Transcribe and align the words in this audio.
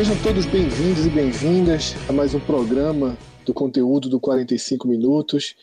Sejam 0.00 0.16
todos 0.22 0.46
bem-vindos 0.46 1.04
e 1.04 1.10
bem-vindas 1.10 1.94
a 2.08 2.12
mais 2.14 2.32
um 2.32 2.40
programa 2.40 3.18
do 3.44 3.52
conteúdo 3.52 4.08
do 4.08 4.18
45 4.18 4.88
Minutos. 4.88 5.54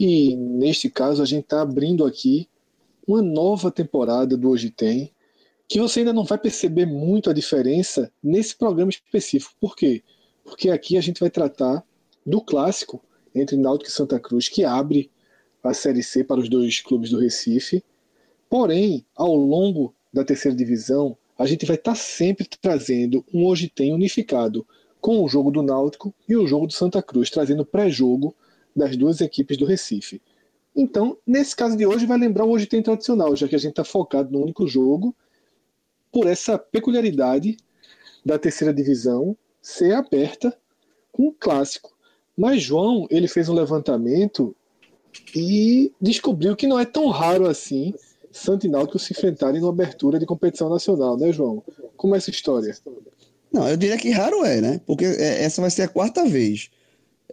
E 0.00 0.34
neste 0.34 0.88
caso, 0.88 1.22
a 1.22 1.26
gente 1.26 1.42
está 1.42 1.60
abrindo 1.60 2.06
aqui 2.06 2.48
uma 3.06 3.20
nova 3.20 3.70
temporada 3.70 4.34
do 4.34 4.48
Hoje 4.48 4.70
Tem, 4.70 5.12
que 5.68 5.78
você 5.78 5.98
ainda 5.98 6.12
não 6.14 6.24
vai 6.24 6.38
perceber 6.38 6.86
muito 6.86 7.28
a 7.28 7.34
diferença 7.34 8.10
nesse 8.22 8.56
programa 8.56 8.90
específico. 8.90 9.52
Por 9.60 9.76
quê? 9.76 10.02
Porque 10.42 10.70
aqui 10.70 10.96
a 10.96 11.02
gente 11.02 11.20
vai 11.20 11.28
tratar 11.28 11.84
do 12.24 12.40
clássico 12.40 13.04
entre 13.34 13.58
Náutico 13.58 13.90
e 13.90 13.92
Santa 13.92 14.18
Cruz, 14.18 14.48
que 14.48 14.64
abre 14.64 15.10
a 15.62 15.74
Série 15.74 16.02
C 16.02 16.24
para 16.24 16.40
os 16.40 16.48
dois 16.48 16.80
clubes 16.80 17.10
do 17.10 17.20
Recife. 17.20 17.84
Porém, 18.48 19.04
ao 19.14 19.36
longo 19.36 19.94
da 20.10 20.24
terceira 20.24 20.56
divisão, 20.56 21.14
a 21.38 21.46
gente 21.46 21.66
vai 21.66 21.76
estar 21.76 21.92
tá 21.92 21.96
sempre 21.96 22.46
trazendo 22.60 23.24
um 23.32 23.46
Hoje 23.46 23.68
Tem 23.68 23.92
unificado 23.92 24.66
com 25.00 25.22
o 25.22 25.28
jogo 25.28 25.50
do 25.50 25.62
Náutico 25.62 26.14
e 26.28 26.36
o 26.36 26.46
jogo 26.46 26.66
do 26.66 26.72
Santa 26.72 27.02
Cruz, 27.02 27.30
trazendo 27.30 27.66
pré-jogo 27.66 28.34
das 28.74 28.96
duas 28.96 29.20
equipes 29.20 29.56
do 29.56 29.64
Recife. 29.64 30.22
Então, 30.74 31.18
nesse 31.26 31.54
caso 31.54 31.76
de 31.76 31.86
hoje, 31.86 32.06
vai 32.06 32.18
lembrar 32.18 32.44
o 32.44 32.50
Hoje 32.50 32.66
Tem 32.66 32.82
tradicional, 32.82 33.34
já 33.34 33.48
que 33.48 33.54
a 33.54 33.58
gente 33.58 33.72
está 33.72 33.84
focado 33.84 34.30
no 34.30 34.40
único 34.40 34.66
jogo, 34.66 35.14
por 36.10 36.26
essa 36.26 36.58
peculiaridade 36.58 37.56
da 38.24 38.38
terceira 38.38 38.72
divisão 38.72 39.36
ser 39.60 39.94
aberta 39.94 40.56
com 41.10 41.28
um 41.28 41.34
clássico. 41.38 41.92
Mas 42.36 42.62
João, 42.62 43.06
ele 43.10 43.28
fez 43.28 43.48
um 43.48 43.54
levantamento 43.54 44.54
e 45.34 45.92
descobriu 46.00 46.56
que 46.56 46.66
não 46.66 46.78
é 46.78 46.84
tão 46.84 47.08
raro 47.08 47.46
assim 47.46 47.94
Santo 48.32 48.66
e 48.66 48.70
Náutico 48.70 48.98
se 48.98 49.12
enfrentarem 49.12 49.60
numa 49.60 49.72
abertura 49.72 50.18
de 50.18 50.26
competição 50.26 50.68
nacional, 50.68 51.16
né, 51.16 51.30
João? 51.32 51.62
Como 51.96 52.14
é 52.14 52.18
essa 52.18 52.30
história? 52.30 52.74
Não, 53.52 53.68
eu 53.68 53.76
diria 53.76 53.98
que 53.98 54.10
raro 54.10 54.44
é, 54.44 54.60
né? 54.60 54.80
Porque 54.86 55.04
é, 55.04 55.44
essa 55.44 55.60
vai 55.60 55.70
ser 55.70 55.82
a 55.82 55.88
quarta 55.88 56.24
vez. 56.24 56.70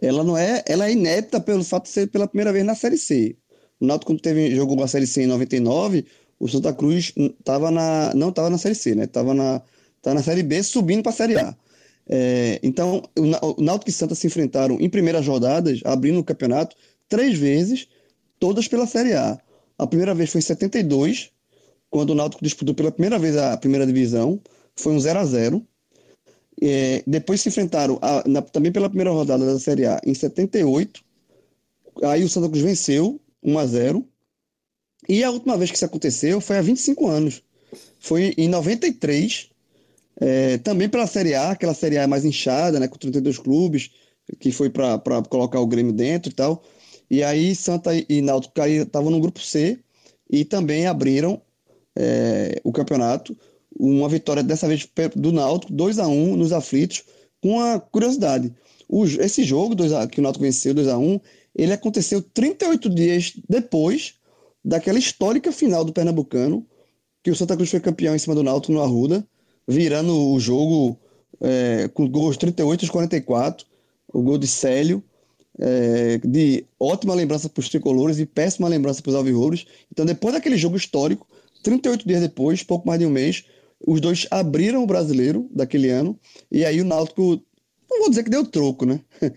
Ela 0.00 0.22
não 0.22 0.36
é, 0.36 0.62
ela 0.66 0.86
é 0.86 0.92
inédita 0.92 1.40
pelo 1.40 1.64
fato 1.64 1.84
de 1.84 1.90
ser 1.90 2.06
pela 2.08 2.28
primeira 2.28 2.52
vez 2.52 2.64
na 2.64 2.74
Série 2.74 2.98
C. 2.98 3.36
O 3.80 3.86
Náutico 3.86 4.12
quando 4.12 4.20
teve 4.20 4.54
jogou 4.54 4.82
a 4.84 4.88
Série 4.88 5.06
C 5.06 5.22
em 5.22 5.26
99, 5.26 6.04
o 6.38 6.48
Santa 6.48 6.72
Cruz 6.72 7.14
tava 7.42 7.70
na, 7.70 8.12
não 8.14 8.28
estava 8.28 8.50
na 8.50 8.58
Série 8.58 8.74
C, 8.74 8.94
né? 8.94 9.06
Tava 9.06 9.32
na, 9.32 9.62
tava 10.02 10.14
na 10.14 10.22
Série 10.22 10.42
B 10.42 10.62
subindo 10.62 11.02
para 11.02 11.12
a 11.12 11.14
Série 11.14 11.38
A. 11.38 11.56
É, 12.08 12.58
então, 12.62 13.02
o 13.16 13.62
Náutico 13.62 13.90
e 13.90 13.92
Santa 13.92 14.14
se 14.14 14.26
enfrentaram 14.26 14.78
em 14.80 14.90
primeiras 14.90 15.26
rodadas, 15.26 15.80
abrindo 15.84 16.18
o 16.18 16.24
campeonato, 16.24 16.76
três 17.08 17.38
vezes, 17.38 17.88
todas 18.38 18.66
pela 18.68 18.86
Série 18.86 19.14
A. 19.14 19.38
A 19.80 19.86
primeira 19.86 20.14
vez 20.14 20.28
foi 20.28 20.40
em 20.40 20.42
72, 20.42 21.30
quando 21.88 22.10
o 22.10 22.14
Náutico 22.14 22.44
disputou 22.44 22.74
pela 22.74 22.92
primeira 22.92 23.18
vez 23.18 23.34
a 23.34 23.56
primeira 23.56 23.86
divisão, 23.86 24.38
foi 24.76 24.92
um 24.92 25.00
0 25.00 25.18
a 25.18 25.24
0 25.24 25.66
é, 26.60 27.02
Depois 27.06 27.40
se 27.40 27.48
enfrentaram 27.48 27.98
a, 28.02 28.22
na, 28.28 28.42
também 28.42 28.70
pela 28.70 28.90
primeira 28.90 29.10
rodada 29.10 29.46
da 29.46 29.58
Série 29.58 29.86
A 29.86 29.98
em 30.04 30.12
78, 30.12 31.00
aí 32.02 32.22
o 32.22 32.28
Santa 32.28 32.50
Cruz 32.50 32.62
venceu 32.62 33.18
1 33.42 33.58
a 33.58 33.66
0 33.66 34.06
E 35.08 35.24
a 35.24 35.30
última 35.30 35.56
vez 35.56 35.70
que 35.70 35.76
isso 35.76 35.86
aconteceu 35.86 36.42
foi 36.42 36.58
há 36.58 36.62
25 36.62 37.08
anos. 37.08 37.42
Foi 37.98 38.34
em 38.36 38.48
93, 38.48 39.48
é, 40.20 40.58
também 40.58 40.90
pela 40.90 41.06
Série 41.06 41.34
A, 41.34 41.52
aquela 41.52 41.72
Série 41.72 41.96
A 41.96 42.06
mais 42.06 42.26
inchada, 42.26 42.78
né, 42.78 42.86
com 42.86 42.98
32 42.98 43.38
clubes, 43.38 43.92
que 44.38 44.52
foi 44.52 44.68
para 44.68 45.22
colocar 45.30 45.58
o 45.58 45.66
Grêmio 45.66 45.94
dentro 45.94 46.30
e 46.30 46.34
tal. 46.34 46.62
E 47.10 47.24
aí 47.24 47.54
Santa 47.54 47.90
e 47.94 48.22
Náutico 48.22 48.60
estavam 48.62 49.10
no 49.10 49.20
grupo 49.20 49.40
C 49.40 49.78
e 50.30 50.44
também 50.44 50.86
abriram 50.86 51.42
é, 51.96 52.60
o 52.62 52.72
campeonato. 52.72 53.36
Uma 53.78 54.08
vitória 54.08 54.42
dessa 54.42 54.68
vez 54.68 54.88
do 55.16 55.32
Náutico, 55.32 55.72
2 55.72 55.98
a 55.98 56.06
1 56.06 56.36
nos 56.36 56.52
aflitos, 56.52 57.02
com 57.42 57.56
uma 57.56 57.80
curiosidade. 57.80 58.54
O, 58.88 59.04
esse 59.04 59.42
jogo 59.42 59.74
a, 59.96 60.06
que 60.06 60.20
o 60.20 60.22
Náutico 60.22 60.44
venceu 60.44 60.74
2 60.74 60.88
a 60.88 60.98
1 60.98 61.20
ele 61.54 61.72
aconteceu 61.72 62.22
38 62.22 62.88
dias 62.88 63.32
depois 63.48 64.14
daquela 64.64 64.98
histórica 64.98 65.50
final 65.50 65.84
do 65.84 65.92
Pernambucano, 65.92 66.66
que 67.22 67.30
o 67.30 67.36
Santa 67.36 67.56
Cruz 67.56 67.70
foi 67.70 67.80
campeão 67.80 68.14
em 68.14 68.18
cima 68.18 68.34
do 68.34 68.42
Náutico 68.42 68.72
no 68.72 68.82
Arruda, 68.82 69.26
virando 69.66 70.32
o 70.32 70.38
jogo 70.38 70.98
é, 71.40 71.88
com 71.88 72.08
gols 72.08 72.36
38 72.36 72.84
e 72.84 72.88
44, 72.88 73.66
o 74.12 74.22
gol 74.22 74.38
de 74.38 74.46
Célio, 74.46 75.02
é, 75.60 76.18
de 76.24 76.64
ótima 76.78 77.14
lembrança 77.14 77.48
para 77.48 77.60
os 77.60 77.68
tricolores 77.68 78.18
e 78.18 78.24
péssima 78.24 78.66
lembrança 78.66 79.02
para 79.02 79.10
os 79.10 79.14
alvirrubros. 79.14 79.66
Então, 79.92 80.06
depois 80.06 80.34
daquele 80.34 80.56
jogo 80.56 80.76
histórico, 80.76 81.26
38 81.62 82.08
dias 82.08 82.22
depois, 82.22 82.62
pouco 82.62 82.86
mais 82.88 82.98
de 82.98 83.04
um 83.04 83.10
mês, 83.10 83.44
os 83.86 84.00
dois 84.00 84.26
abriram 84.30 84.82
o 84.82 84.86
brasileiro 84.86 85.48
daquele 85.50 85.90
ano, 85.90 86.18
e 86.50 86.64
aí 86.64 86.80
o 86.80 86.84
Náutico, 86.84 87.40
não 87.90 88.00
vou 88.00 88.08
dizer 88.08 88.24
que 88.24 88.30
deu 88.30 88.44
troco, 88.44 88.86
né? 88.86 89.00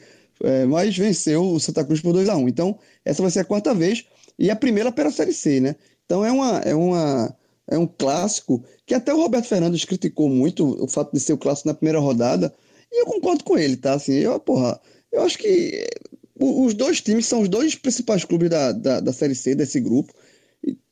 É, 0.43 0.65
mas 0.65 0.97
venceu 0.97 1.41
o 1.41 1.59
Santa 1.59 1.85
Cruz 1.85 2.01
por 2.01 2.11
2 2.11 2.27
a 2.27 2.35
1 2.35 2.49
Então, 2.49 2.77
essa 3.05 3.21
vai 3.21 3.31
ser 3.31 3.41
a 3.41 3.45
quarta 3.45 3.73
vez, 3.73 4.03
e 4.37 4.49
a 4.49 4.55
primeira 4.55 4.91
pela 4.91 5.09
Série 5.09 5.31
C, 5.31 5.61
né? 5.61 5.75
Então, 6.05 6.25
é 6.25 6.31
uma, 6.31 6.57
é 6.57 6.75
uma 6.75 7.33
é 7.67 7.77
um 7.77 7.87
clássico 7.87 8.61
que 8.85 8.93
até 8.93 9.13
o 9.13 9.21
Roberto 9.21 9.45
Fernandes 9.45 9.85
criticou 9.85 10.27
muito 10.27 10.83
o 10.83 10.87
fato 10.87 11.13
de 11.13 11.19
ser 11.19 11.31
o 11.31 11.37
clássico 11.37 11.69
na 11.69 11.73
primeira 11.73 11.99
rodada, 11.99 12.53
e 12.91 13.01
eu 13.01 13.05
concordo 13.05 13.43
com 13.43 13.57
ele, 13.57 13.77
tá? 13.77 13.93
Assim, 13.93 14.15
eu, 14.15 14.37
porra, 14.39 14.81
eu 15.13 15.21
acho 15.21 15.37
que 15.37 15.87
os 16.43 16.73
dois 16.73 17.01
times 17.01 17.25
são 17.25 17.41
os 17.41 17.49
dois 17.49 17.75
principais 17.75 18.25
clubes 18.25 18.49
da, 18.49 18.71
da, 18.71 18.99
da 18.99 19.13
Série 19.13 19.35
C, 19.35 19.55
desse 19.55 19.79
grupo. 19.79 20.13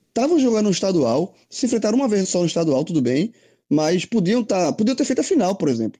Estavam 0.08 0.40
jogando 0.40 0.66
no 0.66 0.72
estadual, 0.72 1.36
se 1.50 1.66
enfrentaram 1.66 1.98
uma 1.98 2.08
vez 2.08 2.28
só 2.30 2.40
no 2.40 2.46
estadual, 2.46 2.84
tudo 2.84 3.02
bem, 3.02 3.34
mas 3.70 4.06
podiam, 4.06 4.44
tá, 4.44 4.72
podiam 4.74 4.96
ter 4.96 5.06
feito 5.06 5.20
a 5.20 5.24
final, 5.24 5.56
por 5.56 5.70
exemplo. 5.70 6.00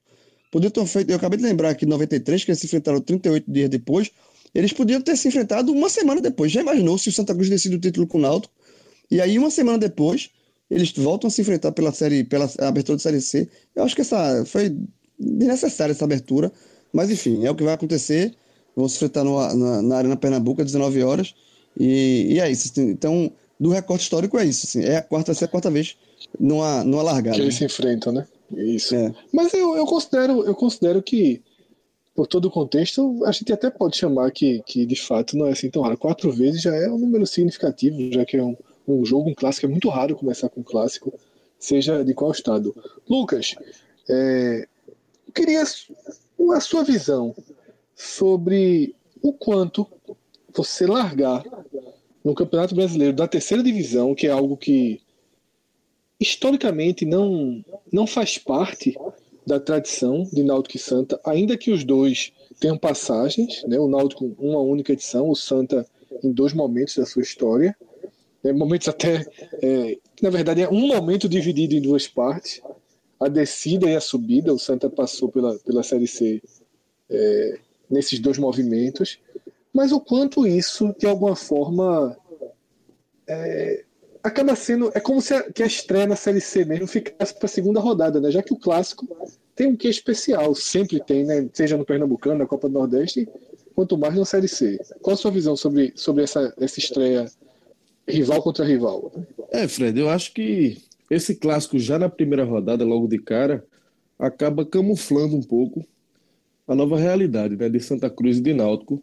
Podiam 0.50 0.70
ter 0.70 0.86
feito, 0.86 1.10
eu 1.10 1.16
acabei 1.16 1.38
de 1.38 1.44
lembrar 1.44 1.74
que 1.74 1.86
em 1.86 1.88
93, 1.88 2.44
que 2.44 2.50
eles 2.50 2.60
se 2.60 2.66
enfrentaram 2.66 3.00
38 3.00 3.50
dias 3.50 3.70
depois, 3.70 4.10
eles 4.54 4.72
podiam 4.72 5.00
ter 5.00 5.16
se 5.16 5.28
enfrentado 5.28 5.72
uma 5.72 5.88
semana 5.88 6.20
depois. 6.20 6.52
Já 6.52 6.60
imaginou 6.60 6.98
se 6.98 7.08
o 7.08 7.12
Santa 7.12 7.34
Cruz 7.34 7.48
decide 7.48 7.76
o 7.76 7.80
título 7.80 8.06
com 8.06 8.18
o 8.18 8.20
Náutico? 8.20 8.52
E 9.10 9.20
aí, 9.20 9.38
uma 9.38 9.50
semana 9.50 9.78
depois, 9.78 10.30
eles 10.70 10.92
voltam 10.92 11.28
a 11.28 11.30
se 11.30 11.40
enfrentar 11.40 11.72
pela 11.72 11.92
série, 11.92 12.24
pela 12.24 12.50
abertura 12.58 12.96
de 12.96 13.02
série 13.02 13.20
C. 13.20 13.48
Eu 13.74 13.84
acho 13.84 13.94
que 13.94 14.02
essa 14.02 14.44
foi 14.44 14.76
desnecessária 15.18 15.92
essa 15.92 16.04
abertura, 16.04 16.52
mas 16.92 17.10
enfim, 17.10 17.44
é 17.46 17.50
o 17.50 17.54
que 17.54 17.62
vai 17.62 17.74
acontecer. 17.74 18.34
Vão 18.74 18.88
se 18.88 18.96
enfrentar 18.96 19.24
no, 19.24 19.38
na, 19.54 19.82
na 19.82 19.96
Arena 19.96 20.16
Pernambuco 20.16 20.62
às 20.62 20.66
19 20.66 21.02
horas. 21.02 21.34
E, 21.78 22.28
e 22.30 22.40
é 22.40 22.50
isso. 22.50 22.72
Então, 22.80 23.30
do 23.58 23.70
recorte 23.70 24.02
histórico 24.02 24.38
é 24.38 24.44
isso. 24.44 24.66
Assim, 24.66 24.82
é 24.82 24.96
a 24.96 25.02
quarta, 25.02 25.32
essa 25.32 25.44
é 25.44 25.46
a 25.46 25.48
quarta 25.48 25.70
vez 25.70 25.96
numa, 26.38 26.82
numa 26.84 27.02
largada. 27.02 27.36
Que 27.36 27.42
eles 27.42 27.54
se 27.54 27.64
enfrentam, 27.64 28.12
né? 28.12 28.26
Isso. 28.56 28.94
É. 28.94 29.14
Mas 29.32 29.52
eu, 29.54 29.76
eu, 29.76 29.86
considero, 29.86 30.44
eu 30.44 30.54
considero 30.54 31.02
que, 31.02 31.42
por 32.14 32.26
todo 32.26 32.46
o 32.46 32.50
contexto, 32.50 33.24
a 33.24 33.32
gente 33.32 33.52
até 33.52 33.70
pode 33.70 33.96
chamar 33.96 34.30
que, 34.30 34.62
que 34.66 34.84
de 34.84 34.96
fato 34.96 35.36
não 35.36 35.46
é 35.46 35.52
assim 35.52 35.70
tão 35.70 35.82
raro. 35.82 35.96
Quatro 35.96 36.30
vezes 36.30 36.62
já 36.62 36.74
é 36.74 36.88
um 36.88 36.98
número 36.98 37.26
significativo, 37.26 38.12
já 38.12 38.24
que 38.24 38.36
é 38.36 38.42
um, 38.42 38.56
um 38.86 39.04
jogo, 39.04 39.30
um 39.30 39.34
clássico, 39.34 39.66
é 39.66 39.70
muito 39.70 39.88
raro 39.88 40.16
começar 40.16 40.48
com 40.48 40.60
um 40.60 40.64
clássico, 40.64 41.12
seja 41.58 42.04
de 42.04 42.12
qual 42.14 42.32
estado. 42.32 42.74
Lucas, 43.08 43.54
é, 44.08 44.66
eu 45.26 45.32
queria 45.32 45.62
a 45.62 46.60
sua 46.60 46.82
visão 46.82 47.34
sobre 48.02 48.94
o 49.22 49.32
quanto 49.32 49.86
você 50.52 50.86
largar 50.86 51.44
no 52.24 52.34
Campeonato 52.34 52.74
Brasileiro 52.74 53.14
da 53.14 53.28
terceira 53.28 53.62
divisão, 53.62 54.14
que 54.14 54.26
é 54.26 54.30
algo 54.30 54.56
que 54.56 55.00
historicamente 56.20 57.04
não, 57.04 57.64
não 57.92 58.06
faz 58.06 58.38
parte 58.38 58.96
da 59.46 59.58
tradição 59.58 60.24
de 60.32 60.42
Náutico 60.42 60.76
e 60.76 60.80
Santa, 60.80 61.20
ainda 61.24 61.56
que 61.56 61.70
os 61.70 61.84
dois 61.84 62.32
tenham 62.60 62.76
passagens, 62.76 63.62
né? 63.64 63.78
o 63.78 63.88
Náutico 63.88 64.34
uma 64.38 64.60
única 64.60 64.92
edição, 64.92 65.28
o 65.28 65.36
Santa 65.36 65.86
em 66.22 66.32
dois 66.32 66.52
momentos 66.52 66.96
da 66.96 67.06
sua 67.06 67.22
história, 67.22 67.76
é, 68.44 68.52
momentos 68.52 68.88
até. 68.88 69.24
É, 69.62 69.98
na 70.20 70.30
verdade, 70.30 70.62
é 70.62 70.68
um 70.68 70.88
momento 70.88 71.28
dividido 71.28 71.74
em 71.74 71.80
duas 71.80 72.06
partes. 72.06 72.60
A 73.18 73.28
descida 73.28 73.88
e 73.88 73.94
a 73.94 74.00
subida. 74.00 74.52
O 74.52 74.58
Santa 74.58 74.90
passou 74.90 75.28
pela, 75.28 75.56
pela 75.60 75.82
Série 75.82 76.08
C 76.08 76.42
é, 77.08 77.58
nesses 77.92 78.18
dois 78.18 78.38
movimentos. 78.38 79.20
Mas 79.72 79.92
o 79.92 80.00
quanto 80.00 80.46
isso, 80.46 80.94
de 80.98 81.06
alguma 81.06 81.36
forma, 81.36 82.16
é, 83.28 83.84
acaba 84.22 84.56
sendo. 84.56 84.90
É 84.94 85.00
como 85.00 85.20
se 85.20 85.34
a, 85.34 85.42
que 85.52 85.62
a 85.62 85.66
estreia 85.66 86.06
na 86.06 86.16
Série 86.16 86.40
C 86.40 86.64
mesmo 86.64 86.86
ficasse 86.86 87.34
para 87.34 87.46
a 87.46 87.48
segunda 87.48 87.78
rodada, 87.78 88.20
né? 88.20 88.30
Já 88.30 88.42
que 88.42 88.52
o 88.52 88.58
clássico 88.58 89.06
tem 89.54 89.68
um 89.68 89.76
quê 89.76 89.88
especial, 89.88 90.54
sempre 90.54 90.98
tem, 91.00 91.24
né? 91.24 91.48
Seja 91.52 91.76
no 91.76 91.84
Pernambucano, 91.84 92.38
na 92.38 92.46
Copa 92.46 92.68
do 92.68 92.74
Nordeste, 92.74 93.28
quanto 93.74 93.96
mais 93.96 94.16
na 94.16 94.24
Série 94.24 94.48
C. 94.48 94.80
Qual 95.00 95.14
a 95.14 95.16
sua 95.16 95.30
visão 95.30 95.56
sobre, 95.56 95.92
sobre 95.94 96.24
essa, 96.24 96.52
essa 96.58 96.78
estreia 96.78 97.26
rival 98.08 98.42
contra 98.42 98.64
rival. 98.64 99.12
É, 99.50 99.66
Fred, 99.68 99.98
eu 99.98 100.08
acho 100.08 100.32
que 100.32 100.78
esse 101.10 101.34
clássico 101.34 101.78
já 101.78 101.98
na 101.98 102.08
primeira 102.08 102.44
rodada, 102.44 102.84
logo 102.84 103.06
de 103.06 103.18
cara, 103.18 103.64
acaba 104.18 104.64
camuflando 104.64 105.36
um 105.36 105.42
pouco 105.42 105.84
a 106.72 106.74
nova 106.74 106.98
realidade 106.98 107.56
né, 107.56 107.68
de 107.68 107.80
Santa 107.80 108.08
Cruz 108.08 108.38
e 108.38 108.40
de 108.40 108.54
Náutico, 108.54 109.02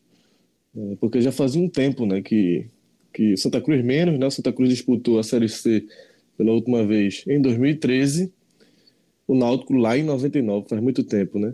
é, 0.75 0.95
porque 0.99 1.21
já 1.21 1.31
fazia 1.31 1.61
um 1.61 1.69
tempo 1.69 2.05
né, 2.05 2.21
que, 2.21 2.67
que 3.13 3.37
Santa 3.37 3.61
Cruz 3.61 3.83
menos, 3.83 4.19
né, 4.19 4.29
Santa 4.29 4.51
Cruz 4.51 4.69
disputou 4.69 5.19
a 5.19 5.23
Série 5.23 5.47
C 5.47 5.85
pela 6.37 6.51
última 6.51 6.85
vez 6.85 7.23
em 7.27 7.41
2013, 7.41 8.31
o 9.27 9.35
Náutico 9.35 9.73
lá 9.73 9.97
em 9.97 10.03
99, 10.03 10.67
faz 10.67 10.81
muito 10.81 11.03
tempo, 11.03 11.37
né? 11.37 11.53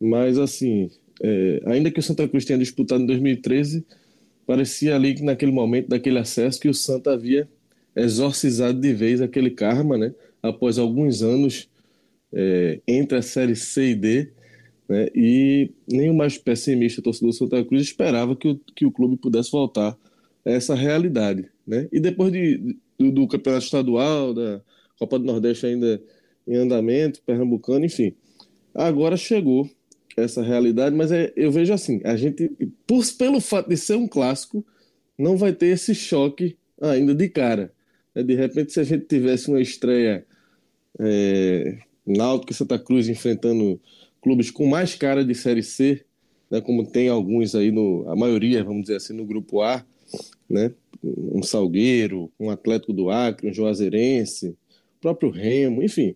Mas, 0.00 0.38
assim, 0.38 0.90
é, 1.22 1.62
ainda 1.66 1.90
que 1.90 2.00
o 2.00 2.02
Santa 2.02 2.26
Cruz 2.26 2.44
tenha 2.44 2.58
disputado 2.58 3.02
em 3.02 3.06
2013, 3.06 3.84
parecia 4.46 4.96
ali 4.96 5.14
que 5.14 5.22
naquele 5.22 5.52
momento, 5.52 5.88
daquele 5.88 6.18
acesso, 6.18 6.58
que 6.58 6.68
o 6.68 6.74
Santa 6.74 7.12
havia 7.12 7.46
exorcizado 7.94 8.80
de 8.80 8.94
vez 8.94 9.20
aquele 9.20 9.50
karma, 9.50 9.98
né? 9.98 10.14
Após 10.42 10.78
alguns 10.78 11.22
anos 11.22 11.68
é, 12.32 12.80
entre 12.88 13.18
a 13.18 13.22
Série 13.22 13.54
C 13.54 13.90
e 13.90 13.94
D, 13.94 14.32
né? 14.92 15.08
E 15.14 15.70
o 15.88 16.12
mais 16.12 16.36
pessimista 16.36 17.00
torcedor 17.00 17.30
do 17.30 17.36
Santa 17.36 17.64
Cruz 17.64 17.82
esperava 17.82 18.36
que 18.36 18.46
o, 18.46 18.60
que 18.76 18.84
o 18.84 18.92
clube 18.92 19.16
pudesse 19.16 19.50
voltar 19.50 19.96
a 20.44 20.50
essa 20.50 20.74
realidade, 20.74 21.48
né? 21.66 21.88
E 21.90 21.98
depois 21.98 22.30
de, 22.30 22.76
do, 22.98 23.10
do 23.10 23.26
Campeonato 23.26 23.64
Estadual, 23.64 24.34
da 24.34 24.60
Copa 24.98 25.18
do 25.18 25.24
Nordeste 25.24 25.64
ainda 25.64 25.98
em 26.46 26.56
andamento, 26.56 27.22
Pernambucano, 27.24 27.86
enfim. 27.86 28.14
Agora 28.74 29.16
chegou 29.16 29.66
essa 30.14 30.42
realidade, 30.42 30.94
mas 30.94 31.10
é, 31.10 31.32
eu 31.36 31.50
vejo 31.50 31.72
assim, 31.72 32.02
a 32.04 32.14
gente, 32.14 32.50
por, 32.86 33.02
pelo 33.16 33.40
fato 33.40 33.70
de 33.70 33.78
ser 33.78 33.96
um 33.96 34.06
clássico, 34.06 34.62
não 35.16 35.38
vai 35.38 35.54
ter 35.54 35.68
esse 35.68 35.94
choque 35.94 36.54
ainda 36.78 37.14
de 37.14 37.30
cara. 37.30 37.72
Né? 38.14 38.22
De 38.22 38.34
repente, 38.34 38.72
se 38.72 38.80
a 38.80 38.84
gente 38.84 39.06
tivesse 39.06 39.48
uma 39.48 39.60
estreia 39.60 40.26
é, 41.00 41.78
Náutico 42.06 42.52
e 42.52 42.54
Santa 42.54 42.78
Cruz 42.78 43.08
enfrentando 43.08 43.80
clubes 44.22 44.50
com 44.50 44.66
mais 44.66 44.94
cara 44.94 45.24
de 45.24 45.34
Série 45.34 45.62
C, 45.62 46.04
né, 46.50 46.60
como 46.60 46.86
tem 46.86 47.08
alguns 47.08 47.54
aí, 47.54 47.70
no, 47.70 48.08
a 48.08 48.16
maioria, 48.16 48.64
vamos 48.64 48.82
dizer 48.82 48.96
assim, 48.96 49.12
no 49.12 49.26
Grupo 49.26 49.60
A, 49.60 49.84
né, 50.48 50.72
um 51.02 51.42
Salgueiro, 51.42 52.30
um 52.38 52.48
Atlético 52.48 52.92
do 52.92 53.10
Acre, 53.10 53.50
um 53.50 53.54
Juazeirense, 53.54 54.56
próprio 55.00 55.30
Remo, 55.30 55.82
enfim, 55.82 56.14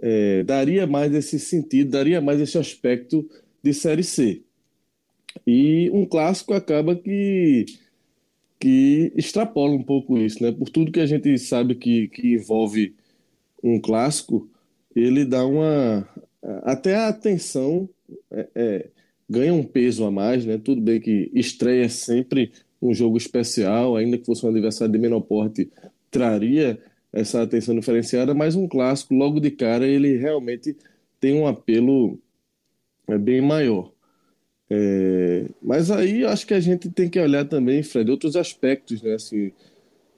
é, 0.00 0.42
daria 0.42 0.86
mais 0.86 1.14
esse 1.14 1.38
sentido, 1.38 1.90
daria 1.90 2.20
mais 2.20 2.40
esse 2.40 2.58
aspecto 2.58 3.28
de 3.62 3.72
Série 3.72 4.02
C. 4.02 4.42
E 5.46 5.90
um 5.92 6.04
clássico 6.04 6.54
acaba 6.54 6.96
que, 6.96 7.66
que 8.58 9.12
extrapola 9.14 9.72
um 9.72 9.82
pouco 9.82 10.18
isso, 10.18 10.42
né? 10.42 10.50
Por 10.50 10.68
tudo 10.68 10.90
que 10.90 11.00
a 11.00 11.06
gente 11.06 11.38
sabe 11.38 11.74
que, 11.74 12.08
que 12.08 12.34
envolve 12.34 12.94
um 13.62 13.80
clássico, 13.80 14.48
ele 14.94 15.24
dá 15.24 15.46
uma. 15.46 16.08
Até 16.62 16.94
a 16.94 17.08
atenção 17.08 17.88
é, 18.30 18.48
é, 18.54 18.86
ganha 19.28 19.52
um 19.52 19.62
peso 19.62 20.04
a 20.04 20.10
mais, 20.10 20.44
né? 20.44 20.58
Tudo 20.58 20.80
bem 20.80 21.00
que 21.00 21.30
estreia 21.34 21.88
sempre 21.88 22.52
um 22.80 22.94
jogo 22.94 23.16
especial, 23.16 23.96
ainda 23.96 24.16
que 24.16 24.24
fosse 24.24 24.44
um 24.44 24.48
adversário 24.48 24.92
de 24.92 24.98
menor 24.98 25.20
porte, 25.20 25.70
traria 26.10 26.78
essa 27.12 27.42
atenção 27.42 27.74
diferenciada, 27.74 28.32
mas 28.34 28.54
um 28.54 28.66
clássico, 28.66 29.14
logo 29.14 29.40
de 29.40 29.50
cara, 29.50 29.86
ele 29.86 30.16
realmente 30.16 30.76
tem 31.20 31.34
um 31.34 31.46
apelo 31.46 32.18
é, 33.08 33.18
bem 33.18 33.40
maior. 33.40 33.92
É, 34.70 35.46
mas 35.60 35.90
aí 35.90 36.24
acho 36.24 36.46
que 36.46 36.54
a 36.54 36.60
gente 36.60 36.88
tem 36.88 37.08
que 37.08 37.18
olhar 37.18 37.44
também, 37.44 37.82
Fred, 37.82 38.10
outros 38.10 38.36
aspectos, 38.36 39.02
né? 39.02 39.14
Assim, 39.14 39.52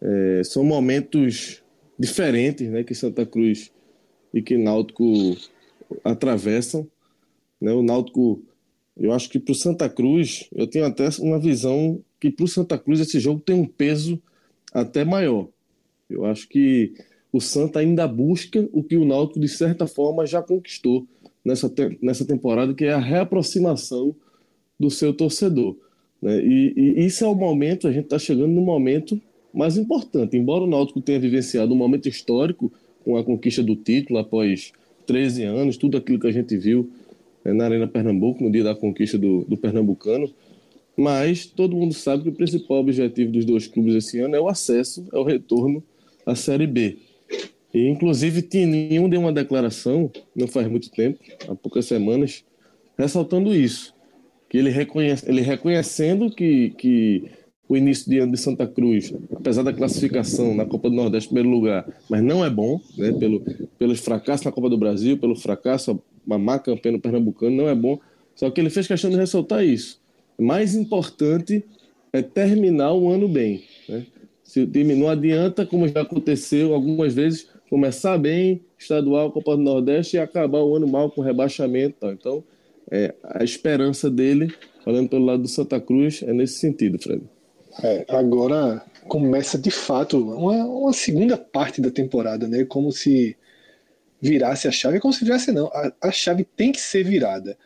é, 0.00 0.42
são 0.44 0.62
momentos 0.62 1.62
diferentes, 1.98 2.68
né? 2.68 2.84
Que 2.84 2.94
Santa 2.94 3.24
Cruz 3.24 3.72
e 4.32 4.42
que 4.42 4.56
Náutico 4.56 5.36
atravessam. 6.04 6.86
Né? 7.60 7.72
O 7.72 7.82
Náutico, 7.82 8.42
eu 8.96 9.12
acho 9.12 9.28
que 9.28 9.38
para 9.38 9.52
o 9.52 9.54
Santa 9.54 9.88
Cruz, 9.88 10.48
eu 10.52 10.66
tenho 10.66 10.84
até 10.84 11.08
uma 11.20 11.38
visão 11.38 12.00
que 12.20 12.30
para 12.30 12.44
o 12.44 12.48
Santa 12.48 12.78
Cruz 12.78 13.00
esse 13.00 13.18
jogo 13.18 13.40
tem 13.40 13.56
um 13.56 13.66
peso 13.66 14.20
até 14.72 15.04
maior. 15.04 15.48
Eu 16.08 16.24
acho 16.24 16.48
que 16.48 16.92
o 17.32 17.40
Santa 17.40 17.80
ainda 17.80 18.06
busca 18.06 18.68
o 18.72 18.82
que 18.82 18.96
o 18.96 19.04
Náutico, 19.04 19.40
de 19.40 19.48
certa 19.48 19.86
forma, 19.86 20.26
já 20.26 20.42
conquistou 20.42 21.06
nessa, 21.44 21.68
te 21.68 21.98
nessa 22.00 22.24
temporada, 22.24 22.74
que 22.74 22.84
é 22.84 22.92
a 22.92 22.98
reaproximação 22.98 24.14
do 24.78 24.90
seu 24.90 25.12
torcedor. 25.14 25.76
Né? 26.20 26.44
E, 26.44 26.74
e 26.76 27.06
isso 27.06 27.24
é 27.24 27.26
o 27.26 27.34
momento, 27.34 27.88
a 27.88 27.92
gente 27.92 28.04
está 28.04 28.18
chegando 28.18 28.52
no 28.52 28.62
momento 28.62 29.20
mais 29.52 29.76
importante. 29.76 30.36
Embora 30.36 30.64
o 30.64 30.66
Náutico 30.66 31.00
tenha 31.00 31.18
vivenciado 31.18 31.72
um 31.72 31.76
momento 31.76 32.08
histórico 32.08 32.72
com 33.04 33.16
a 33.16 33.24
conquista 33.24 33.62
do 33.62 33.74
título 33.74 34.18
após 34.18 34.72
13 35.06 35.44
anos, 35.44 35.76
tudo 35.76 35.96
aquilo 35.96 36.18
que 36.18 36.26
a 36.26 36.32
gente 36.32 36.56
viu 36.56 36.90
né, 37.44 37.52
na 37.52 37.64
Arena 37.64 37.86
Pernambuco, 37.86 38.42
no 38.42 38.50
dia 38.50 38.64
da 38.64 38.74
conquista 38.74 39.18
do, 39.18 39.44
do 39.44 39.56
Pernambucano, 39.56 40.32
mas 40.96 41.46
todo 41.46 41.76
mundo 41.76 41.94
sabe 41.94 42.24
que 42.24 42.28
o 42.28 42.34
principal 42.34 42.78
objetivo 42.78 43.32
dos 43.32 43.44
dois 43.44 43.66
clubes 43.66 43.94
esse 43.94 44.18
ano 44.20 44.36
é 44.36 44.40
o 44.40 44.48
acesso, 44.48 45.06
é 45.12 45.18
o 45.18 45.22
retorno 45.22 45.82
a 46.24 46.34
Série 46.34 46.66
B. 46.66 46.98
E, 47.72 47.88
inclusive, 47.88 48.42
Tininho 48.42 49.08
deu 49.08 49.20
uma 49.20 49.32
declaração, 49.32 50.10
não 50.36 50.46
faz 50.46 50.68
muito 50.68 50.90
tempo, 50.90 51.18
há 51.48 51.54
poucas 51.54 51.86
semanas, 51.86 52.44
ressaltando 52.98 53.54
isso. 53.54 53.94
Que 54.48 54.58
ele, 54.58 54.68
reconhece, 54.68 55.28
ele 55.28 55.40
reconhecendo 55.40 56.30
que, 56.30 56.70
que 56.76 57.30
o 57.68 57.76
início 57.76 58.10
de 58.10 58.18
ano 58.18 58.32
de 58.32 58.38
Santa 58.38 58.66
Cruz, 58.66 59.14
apesar 59.34 59.62
da 59.62 59.72
classificação 59.72 60.54
na 60.54 60.66
Copa 60.66 60.90
do 60.90 60.96
Nordeste 60.96 61.28
primeiro 61.28 61.48
lugar, 61.48 61.86
mas 62.08 62.22
não 62.22 62.44
é 62.44 62.50
bom, 62.50 62.80
né, 62.98 63.12
pelo, 63.12 63.40
pelos 63.78 64.00
fracassos 64.00 64.44
na 64.44 64.52
Copa 64.52 64.68
do 64.68 64.76
Brasil, 64.76 65.16
pelo 65.16 65.34
fracasso, 65.34 66.02
uma 66.26 66.38
má 66.38 66.58
campanha 66.58 66.96
no 66.96 67.00
Pernambucano, 67.00 67.56
não 67.56 67.68
é 67.68 67.74
bom. 67.74 67.98
Só 68.34 68.50
que 68.50 68.60
ele 68.60 68.70
fez 68.70 68.86
questão 68.86 69.10
de 69.10 69.16
ressaltar 69.16 69.64
isso. 69.64 70.00
Mais 70.38 70.74
importante 70.74 71.64
é 72.12 72.22
terminar 72.22 72.92
o 72.92 73.08
ano 73.08 73.28
bem. 73.28 73.62
Né? 73.88 74.06
Se 74.42 74.60
o 74.60 74.66
time 74.66 74.94
não 74.94 75.08
adianta, 75.08 75.64
como 75.64 75.88
já 75.88 76.02
aconteceu 76.02 76.74
algumas 76.74 77.14
vezes, 77.14 77.48
começar 77.70 78.18
bem, 78.18 78.60
estadual, 78.78 79.32
Copa 79.32 79.56
do 79.56 79.62
Nordeste, 79.62 80.16
e 80.16 80.20
acabar 80.20 80.58
o 80.58 80.76
ano 80.76 80.86
mal 80.86 81.10
com 81.10 81.22
rebaixamento. 81.22 81.96
Tá? 82.00 82.12
Então, 82.12 82.44
é, 82.90 83.14
a 83.22 83.42
esperança 83.42 84.10
dele, 84.10 84.52
olhando 84.84 85.08
pelo 85.08 85.24
lado 85.24 85.42
do 85.42 85.48
Santa 85.48 85.80
Cruz, 85.80 86.22
é 86.22 86.32
nesse 86.32 86.58
sentido, 86.58 86.98
Fred. 86.98 87.22
É, 87.80 88.04
agora 88.08 88.84
começa 89.08 89.56
de 89.56 89.70
fato 89.70 90.18
uma, 90.18 90.64
uma, 90.64 90.92
segunda 90.92 91.38
parte 91.38 91.80
da 91.80 91.90
temporada, 91.90 92.46
né? 92.46 92.64
Como 92.64 92.92
se 92.92 93.36
virasse 94.20 94.68
a 94.68 94.70
chave, 94.70 95.00
como 95.00 95.12
se 95.12 95.24
virasse 95.24 95.50
não, 95.52 95.68
a, 95.68 95.92
a 96.00 96.10
chave 96.10 96.44
tem 96.44 96.70
que 96.70 96.80
ser 96.80 97.04
virada. 97.04 97.56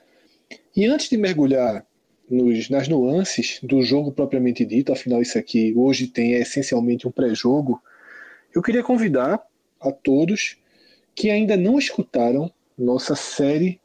E 0.74 0.84
antes 0.84 1.08
de 1.08 1.16
mergulhar 1.16 1.84
nos, 2.30 2.70
nas 2.70 2.88
nuances 2.88 3.58
do 3.62 3.82
jogo 3.82 4.12
propriamente 4.12 4.64
dito, 4.64 4.92
afinal 4.92 5.20
isso 5.20 5.38
aqui 5.38 5.74
hoje 5.76 6.06
tem 6.06 6.34
é, 6.34 6.40
essencialmente 6.40 7.06
um 7.06 7.10
pré-jogo, 7.10 7.82
eu 8.54 8.62
queria 8.62 8.82
convidar 8.82 9.42
a 9.80 9.90
todos 9.90 10.56
que 11.14 11.30
ainda 11.30 11.56
não 11.56 11.78
escutaram 11.78 12.50
nossa 12.78 13.16
série 13.16 13.80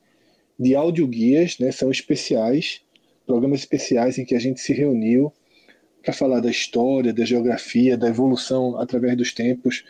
de 0.60 0.76
audioguias, 0.76 1.58
né, 1.60 1.72
são 1.72 1.90
especiais, 1.90 2.82
programas 3.26 3.62
especiais 3.62 4.18
em 4.18 4.26
que 4.26 4.36
a 4.36 4.40
gente 4.40 4.60
se 4.60 4.74
reuniu 4.74 5.34
para 6.02 6.14
falar 6.14 6.40
da 6.40 6.50
história, 6.50 7.14
da 7.14 7.26
geografia, 7.26 7.98
da 7.98 8.08
evolução 8.08 8.78
através 8.80 9.16
dos 9.16 9.34
tempos, 9.34 9.84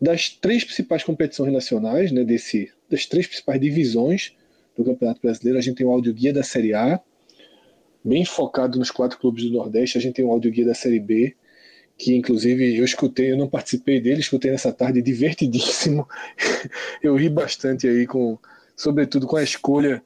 das 0.00 0.28
três 0.28 0.64
principais 0.64 1.02
competições 1.02 1.52
nacionais, 1.52 2.12
né, 2.12 2.24
desse, 2.24 2.70
das 2.90 3.06
três 3.06 3.26
principais 3.26 3.60
divisões 3.60 4.36
do 4.76 4.84
Campeonato 4.84 5.20
Brasileiro. 5.22 5.58
A 5.58 5.62
gente 5.62 5.76
tem 5.76 5.86
o 5.86 5.90
audioguia 5.90 6.32
da 6.32 6.42
Série 6.42 6.74
A, 6.74 7.00
bem 8.04 8.24
focado 8.24 8.78
nos 8.78 8.90
quatro 8.90 9.18
clubes 9.18 9.44
do 9.44 9.52
Nordeste. 9.52 9.96
A 9.96 10.00
gente 10.00 10.14
tem 10.14 10.24
o 10.24 10.30
audioguia 10.30 10.66
da 10.66 10.74
Série 10.74 11.00
B, 11.00 11.34
que 11.96 12.14
inclusive 12.14 12.76
eu 12.76 12.84
escutei, 12.84 13.32
eu 13.32 13.36
não 13.36 13.48
participei 13.48 14.00
dele, 14.00 14.20
escutei 14.20 14.50
nessa 14.50 14.72
tarde, 14.72 15.00
divertidíssimo. 15.00 16.06
eu 17.02 17.16
ri 17.16 17.28
bastante 17.28 17.88
aí 17.88 18.06
com, 18.06 18.38
sobretudo 18.76 19.26
com 19.26 19.36
a 19.36 19.42
escolha 19.42 20.02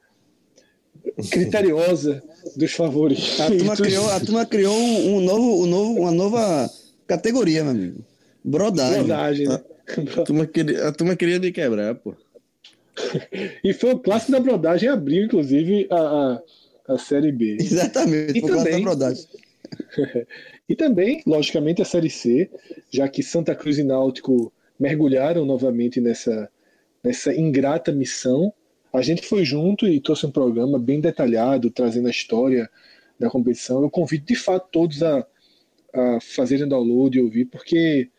criteriosa 1.31 2.21
dos 2.55 2.71
favoritos. 2.73 3.39
A 3.39 3.47
turma 3.47 3.75
criou, 3.77 4.09
a 4.09 4.19
turma 4.19 4.45
criou 4.45 4.75
um, 4.75 5.19
novo, 5.19 5.63
um 5.63 5.65
novo, 5.65 5.99
uma 6.01 6.11
nova 6.11 6.69
categoria, 7.07 7.63
meu 7.63 7.71
amigo. 7.71 8.03
Brodagem. 8.43 9.03
Brodagem, 9.03 9.47
né? 9.47 9.61
A, 10.15 10.21
a, 10.21 10.23
turma 10.23 10.45
queria, 10.45 10.87
a 10.87 10.91
turma 10.91 11.15
queria 11.15 11.39
me 11.39 11.51
quebrar, 11.51 11.95
pô. 11.95 12.15
e 13.63 13.73
foi 13.73 13.93
o 13.93 13.99
clássico 13.99 14.31
da 14.31 14.39
brodagem, 14.39 14.89
abriu, 14.89 15.25
inclusive, 15.25 15.87
a, 15.89 16.41
a, 16.87 16.93
a 16.93 16.97
Série 16.97 17.31
B. 17.31 17.57
Exatamente, 17.59 18.37
e 18.37 18.41
também, 18.41 18.85
e 20.69 20.75
também, 20.75 21.23
logicamente, 21.25 21.81
a 21.81 21.85
Série 21.85 22.09
C, 22.09 22.49
já 22.89 23.07
que 23.07 23.23
Santa 23.23 23.55
Cruz 23.55 23.77
e 23.77 23.83
Náutico 23.83 24.51
mergulharam 24.79 25.45
novamente 25.45 25.99
nessa, 25.99 26.49
nessa 27.03 27.33
ingrata 27.33 27.91
missão 27.91 28.53
a 28.91 29.01
gente 29.01 29.25
foi 29.25 29.45
junto 29.45 29.87
e 29.87 29.99
trouxe 29.99 30.25
um 30.25 30.31
programa 30.31 30.79
bem 30.79 30.99
detalhado, 30.99 31.69
trazendo 31.69 32.07
a 32.07 32.11
história 32.11 32.69
da 33.19 33.29
competição. 33.29 33.81
Eu 33.81 33.89
convido 33.89 34.25
de 34.25 34.35
fato 34.35 34.67
todos 34.71 35.03
a, 35.03 35.25
a 35.93 36.19
fazerem 36.21 36.67
download 36.67 37.17
e 37.17 37.21
ouvir, 37.21 37.45
porque 37.45 38.09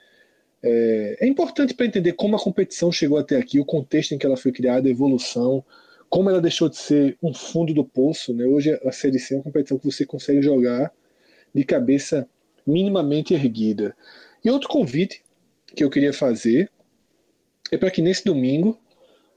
é, 0.62 1.18
é 1.20 1.26
importante 1.26 1.74
para 1.74 1.86
entender 1.86 2.12
como 2.12 2.36
a 2.36 2.38
competição 2.38 2.92
chegou 2.92 3.18
até 3.18 3.36
aqui, 3.36 3.58
o 3.58 3.64
contexto 3.64 4.14
em 4.14 4.18
que 4.18 4.26
ela 4.26 4.36
foi 4.36 4.52
criada, 4.52 4.86
a 4.86 4.90
evolução, 4.90 5.64
como 6.08 6.28
ela 6.28 6.40
deixou 6.40 6.68
de 6.68 6.76
ser 6.76 7.16
um 7.22 7.34
fundo 7.34 7.74
do 7.74 7.84
poço. 7.84 8.32
Né? 8.32 8.44
Hoje 8.44 8.78
a 8.84 8.92
Série 8.92 9.18
C 9.18 9.34
é 9.34 9.36
uma 9.38 9.44
competição 9.44 9.78
que 9.78 9.86
você 9.86 10.06
consegue 10.06 10.42
jogar 10.42 10.92
de 11.54 11.64
cabeça 11.64 12.28
minimamente 12.66 13.34
erguida. 13.34 13.96
E 14.44 14.50
outro 14.50 14.68
convite 14.68 15.22
que 15.74 15.82
eu 15.82 15.90
queria 15.90 16.12
fazer 16.12 16.70
é 17.72 17.76
para 17.76 17.90
que 17.90 18.02
nesse 18.02 18.24
domingo 18.24 18.78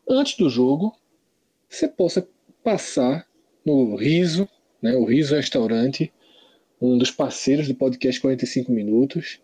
antes 0.10 0.36
do 0.36 0.50
jogo, 0.50 0.94
você 1.74 1.88
possa 1.88 2.27
passar 2.63 3.27
no 3.65 3.96
Riso, 3.96 4.48
né, 4.82 4.96
o 4.96 5.06
Riso 5.06 5.36
Restaurante, 5.36 6.13
um 6.80 6.98
dos 6.98 7.10
parceiros 7.10 7.68
do 7.68 7.74
podcast 7.74 8.22
45 8.22 8.72
Minutos, 8.72 9.39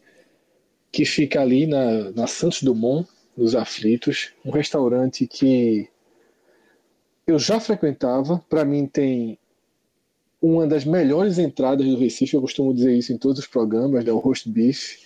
que 0.91 1.05
fica 1.05 1.41
ali 1.41 1.65
na, 1.65 2.11
na 2.11 2.27
Santos 2.27 2.61
Dumont, 2.61 3.09
nos 3.35 3.55
Aflitos, 3.55 4.33
um 4.45 4.51
restaurante 4.51 5.25
que 5.25 5.87
eu 7.25 7.39
já 7.39 7.59
frequentava, 7.59 8.43
para 8.49 8.65
mim 8.65 8.85
tem 8.85 9.39
uma 10.41 10.67
das 10.67 10.85
melhores 10.85 11.37
entradas 11.39 11.85
do 11.85 11.97
Recife, 11.97 12.35
eu 12.35 12.41
costumo 12.41 12.73
dizer 12.73 12.93
isso 12.95 13.13
em 13.13 13.17
todos 13.17 13.39
os 13.39 13.47
programas, 13.47 14.03
né, 14.03 14.11
o 14.11 14.19
roast 14.19 14.49
beef. 14.49 14.99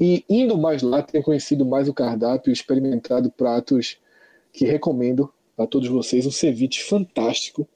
E 0.00 0.24
indo 0.28 0.56
mais 0.56 0.82
lá, 0.82 1.02
tenho 1.02 1.22
conhecido 1.22 1.64
mais 1.64 1.88
o 1.88 1.94
cardápio, 1.94 2.52
experimentado 2.52 3.30
pratos 3.30 3.98
que 4.52 4.64
recomendo 4.64 5.32
a 5.56 5.66
todos 5.66 5.88
vocês. 5.88 6.26
Um 6.26 6.30
ceviche 6.30 6.82
fantástico, 6.82 7.68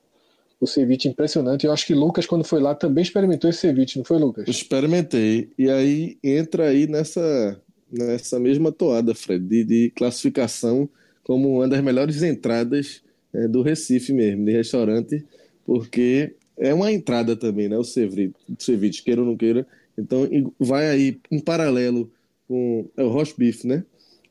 o 0.60 0.66
ceviche 0.66 1.08
impressionante. 1.08 1.66
Eu 1.66 1.72
acho 1.72 1.86
que 1.86 1.94
Lucas, 1.94 2.26
quando 2.26 2.44
foi 2.44 2.60
lá, 2.60 2.74
também 2.74 3.02
experimentou 3.02 3.48
esse 3.48 3.60
ceviche, 3.60 3.98
não 3.98 4.04
foi, 4.04 4.18
Lucas? 4.18 4.48
Experimentei. 4.48 5.50
E 5.58 5.70
aí 5.70 6.18
entra 6.22 6.68
aí 6.68 6.86
nessa, 6.86 7.60
nessa 7.90 8.38
mesma 8.38 8.72
toada, 8.72 9.14
Fred, 9.14 9.44
de, 9.44 9.64
de 9.64 9.90
classificação 9.90 10.88
como 11.22 11.56
uma 11.56 11.68
das 11.68 11.82
melhores 11.82 12.22
entradas 12.22 13.02
é, 13.32 13.46
do 13.46 13.62
Recife 13.62 14.12
mesmo, 14.12 14.46
de 14.46 14.52
restaurante, 14.52 15.24
porque 15.64 16.34
é 16.56 16.72
uma 16.72 16.90
entrada 16.90 17.36
também, 17.36 17.68
né? 17.68 17.76
O 17.76 17.84
ceviche, 17.84 18.32
ceviche 18.58 19.02
queira 19.02 19.20
ou 19.20 19.26
não 19.26 19.36
queira. 19.36 19.66
Então 19.96 20.28
vai 20.58 20.88
aí 20.88 21.20
em 21.30 21.38
paralelo 21.38 22.10
com 22.46 22.88
é 22.96 23.02
o 23.02 23.08
roast 23.08 23.34
beef, 23.36 23.64
né? 23.64 23.84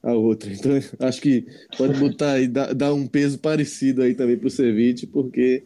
A 0.08 0.14
outra. 0.14 0.50
Então 0.50 0.72
acho 1.06 1.22
que 1.22 1.46
pode 1.78 2.00
botar 2.00 2.34
aí, 2.34 2.48
dar, 2.48 2.94
um 2.94 3.06
peso 3.06 3.38
parecido 3.38 4.02
aí 4.02 4.16
também 4.16 4.38
para 4.38 4.48
o 4.48 4.52
ceviche, 4.52 5.06
porque 5.06 5.64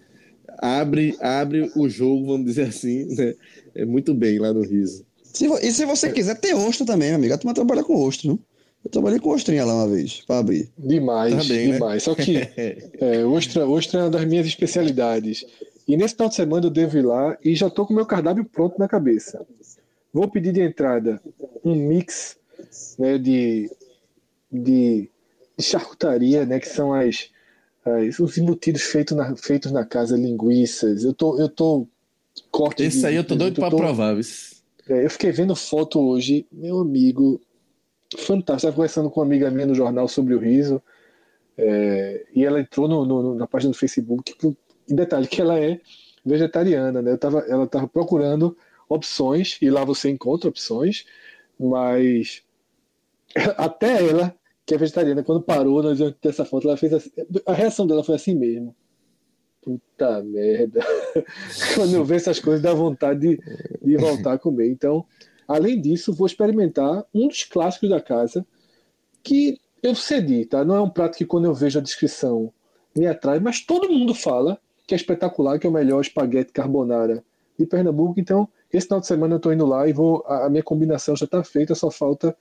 abre, 0.57 1.15
abre 1.21 1.71
o 1.75 1.87
jogo, 1.87 2.25
vamos 2.25 2.47
dizer 2.47 2.63
assim, 2.63 3.05
né? 3.15 3.35
É 3.75 3.85
muito 3.85 4.15
bem 4.15 4.39
lá 4.39 4.51
no 4.51 4.61
Riso. 4.61 5.05
Se, 5.23 5.45
e 5.45 5.71
se 5.71 5.85
você 5.85 6.11
quiser, 6.11 6.39
tem 6.39 6.55
ostro 6.55 6.87
também, 6.87 7.09
meu 7.09 7.17
amigo. 7.17 7.33
A 7.35 7.37
turma 7.37 7.53
trabalha 7.53 7.83
com 7.83 7.95
ostro, 7.95 8.29
não? 8.29 8.39
Eu 8.83 8.89
trabalhei 8.89 9.19
com 9.19 9.29
ostrinha 9.29 9.63
lá 9.63 9.75
uma 9.75 9.87
vez, 9.87 10.23
para 10.25 10.39
abrir. 10.39 10.71
Demais, 10.75 11.35
tá 11.35 11.43
bem, 11.43 11.67
né? 11.67 11.73
demais. 11.73 11.93
Né? 11.93 11.99
Só 11.99 12.15
que 12.15 12.37
é, 12.99 13.23
ostra, 13.23 13.67
ostra 13.67 13.99
é 13.99 14.03
uma 14.05 14.09
das 14.09 14.25
minhas 14.25 14.47
especialidades. 14.47 15.45
E 15.87 15.95
nesse 15.95 16.15
final 16.15 16.29
de 16.29 16.35
semana 16.35 16.65
eu 16.65 16.71
devo 16.71 16.97
ir 16.97 17.05
lá 17.05 17.37
e 17.45 17.53
já 17.53 17.67
estou 17.67 17.85
com 17.85 17.93
o 17.93 17.95
meu 17.95 18.07
cardápio 18.07 18.43
pronto 18.43 18.79
na 18.79 18.87
cabeça. 18.87 19.45
Vou 20.11 20.27
pedir 20.27 20.51
de 20.51 20.61
entrada 20.61 21.21
um 21.63 21.75
mix 21.75 22.37
né, 22.97 23.19
de, 23.19 23.69
de, 24.51 25.09
de 25.57 25.63
charcutaria, 25.63 26.45
né, 26.45 26.59
que 26.59 26.67
são 26.67 26.93
as, 26.93 27.29
as, 27.85 28.19
os 28.19 28.37
embutidos 28.37 28.83
feitos 28.83 29.15
na, 29.15 29.35
feitos 29.35 29.71
na 29.71 29.85
casa, 29.85 30.17
linguiças. 30.17 31.03
Eu 31.03 31.13
tô, 31.13 31.39
eu 31.39 31.49
tô 31.49 31.87
corte. 32.51 32.83
Esse 32.83 32.99
de, 32.99 33.05
aí 33.07 33.15
eu 33.15 33.23
tô 33.23 33.35
doido 33.35 33.59
para 33.59 33.75
provar. 33.75 34.17
É, 34.89 35.05
eu 35.05 35.09
fiquei 35.09 35.31
vendo 35.31 35.55
foto 35.55 35.99
hoje, 35.99 36.45
meu 36.51 36.79
amigo, 36.79 37.39
fantástico. 38.17 38.55
Estava 38.55 38.75
conversando 38.75 39.09
com 39.09 39.19
uma 39.19 39.25
amiga 39.25 39.49
minha 39.49 39.67
no 39.67 39.75
jornal 39.75 40.07
sobre 40.07 40.33
o 40.33 40.39
riso. 40.39 40.81
É, 41.57 42.25
e 42.35 42.43
ela 42.43 42.59
entrou 42.59 42.87
no, 42.87 43.05
no, 43.05 43.35
na 43.35 43.47
página 43.47 43.71
do 43.71 43.77
Facebook. 43.77 44.35
E 44.87 44.93
detalhe 44.93 45.27
que 45.27 45.41
ela 45.41 45.59
é 45.59 45.79
vegetariana, 46.25 47.01
né? 47.01 47.11
Eu 47.11 47.17
tava, 47.17 47.39
ela 47.47 47.65
estava 47.65 47.87
procurando 47.87 48.55
opções 48.87 49.57
e 49.61 49.69
lá 49.69 49.83
você 49.85 50.09
encontra 50.09 50.49
opções, 50.49 51.05
mas 51.59 52.43
até 53.57 54.07
ela 54.07 54.35
que 54.65 54.75
é 54.75 54.77
vegetariana, 54.77 55.23
quando 55.23 55.41
parou 55.41 55.81
nós 55.81 55.97
vimos 55.97 56.15
essa 56.23 56.45
foto, 56.45 56.67
ela 56.67 56.77
fez 56.77 56.93
assim, 56.93 57.09
a 57.45 57.53
reação 57.53 57.85
dela 57.87 58.03
foi 58.03 58.15
assim 58.15 58.35
mesmo. 58.35 58.75
Puta 59.61 60.23
merda. 60.23 60.81
quando 61.75 61.93
eu 61.93 62.03
vejo 62.03 62.21
essas 62.21 62.39
coisas, 62.39 62.61
dá 62.61 62.73
vontade 62.73 63.19
de, 63.19 63.39
de 63.81 63.97
voltar 63.97 64.33
a 64.33 64.39
comer. 64.39 64.69
Então, 64.69 65.05
além 65.47 65.79
disso, 65.79 66.13
vou 66.13 66.25
experimentar 66.25 67.05
um 67.13 67.27
dos 67.27 67.43
clássicos 67.43 67.89
da 67.89 68.01
casa, 68.01 68.45
que 69.23 69.59
eu 69.83 69.95
cedi, 69.95 70.45
tá? 70.45 70.63
Não 70.65 70.75
é 70.75 70.81
um 70.81 70.89
prato 70.89 71.17
que 71.17 71.25
quando 71.25 71.45
eu 71.45 71.53
vejo 71.53 71.79
a 71.79 71.81
descrição 71.81 72.51
me 72.95 73.07
atrai, 73.07 73.39
mas 73.39 73.61
todo 73.61 73.89
mundo 73.89 74.13
fala 74.13 74.59
que 74.87 74.93
é 74.93 74.97
espetacular, 74.97 75.59
que 75.59 75.65
é 75.65 75.69
o 75.69 75.73
melhor 75.73 76.01
espaguete 76.01 76.51
carbonara 76.51 77.23
de 77.57 77.65
Pernambuco. 77.65 78.19
Então, 78.19 78.47
esse 78.71 78.87
final 78.87 78.99
de 78.99 79.07
semana 79.07 79.35
eu 79.35 79.37
estou 79.37 79.53
indo 79.53 79.65
lá 79.65 79.87
e 79.87 79.93
vou. 79.93 80.23
A, 80.27 80.49
minha 80.49 80.63
combinação 80.63 81.15
já 81.15 81.25
está 81.25 81.43
feita, 81.43 81.75
só 81.75 81.89
falta 81.89 82.35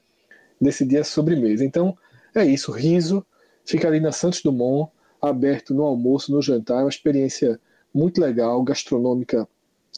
decidir 0.61 0.99
a 0.99 1.05
sobremesa. 1.05 1.65
Então, 1.65 1.97
é 2.35 2.45
isso. 2.45 2.73
Riso 2.73 3.25
fica 3.65 3.89
ali 3.89 4.01
na 4.01 4.13
Santos 4.13 4.43
Dumont, 4.43 4.91
aberto 5.21 5.75
no 5.75 5.85
almoço, 5.85 6.33
no 6.33 6.43
jantar. 6.43 6.81
É 6.81 6.85
uma 6.85 6.89
experiência 6.89 7.61
muito 7.93 8.21
legal, 8.21 8.63
gastronômica 8.63 9.49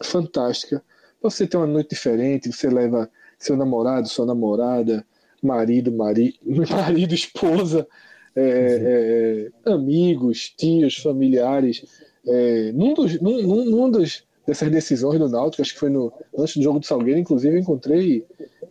fantástica. 0.02 0.82
Para 1.20 1.30
você 1.30 1.46
ter 1.46 1.56
uma 1.56 1.66
noite 1.66 1.90
diferente, 1.90 2.52
você 2.52 2.68
leva 2.68 3.10
seu 3.38 3.56
namorado, 3.56 4.08
sua 4.08 4.26
namorada, 4.26 5.04
marido, 5.42 5.92
mari, 5.92 6.38
marido, 6.44 7.14
esposa, 7.14 7.86
é, 8.34 8.42
é, 8.42 9.70
é, 9.70 9.72
amigos, 9.72 10.48
tios, 10.56 10.96
familiares 10.96 11.84
é, 12.26 12.72
num 12.72 12.94
dos, 12.94 13.20
num, 13.20 13.64
num 13.64 13.90
dos, 13.90 14.24
dessas 14.46 14.70
decisões 14.70 15.18
do 15.18 15.28
Náutico, 15.28 15.62
acho 15.62 15.74
que 15.74 15.80
foi 15.80 15.90
no, 15.90 16.12
antes 16.36 16.56
do 16.56 16.62
jogo 16.62 16.78
do 16.78 16.86
Salgueiro, 16.86 17.18
inclusive, 17.18 17.58
encontrei 17.58 18.24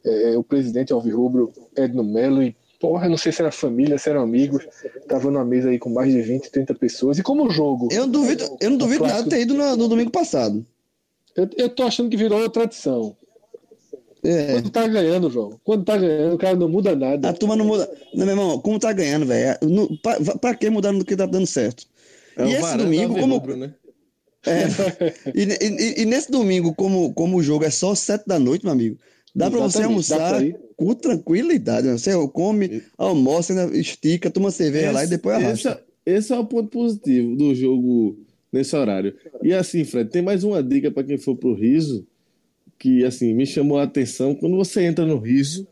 é, 0.04 0.38
o 0.38 0.44
presidente 0.44 0.94
Alvirrubro, 0.94 1.52
Edno 1.76 2.04
Melo, 2.04 2.42
e 2.42 2.56
porra, 2.82 3.08
não 3.08 3.18
sei 3.18 3.32
se 3.32 3.42
era 3.42 3.52
família, 3.52 3.98
se 3.98 4.10
eram 4.10 4.22
amigos, 4.22 4.68
tava 5.08 5.30
numa 5.30 5.46
mesa 5.46 5.70
aí 5.70 5.78
com 5.78 5.90
mais 5.90 6.12
de 6.12 6.22
20, 6.22 6.50
30 6.50 6.74
pessoas, 6.76 7.20
e 7.20 7.24
como 7.24 7.46
o 7.46 7.50
jogo... 7.52 7.88
Eu 7.92 8.02
não 8.02 8.10
duvido, 8.10 8.58
eu 8.60 8.70
não 8.72 8.78
duvido 8.78 9.00
clássico, 9.00 9.20
nada 9.20 9.30
ter 9.30 9.42
ido 9.42 9.54
no, 9.54 9.78
no 9.78 9.88
domingo 9.88 10.12
passado. 10.12 10.66
Eu, 11.36 11.48
eu 11.56 11.70
tô 11.70 11.84
achando 11.84 12.10
que 12.10 12.18
virou 12.18 12.50
tradição. 12.50 13.16
É. 14.24 14.54
Quando 14.54 14.70
tá 14.70 14.88
ganhando, 14.88 15.30
João. 15.30 15.60
Quando 15.64 15.84
tá 15.84 15.98
ganhando, 15.98 16.36
o 16.36 16.38
cara 16.38 16.56
não 16.56 16.70
muda 16.70 16.96
nada. 16.96 17.30
A 17.30 17.34
turma 17.34 17.56
não 17.56 17.66
muda. 17.66 17.90
Não, 18.14 18.26
meu 18.26 18.36
irmão, 18.36 18.60
como 18.60 18.80
tá 18.80 18.94
ganhando, 18.94 19.26
velho? 19.26 19.58
Pra, 20.02 20.38
pra 20.38 20.56
que 20.56 20.70
mudar 20.70 20.92
no 20.92 21.04
que 21.04 21.16
tá 21.16 21.26
dando 21.26 21.48
certo? 21.48 21.88
É 22.38 22.46
e 22.46 22.54
esse 22.54 22.78
domingo, 22.78 23.16
como. 23.16 23.36
Rubro, 23.36 23.58
né? 23.58 23.74
É, 24.46 24.66
e, 25.34 25.44
e, 25.44 26.02
e, 26.02 26.06
nesse 26.06 26.32
domingo, 26.32 26.74
como, 26.74 27.14
como 27.14 27.38
o 27.38 27.44
jogo 27.44 27.64
é 27.64 27.70
só 27.70 27.94
sete 27.94 28.26
da 28.28 28.40
noite, 28.40 28.64
meu 28.64 28.74
amigo, 28.74 28.98
dá 29.36 29.50
para 29.50 29.60
você 29.60 29.84
almoçar 29.84 30.42
com 30.76 30.94
tranquilidade. 30.94 31.88
Né? 31.88 31.98
Você 31.98 32.12
come, 32.30 32.82
almoça, 32.98 33.54
estica, 33.74 34.30
toma 34.30 34.52
cerveja 34.52 34.86
esse, 34.86 34.94
lá 34.94 35.04
e 35.04 35.08
depois 35.08 35.36
arrasta. 35.36 35.84
Esse, 36.06 36.18
esse 36.18 36.34
é 36.34 36.38
o 36.38 36.46
ponto 36.46 36.70
positivo 36.70 37.36
do 37.36 37.54
jogo 37.56 38.18
nesse 38.52 38.76
horário. 38.76 39.16
E 39.42 39.54
assim, 39.54 39.84
Fred, 39.84 40.10
tem 40.10 40.22
mais 40.22 40.44
uma 40.44 40.62
dica 40.62 40.92
para 40.92 41.04
quem 41.04 41.18
for 41.18 41.36
pro 41.36 41.54
riso, 41.54 42.06
que 42.78 43.06
assim, 43.06 43.34
me 43.34 43.46
chamou 43.46 43.80
a 43.80 43.84
atenção. 43.84 44.36
Quando 44.36 44.58
você 44.58 44.84
entra 44.84 45.06
no 45.06 45.18
riso, 45.18 45.68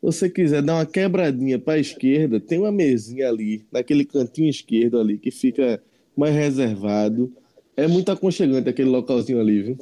você 0.00 0.30
quiser 0.30 0.62
dar 0.62 0.76
uma 0.76 0.86
quebradinha 0.86 1.58
para 1.58 1.74
a 1.74 1.78
esquerda, 1.78 2.40
tem 2.40 2.58
uma 2.58 2.72
mesinha 2.72 3.28
ali, 3.28 3.64
naquele 3.70 4.04
cantinho 4.04 4.48
esquerdo 4.48 4.98
ali, 4.98 5.18
que 5.18 5.30
fica 5.30 5.82
mais 6.16 6.34
reservado. 6.34 7.32
É 7.76 7.86
muito 7.86 8.10
aconchegante 8.10 8.68
aquele 8.68 8.88
localzinho 8.88 9.40
ali, 9.40 9.62
viu? 9.62 9.78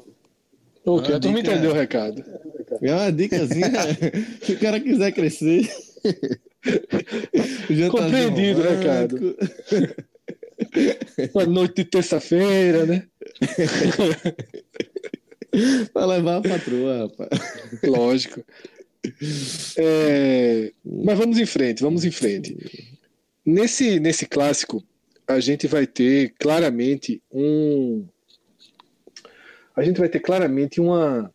Ok, 0.84 1.20
tu 1.20 1.30
me 1.30 1.40
entendeu 1.40 1.70
o 1.70 1.74
recado. 1.74 2.24
É 2.82 2.94
uma 2.94 3.12
dicasinha, 3.12 3.70
se 4.42 4.52
o 4.52 4.58
cara 4.58 4.80
quiser 4.80 5.12
crescer. 5.12 5.68
Compreendido, 7.90 8.62
recado. 8.62 9.36
Uma 11.34 11.46
noite 11.46 11.76
de 11.76 11.84
terça-feira, 11.84 12.86
né? 12.86 13.06
pra 15.92 16.06
levar 16.06 16.38
a 16.38 16.42
patroa, 16.42 17.02
rapaz. 17.02 17.28
Lógico. 17.84 18.42
É, 19.76 20.72
mas 20.84 21.18
vamos 21.18 21.38
em 21.38 21.46
frente, 21.46 21.82
vamos 21.82 22.04
em 22.04 22.10
frente. 22.10 22.56
Nesse, 23.44 24.00
nesse 24.00 24.26
clássico, 24.26 24.82
a 25.26 25.40
gente 25.40 25.66
vai 25.66 25.86
ter 25.86 26.34
claramente 26.38 27.22
um. 27.30 28.06
A 29.76 29.82
gente 29.82 29.98
vai 29.98 30.08
ter 30.08 30.20
claramente 30.20 30.80
uma. 30.80 31.32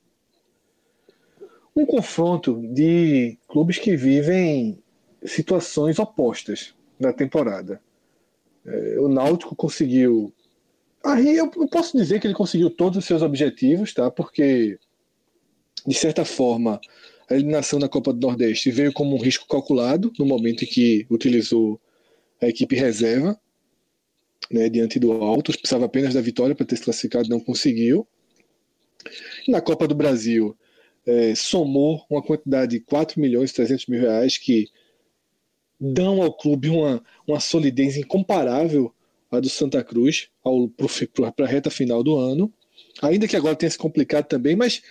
Um 1.76 1.86
confronto 1.86 2.62
de 2.74 3.38
clubes 3.48 3.78
que 3.78 3.96
vivem 3.96 4.82
situações 5.26 6.00
opostas 6.00 6.76
na 7.00 7.12
temporada. 7.12 7.82
É, 8.66 9.00
o 9.00 9.08
Náutico 9.08 9.56
conseguiu. 9.56 10.34
Aí 11.04 11.36
eu 11.36 11.50
posso 11.68 11.98
dizer 11.98 12.20
que 12.20 12.28
ele 12.28 12.34
conseguiu 12.34 12.70
todos 12.70 12.98
os 13.00 13.06
seus 13.06 13.22
objetivos, 13.22 13.94
tá? 13.94 14.10
Porque, 14.10 14.78
de 15.86 15.94
certa 15.94 16.24
forma, 16.24 16.80
a 17.30 17.34
eliminação 17.34 17.80
na 17.80 17.90
Copa 17.90 18.14
do 18.14 18.26
Nordeste 18.26 18.72
veio 18.72 18.94
como 18.94 19.16
um 19.16 19.22
risco 19.22 19.48
calculado 19.48 20.14
no 20.18 20.26
momento 20.26 20.64
em 20.64 20.68
que 20.68 21.06
utilizou 21.10 21.80
a 22.42 22.48
equipe 22.48 22.76
reserva 22.76 23.38
né, 24.52 24.70
diante 24.70 25.00
do 25.00 25.12
Altos, 25.12 25.56
precisava 25.56 25.86
apenas 25.86 26.14
da 26.14 26.22
vitória 26.22 26.56
para 26.56 26.66
ter 26.66 26.78
se 26.78 26.84
classificado, 26.84 27.30
não 27.30 27.40
conseguiu. 27.40 28.08
Na 29.48 29.62
Copa 29.62 29.88
do 29.88 29.96
Brasil, 29.96 30.56
é, 31.06 31.36
somou 31.36 32.06
uma 32.10 32.22
quantidade 32.22 32.78
de 32.78 32.80
4 32.80 33.20
milhões 33.20 33.52
e 33.52 33.56
300 33.56 33.88
mil 33.88 34.02
reais 34.02 34.38
que 34.38 34.70
dão 35.80 36.22
ao 36.22 36.34
clube 36.34 36.70
uma, 36.70 37.04
uma 37.28 37.40
solidez 37.40 37.98
incomparável 37.98 38.94
à 39.30 39.40
do 39.40 39.50
Santa 39.50 39.84
Cruz 39.84 40.30
para 41.36 41.46
a 41.46 41.50
reta 41.50 41.70
final 41.70 42.04
do 42.04 42.16
ano. 42.16 42.54
Ainda 43.02 43.28
que 43.28 43.36
agora 43.36 43.56
tenha 43.56 43.70
se 43.70 43.78
complicado 43.78 44.26
também, 44.26 44.56
mas 44.56 44.82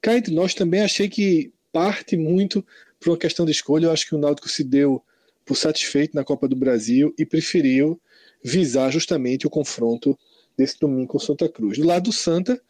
cá 0.00 0.16
entre 0.16 0.34
nós 0.34 0.54
também 0.54 0.80
achei 0.80 1.08
que 1.08 1.52
parte 1.72 2.16
muito 2.16 2.64
por 2.98 3.10
uma 3.10 3.18
questão 3.18 3.46
de 3.46 3.52
escolha. 3.52 3.86
Eu 3.86 3.92
acho 3.92 4.06
que 4.06 4.14
o 4.14 4.18
Náutico 4.18 4.48
se 4.48 4.64
deu 4.64 5.02
por 5.44 5.56
satisfeito 5.56 6.14
na 6.14 6.24
Copa 6.24 6.48
do 6.48 6.56
Brasil 6.56 7.14
e 7.18 7.24
preferiu 7.24 8.00
visar 8.42 8.90
justamente 8.90 9.46
o 9.46 9.50
confronto 9.50 10.18
desse 10.56 10.78
domingo 10.78 11.08
com 11.08 11.18
Santa 11.18 11.48
Cruz. 11.48 11.78
Do 11.78 11.86
lado 11.86 12.04
do 12.04 12.12
Santa, 12.12 12.60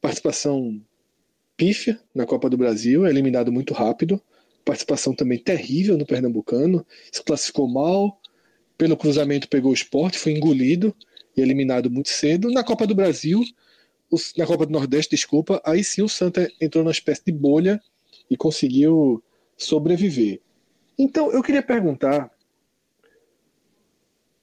participação 0.00 0.80
pífia 1.56 2.00
na 2.14 2.26
Copa 2.26 2.50
do 2.50 2.56
Brasil, 2.56 3.06
é 3.06 3.10
eliminado 3.10 3.50
muito 3.50 3.72
rápido. 3.72 4.20
Participação 4.64 5.14
também 5.14 5.38
terrível 5.38 5.96
no 5.96 6.04
Pernambucano, 6.04 6.84
se 7.10 7.22
classificou 7.22 7.68
mal, 7.68 8.20
pelo 8.76 8.96
cruzamento 8.96 9.48
pegou 9.48 9.70
o 9.70 9.74
esporte, 9.74 10.18
foi 10.18 10.32
engolido 10.32 10.94
e 11.36 11.40
eliminado 11.40 11.90
muito 11.90 12.08
cedo. 12.08 12.50
Na 12.50 12.64
Copa 12.64 12.86
do 12.86 12.94
Brasil, 12.94 13.42
na 14.36 14.46
Copa 14.46 14.66
do 14.66 14.72
Nordeste, 14.72 15.14
desculpa, 15.14 15.60
aí 15.64 15.82
sim 15.82 16.02
o 16.02 16.08
Santa 16.08 16.50
entrou 16.60 16.84
numa 16.84 16.92
espécie 16.92 17.22
de 17.24 17.32
bolha 17.32 17.80
e 18.30 18.36
conseguiu 18.36 19.22
sobreviver. 19.56 20.40
Então, 20.98 21.30
eu 21.32 21.42
queria 21.42 21.62
perguntar 21.62 22.30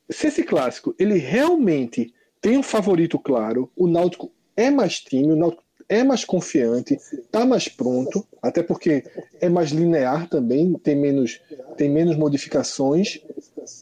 se 0.09 0.27
esse 0.27 0.43
clássico 0.43 0.95
ele 0.99 1.17
realmente 1.17 2.13
tem 2.41 2.57
um 2.57 2.63
favorito 2.63 3.17
claro, 3.17 3.71
o 3.75 3.87
Náutico 3.87 4.31
é 4.55 4.69
mais 4.69 4.99
time, 4.99 5.31
o 5.31 5.35
Náutico 5.35 5.62
é 5.89 6.03
mais 6.03 6.25
confiante, 6.25 6.95
está 6.95 7.45
mais 7.45 7.67
pronto, 7.67 8.25
até 8.41 8.63
porque 8.63 9.03
é 9.39 9.49
mais 9.49 9.69
linear 9.69 10.29
também, 10.29 10.73
tem 10.79 10.95
menos, 10.95 11.39
tem 11.77 11.89
menos 11.89 12.15
modificações, 12.15 13.19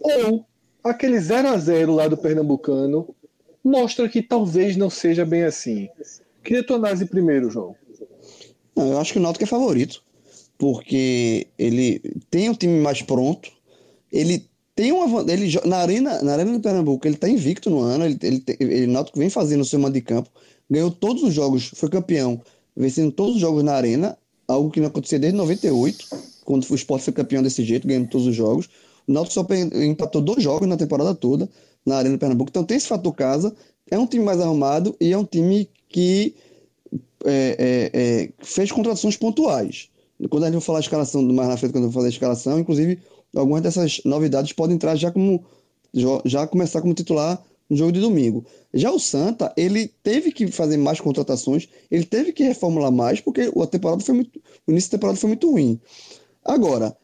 ou 0.01 0.45
aquele 0.83 1.19
0 1.19 1.49
a 1.49 1.57
0 1.57 1.95
lá 1.95 2.07
do 2.07 2.17
Pernambucano 2.17 3.13
mostra 3.63 4.09
que 4.09 4.21
talvez 4.21 4.75
não 4.75 4.89
seja 4.89 5.25
bem 5.25 5.43
assim. 5.43 5.89
Queria 6.43 6.65
tua 6.65 6.77
análise 6.77 7.05
primeiro, 7.05 7.49
João. 7.49 7.75
Eu 8.75 8.97
acho 8.99 9.13
que 9.13 9.19
o 9.19 9.21
Náutico 9.21 9.43
é 9.43 9.47
favorito, 9.47 10.03
porque 10.57 11.47
ele 11.57 11.99
tem 12.29 12.49
um 12.49 12.55
time 12.55 12.79
mais 12.79 13.01
pronto, 13.01 13.51
ele 14.11 14.49
tem 14.75 14.91
uma 14.91 15.21
ele 15.31 15.59
na 15.65 15.77
arena 15.77 16.21
na 16.23 16.33
arena 16.33 16.53
do 16.53 16.61
Pernambuco 16.61 17.05
ele 17.05 17.15
está 17.15 17.27
invicto 17.27 17.69
no 17.69 17.81
ano 17.81 18.05
ele 18.05 18.17
ele, 18.23 18.43
ele 18.57 18.87
Náutico 18.87 19.19
vem 19.19 19.29
fazendo 19.29 19.61
o 19.61 19.65
seu 19.65 19.77
mando 19.77 19.93
de 19.93 20.01
campo 20.01 20.29
ganhou 20.71 20.89
todos 20.89 21.21
os 21.21 21.33
jogos 21.33 21.71
foi 21.75 21.89
campeão 21.89 22.41
vencendo 22.75 23.11
todos 23.11 23.35
os 23.35 23.41
jogos 23.41 23.63
na 23.63 23.73
arena 23.73 24.17
algo 24.47 24.71
que 24.71 24.79
não 24.79 24.87
acontecia 24.87 25.19
desde 25.19 25.37
98 25.37 26.07
quando 26.45 26.63
o 26.67 26.75
Sport 26.75 27.03
foi 27.03 27.13
campeão 27.13 27.43
desse 27.43 27.63
jeito 27.63 27.87
ganhando 27.87 28.09
todos 28.09 28.27
os 28.27 28.35
jogos. 28.35 28.67
O 29.07 29.13
Náutico 29.13 29.33
só 29.33 29.47
empatou 29.83 30.21
dois 30.21 30.43
jogos 30.43 30.67
na 30.67 30.77
temporada 30.77 31.13
toda 31.13 31.49
na 31.85 31.97
arena 31.97 32.15
do 32.15 32.19
Pernambuco. 32.19 32.49
Então 32.49 32.63
tem 32.63 32.77
esse 32.77 32.87
fator 32.87 33.13
casa 33.13 33.55
é 33.89 33.97
um 33.97 34.05
time 34.07 34.23
mais 34.23 34.39
arrumado 34.39 34.95
e 34.99 35.11
é 35.11 35.17
um 35.17 35.25
time 35.25 35.69
que 35.89 36.33
é, 37.25 37.55
é, 37.59 37.91
é, 37.93 38.29
fez 38.39 38.71
contratações 38.71 39.17
pontuais. 39.17 39.89
Quando 40.29 40.43
a 40.43 40.47
gente 40.47 40.55
vai 40.55 40.61
falar 40.61 40.79
a 40.79 40.81
escalação 40.81 41.21
mais 41.23 41.49
na 41.49 41.57
frente 41.57 41.71
quando 41.71 41.85
eu 41.85 41.91
fazer 41.91 42.07
a 42.07 42.11
escalação 42.11 42.59
inclusive 42.59 42.99
algumas 43.35 43.61
dessas 43.61 44.01
novidades 44.05 44.53
podem 44.53 44.75
entrar 44.75 44.95
já 44.95 45.11
como 45.11 45.43
já 46.25 46.47
começar 46.47 46.81
como 46.81 46.93
titular 46.93 47.41
no 47.71 47.77
jogo 47.77 47.93
de 47.93 48.01
domingo. 48.01 48.45
Já 48.73 48.91
o 48.91 48.99
Santa, 48.99 49.53
ele 49.55 49.87
teve 50.03 50.29
que 50.33 50.51
fazer 50.51 50.75
mais 50.75 50.99
contratações, 50.99 51.69
ele 51.89 52.03
teve 52.03 52.33
que 52.33 52.43
reformular 52.43 52.91
mais, 52.91 53.21
porque 53.21 53.43
a 53.43 53.67
temporada 53.67 54.03
foi 54.03 54.13
muito, 54.13 54.41
o 54.67 54.71
início 54.71 54.91
da 54.91 54.97
temporada 54.97 55.17
foi 55.17 55.29
muito 55.29 55.49
ruim. 55.49 55.79
Agora, 56.43 56.95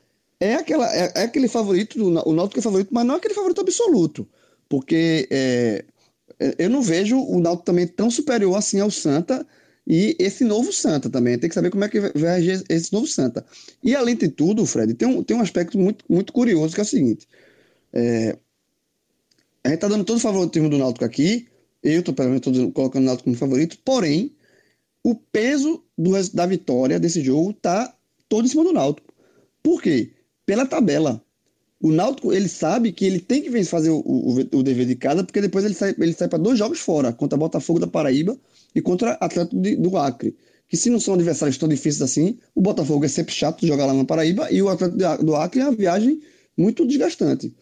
é, 0.41 0.55
aquela, 0.55 0.93
é, 0.93 1.13
é 1.15 1.21
aquele 1.21 1.47
favorito, 1.47 2.05
o 2.05 2.33
Náutico 2.33 2.59
é 2.59 2.61
favorito, 2.61 2.89
mas 2.91 3.05
não 3.05 3.15
é 3.15 3.17
aquele 3.17 3.33
favorito 3.33 3.61
absoluto, 3.61 4.27
porque 4.67 5.25
é, 5.31 5.85
é 6.37 6.55
eu 6.59 6.69
não 6.69 6.81
vejo 6.81 7.17
o 7.17 7.39
Náutico 7.39 7.63
também 7.63 7.87
tão 7.87 8.11
superior 8.11 8.57
assim 8.57 8.81
ao 8.81 8.91
Santa, 8.91 9.47
e 9.89 10.17
esse 10.19 10.43
novo 10.43 10.73
Santa 10.73 11.09
também, 11.09 11.39
tem 11.39 11.47
que 11.47 11.55
saber 11.55 11.69
como 11.69 11.85
é 11.85 11.87
que 11.87 12.01
vai 12.01 12.39
agir 12.39 12.61
esse 12.67 12.91
novo 12.91 13.07
Santa. 13.07 13.45
E 13.81 13.95
além 13.95 14.17
de 14.17 14.27
tudo, 14.27 14.65
Fred, 14.65 14.93
tem 14.95 15.07
um, 15.07 15.23
tem 15.23 15.37
um 15.37 15.41
aspecto 15.41 15.79
muito, 15.79 16.03
muito 16.09 16.33
curioso 16.33 16.75
que 16.75 16.81
é 16.81 16.83
o 16.83 16.85
seguinte: 16.85 17.25
é, 17.93 18.37
a 19.67 19.69
gente 19.69 19.79
está 19.79 19.89
dando 19.89 20.05
todo 20.05 20.15
o 20.15 20.21
favoritismo 20.21 20.69
do 20.69 20.77
Náutico 20.77 21.03
aqui, 21.03 21.45
eu 21.83 21.99
estou 21.99 22.13
pelo 22.13 22.29
menos 22.29 22.73
colocando 22.73 23.03
o 23.03 23.05
Náutico 23.05 23.25
como 23.25 23.35
favorito, 23.35 23.77
porém, 23.83 24.33
o 25.03 25.13
peso 25.13 25.83
do, 25.97 26.11
da 26.33 26.45
vitória 26.45 26.97
desse 26.97 27.21
jogo 27.21 27.51
está 27.51 27.93
todo 28.29 28.45
em 28.45 28.47
cima 28.47 28.63
do 28.63 28.71
Náutico. 28.71 29.13
Por 29.61 29.81
quê? 29.81 30.13
Pela 30.45 30.65
tabela. 30.65 31.21
O 31.81 31.91
Náutico, 31.91 32.31
ele 32.31 32.47
sabe 32.47 32.93
que 32.93 33.03
ele 33.03 33.19
tem 33.19 33.41
que 33.41 33.63
fazer 33.65 33.89
o, 33.89 33.99
o, 33.99 34.39
o 34.39 34.63
dever 34.63 34.85
de 34.85 34.95
casa, 34.95 35.21
porque 35.25 35.41
depois 35.41 35.65
ele 35.65 35.73
sai, 35.73 35.93
ele 35.99 36.13
sai 36.13 36.29
para 36.29 36.39
dois 36.39 36.57
jogos 36.57 36.79
fora, 36.79 37.11
contra 37.11 37.37
Botafogo 37.37 37.77
da 37.77 37.87
Paraíba 37.87 38.39
e 38.73 38.81
contra 38.81 39.17
Atlético 39.19 39.59
de, 39.59 39.75
do 39.75 39.97
Acre. 39.97 40.33
Que 40.69 40.77
se 40.77 40.89
não 40.89 40.99
são 40.99 41.15
adversários 41.15 41.57
tão 41.57 41.67
difíceis 41.67 42.01
assim, 42.01 42.39
o 42.55 42.61
Botafogo 42.61 43.03
é 43.03 43.09
sempre 43.09 43.33
chato 43.33 43.67
jogar 43.67 43.85
lá 43.85 43.93
na 43.93 44.05
Paraíba 44.05 44.49
e 44.49 44.61
o 44.61 44.69
Atlético 44.69 45.25
do 45.25 45.35
Acre 45.35 45.59
é 45.59 45.65
uma 45.65 45.75
viagem 45.75 46.21
muito 46.57 46.87
desgastante. 46.87 47.53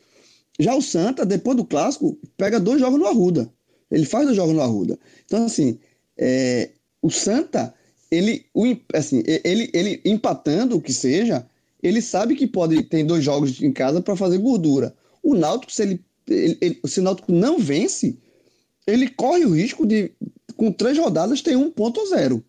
Já 0.59 0.75
o 0.75 0.81
Santa, 0.81 1.25
depois 1.25 1.57
do 1.57 1.65
clássico, 1.65 2.17
pega 2.37 2.59
dois 2.59 2.79
jogos 2.79 2.99
no 2.99 3.07
Arruda. 3.07 3.51
Ele 3.91 4.05
faz 4.05 4.25
dois 4.25 4.35
jogos 4.35 4.55
no 4.55 4.61
Arruda. 4.61 4.97
Então, 5.25 5.45
assim, 5.45 5.79
é, 6.17 6.71
o 7.01 7.09
Santa, 7.09 7.73
ele, 8.09 8.45
o, 8.53 8.63
assim, 8.93 9.21
ele, 9.25 9.69
ele 9.73 10.01
empatando 10.05 10.75
o 10.75 10.81
que 10.81 10.93
seja, 10.93 11.45
ele 11.83 12.01
sabe 12.01 12.35
que 12.35 12.47
pode 12.47 12.81
ter 12.83 13.03
dois 13.03 13.23
jogos 13.23 13.61
em 13.61 13.71
casa 13.71 14.01
para 14.01 14.15
fazer 14.15 14.37
gordura. 14.37 14.95
O 15.21 15.35
Náutico, 15.35 15.71
se 15.71 15.83
ele, 15.83 16.05
ele, 16.27 16.57
ele, 16.61 16.81
se 16.85 16.99
o 16.99 17.03
Náutico 17.03 17.31
não 17.31 17.59
vence, 17.59 18.17
ele 18.87 19.09
corre 19.09 19.45
o 19.45 19.53
risco 19.53 19.85
de, 19.85 20.11
com 20.55 20.71
três 20.71 20.97
rodadas, 20.97 21.41
ter 21.41 21.55
um 21.55 21.69
ponto 21.69 22.05
zero. 22.07 22.43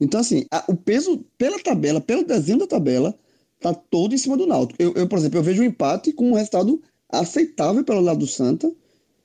Então, 0.00 0.20
assim, 0.20 0.46
a, 0.50 0.64
o 0.68 0.76
peso 0.76 1.24
pela 1.38 1.58
tabela, 1.58 2.00
pelo 2.00 2.24
desenho 2.24 2.58
da 2.58 2.66
tabela, 2.66 3.14
tá 3.60 3.72
todo 3.72 4.14
em 4.14 4.18
cima 4.18 4.36
do 4.36 4.46
Náutico. 4.46 4.82
Eu, 4.82 4.92
eu, 4.94 5.08
por 5.08 5.18
exemplo, 5.18 5.38
eu 5.38 5.42
vejo 5.42 5.62
um 5.62 5.66
empate 5.66 6.12
com 6.12 6.30
um 6.30 6.34
resultado 6.34 6.82
aceitável 7.08 7.84
pelo 7.84 8.00
lado 8.00 8.20
do 8.20 8.26
Santa 8.26 8.70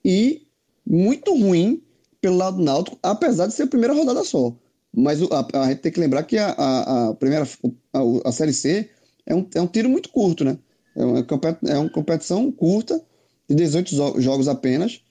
e 0.04 0.46
muito 0.86 1.34
ruim 1.34 1.82
pelo 2.20 2.38
lado 2.38 2.58
do 2.58 2.64
Náutico, 2.64 2.98
apesar 3.02 3.48
de 3.48 3.54
ser 3.54 3.64
a 3.64 3.68
primeira 3.68 3.94
rodada 3.94 4.24
só. 4.24 4.54
Mas 4.94 5.20
a, 5.24 5.48
a 5.62 5.70
gente 5.70 5.80
tem 5.80 5.92
que 5.92 6.00
lembrar 6.00 6.24
que 6.24 6.38
a, 6.38 6.50
a, 6.50 7.10
a 7.10 7.14
primeira 7.16 7.48
a, 7.94 8.00
a, 8.26 8.32
Série 8.32 8.54
C 8.54 8.90
é 9.26 9.34
um, 9.34 9.48
é 9.56 9.62
um 9.62 9.68
tiro 9.68 9.90
muito 9.90 10.10
curto, 10.10 10.44
né? 10.44 10.58
É 10.96 11.04
uma, 11.04 11.26
é 11.68 11.78
uma 11.78 11.90
competição 11.90 12.52
curta, 12.52 13.02
de 13.48 13.56
18 13.56 14.22
jogos 14.22 14.48
apenas, 14.48 15.02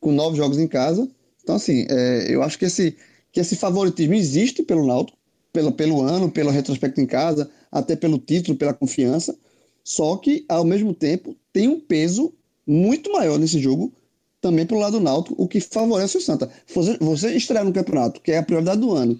com 0.00 0.12
nove 0.12 0.36
jogos 0.36 0.58
em 0.58 0.68
casa. 0.68 1.08
Então, 1.42 1.56
assim, 1.56 1.86
é, 1.90 2.26
eu 2.28 2.42
acho 2.42 2.58
que 2.58 2.64
esse, 2.64 2.96
que 3.32 3.40
esse 3.40 3.56
favoritismo 3.56 4.14
existe 4.14 4.62
pelo 4.62 4.86
Náutico, 4.86 5.18
pelo, 5.52 5.72
pelo 5.72 6.02
ano, 6.02 6.30
pelo 6.30 6.50
retrospecto 6.50 7.00
em 7.00 7.06
casa, 7.06 7.50
até 7.70 7.94
pelo 7.96 8.18
título, 8.18 8.56
pela 8.56 8.72
confiança. 8.72 9.36
Só 9.82 10.16
que, 10.16 10.44
ao 10.48 10.64
mesmo 10.64 10.94
tempo, 10.94 11.36
tem 11.54 11.68
um 11.68 11.78
peso 11.78 12.34
muito 12.66 13.12
maior 13.12 13.38
nesse 13.38 13.60
jogo, 13.60 13.92
também 14.40 14.66
pelo 14.66 14.80
lado 14.80 14.98
do 14.98 15.04
Náutico, 15.04 15.40
o 15.42 15.46
que 15.48 15.60
favorece 15.60 16.18
o 16.18 16.20
Santa. 16.20 16.50
Você, 16.74 16.98
você 16.98 17.34
estrear 17.34 17.64
no 17.64 17.72
campeonato, 17.72 18.20
que 18.20 18.32
é 18.32 18.38
a 18.38 18.42
prioridade 18.42 18.80
do 18.80 18.92
ano, 18.92 19.18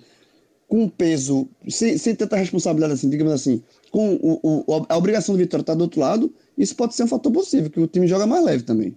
com 0.69 0.89
peso, 0.89 1.49
sem, 1.69 1.97
sem 1.97 2.15
tanta 2.15 2.37
responsabilidade 2.37 2.95
assim, 2.95 3.09
digamos 3.09 3.33
assim, 3.33 3.63
com 3.91 4.15
o, 4.17 4.41
o, 4.43 4.87
a 4.89 4.97
obrigação 4.99 5.37
de 5.37 5.43
vitória 5.43 5.63
estar 5.63 5.75
tá 5.75 5.79
do 5.79 5.83
outro 5.83 6.01
lado, 6.01 6.35
isso 6.59 6.75
pode 6.75 6.95
ser 6.95 7.05
um 7.05 7.09
fator 7.09 7.33
possível, 7.33 7.71
que 7.71 7.81
o 7.81 7.87
time 7.87 8.09
joga 8.09 8.27
mais 8.27 8.45
leve 8.45 8.65
também. 8.65 8.97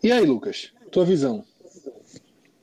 E 0.00 0.12
aí, 0.12 0.24
Lucas, 0.24 0.72
tua 0.92 1.04
visão? 1.04 1.44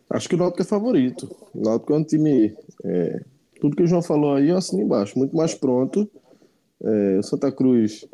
Acho 0.09 0.29
que 0.29 0.35
o 0.35 0.37
Náutico 0.37 0.61
é 0.61 0.65
favorito. 0.65 1.35
O 1.53 1.61
Náutico 1.61 1.93
é 1.93 1.97
um 1.97 2.03
time. 2.03 2.55
É, 2.85 3.21
tudo 3.59 3.75
que 3.75 3.83
o 3.83 3.87
João 3.87 4.01
falou 4.01 4.35
aí, 4.35 4.49
eu 4.49 4.57
assino 4.57 4.81
embaixo. 4.81 5.19
Muito 5.19 5.35
mais 5.35 5.53
pronto. 5.53 6.09
É, 6.81 7.17
o 7.19 7.23
Santa 7.23 7.51
Cruz, 7.51 8.07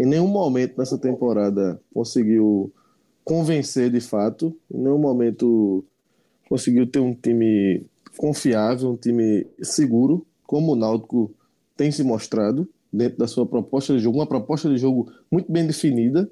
em 0.00 0.06
nenhum 0.06 0.28
momento 0.28 0.78
nessa 0.78 0.96
temporada, 0.96 1.78
conseguiu 1.92 2.72
convencer 3.22 3.90
de 3.90 4.00
fato. 4.00 4.56
Em 4.72 4.78
nenhum 4.78 4.96
momento 4.96 5.84
conseguiu 6.48 6.86
ter 6.86 7.00
um 7.00 7.14
time 7.14 7.84
confiável, 8.16 8.88
um 8.88 8.96
time 8.96 9.46
seguro, 9.60 10.26
como 10.46 10.72
o 10.72 10.76
Náutico 10.76 11.30
tem 11.76 11.92
se 11.92 12.02
mostrado 12.02 12.66
dentro 12.90 13.18
da 13.18 13.26
sua 13.26 13.44
proposta 13.44 13.94
de 13.94 14.00
jogo, 14.00 14.18
uma 14.18 14.26
proposta 14.26 14.70
de 14.70 14.78
jogo 14.78 15.12
muito 15.30 15.52
bem 15.52 15.66
definida, 15.66 16.30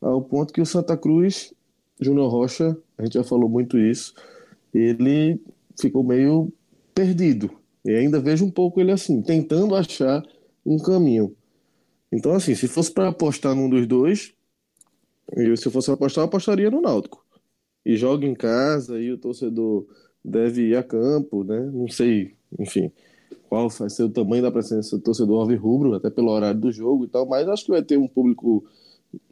ao 0.00 0.22
ponto 0.22 0.52
que 0.52 0.62
o 0.62 0.66
Santa 0.66 0.96
Cruz, 0.96 1.52
Júnior 2.00 2.30
Rocha, 2.30 2.74
a 2.96 3.04
gente 3.04 3.14
já 3.14 3.22
falou 3.22 3.50
muito 3.50 3.78
isso, 3.78 4.14
ele 4.72 5.38
ficou 5.78 6.02
meio 6.02 6.50
perdido. 6.94 7.50
E 7.84 7.90
ainda 7.90 8.18
vejo 8.18 8.46
um 8.46 8.50
pouco 8.50 8.80
ele 8.80 8.92
assim, 8.92 9.20
tentando 9.20 9.74
achar 9.74 10.22
um 10.64 10.78
caminho. 10.78 11.36
Então, 12.14 12.32
assim, 12.32 12.54
se 12.54 12.68
fosse 12.68 12.92
para 12.92 13.08
apostar 13.08 13.56
num 13.56 13.68
dos 13.68 13.88
dois, 13.88 14.32
eu, 15.36 15.56
se 15.56 15.66
eu 15.66 15.72
fosse 15.72 15.90
apostar, 15.90 16.22
eu 16.22 16.28
apostaria 16.28 16.70
no 16.70 16.80
Náutico. 16.80 17.24
E 17.84 17.96
joga 17.96 18.24
em 18.24 18.34
casa, 18.34 19.00
e 19.00 19.10
o 19.10 19.18
torcedor 19.18 19.84
deve 20.24 20.68
ir 20.68 20.76
a 20.76 20.82
campo, 20.82 21.42
né? 21.42 21.60
Não 21.72 21.88
sei, 21.88 22.34
enfim. 22.56 22.92
qual 23.48 23.68
vai 23.68 23.90
ser 23.90 24.04
o 24.04 24.08
tamanho 24.08 24.44
da 24.44 24.52
presença 24.52 24.96
do 24.96 25.02
torcedor 25.02 25.52
rubro, 25.56 25.92
até 25.94 26.08
pelo 26.08 26.30
horário 26.30 26.60
do 26.60 26.70
jogo 26.70 27.04
e 27.04 27.08
tal, 27.08 27.26
mas 27.26 27.48
acho 27.48 27.64
que 27.64 27.72
vai 27.72 27.82
ter 27.82 27.98
um 27.98 28.06
público 28.06 28.64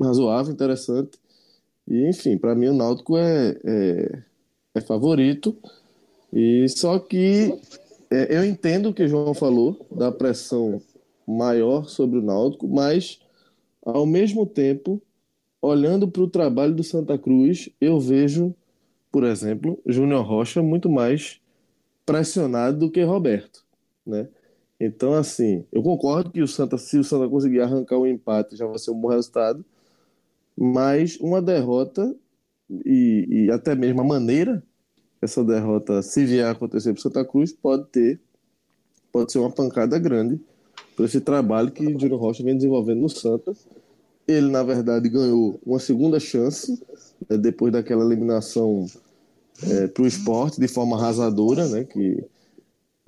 razoável, 0.01 0.53
interessante. 0.53 1.21
E, 1.87 2.09
enfim, 2.09 2.37
para 2.37 2.55
mim 2.55 2.67
o 2.67 2.75
Náutico 2.75 3.17
é, 3.17 3.61
é, 3.65 4.23
é, 4.75 4.81
favorito. 4.81 5.57
E 6.33 6.69
só 6.69 6.99
que 6.99 7.55
é, 8.11 8.37
eu 8.37 8.45
entendo 8.45 8.89
o 8.89 8.95
que 8.95 9.05
o 9.05 9.09
João 9.09 9.35
falou 9.35 9.87
da 9.91 10.11
pressão 10.11 10.83
maior 11.33 11.89
sobre 11.89 12.19
o 12.19 12.23
Náutico, 12.23 12.69
mas 12.69 13.21
ao 13.85 14.07
mesmo 14.07 14.47
tempo, 14.47 15.03
olhando 15.61 16.09
para 16.09 16.23
o 16.23 16.29
trabalho 16.29 16.75
do 16.75 16.85
Santa 16.85 17.19
Cruz, 17.19 17.69
eu 17.81 17.99
vejo, 17.99 18.55
por 19.11 19.25
exemplo, 19.25 19.81
Júnior 19.87 20.25
Rocha 20.25 20.63
muito 20.63 20.89
mais 20.89 21.41
pressionado 22.07 22.79
do 22.79 22.91
que 22.91 23.03
Roberto, 23.03 23.65
né? 24.07 24.29
Então, 24.79 25.15
assim, 25.15 25.65
eu 25.71 25.83
concordo 25.83 26.31
que 26.31 26.43
o 26.43 26.49
Santa, 26.49 26.77
se 26.77 26.99
o 26.99 27.05
Santa 27.05 27.29
conseguir 27.29 27.61
arrancar 27.61 27.99
um 27.99 28.07
empate, 28.07 28.57
já 28.57 28.67
vai 28.67 28.79
ser 28.79 28.91
um 28.91 29.01
bom 29.01 29.09
resultado, 29.09 29.65
mas 30.57 31.17
uma 31.21 31.41
derrota 31.41 32.15
e, 32.85 33.27
e 33.31 33.51
até 33.51 33.75
mesmo 33.75 34.01
a 34.01 34.05
maneira 34.05 34.63
essa 35.21 35.45
derrota, 35.45 36.03
se 36.03 36.25
vier 36.25 36.47
a 36.47 36.51
acontecer 36.51 36.93
para 36.93 37.03
Santa 37.03 37.25
Cruz, 37.25 37.53
pode 37.53 37.87
ter, 37.91 38.21
pode 39.13 39.31
ser 39.31 39.39
uma 39.39 39.53
pancada 39.53 39.97
grande 40.01 40.41
por 41.03 41.07
esse 41.07 41.21
trabalho 41.21 41.73
que 41.73 41.99
Júnior 41.99 42.21
Rocha 42.21 42.45
vem 42.45 42.55
desenvolvendo 42.55 43.01
no 43.01 43.09
Santa. 43.09 43.53
Ele, 44.29 44.49
na 44.49 44.63
verdade, 44.63 45.09
ganhou 45.09 45.59
uma 45.67 45.81
segunda 45.81 46.21
chance 46.21 46.81
né, 47.29 47.37
depois 47.37 47.73
daquela 47.73 48.05
eliminação 48.05 48.87
é, 49.65 49.89
para 49.89 50.05
o 50.05 50.07
esporte 50.07 50.61
de 50.61 50.69
forma 50.69 50.97
arrasadora, 50.97 51.67
né, 51.67 51.83
que 51.83 52.25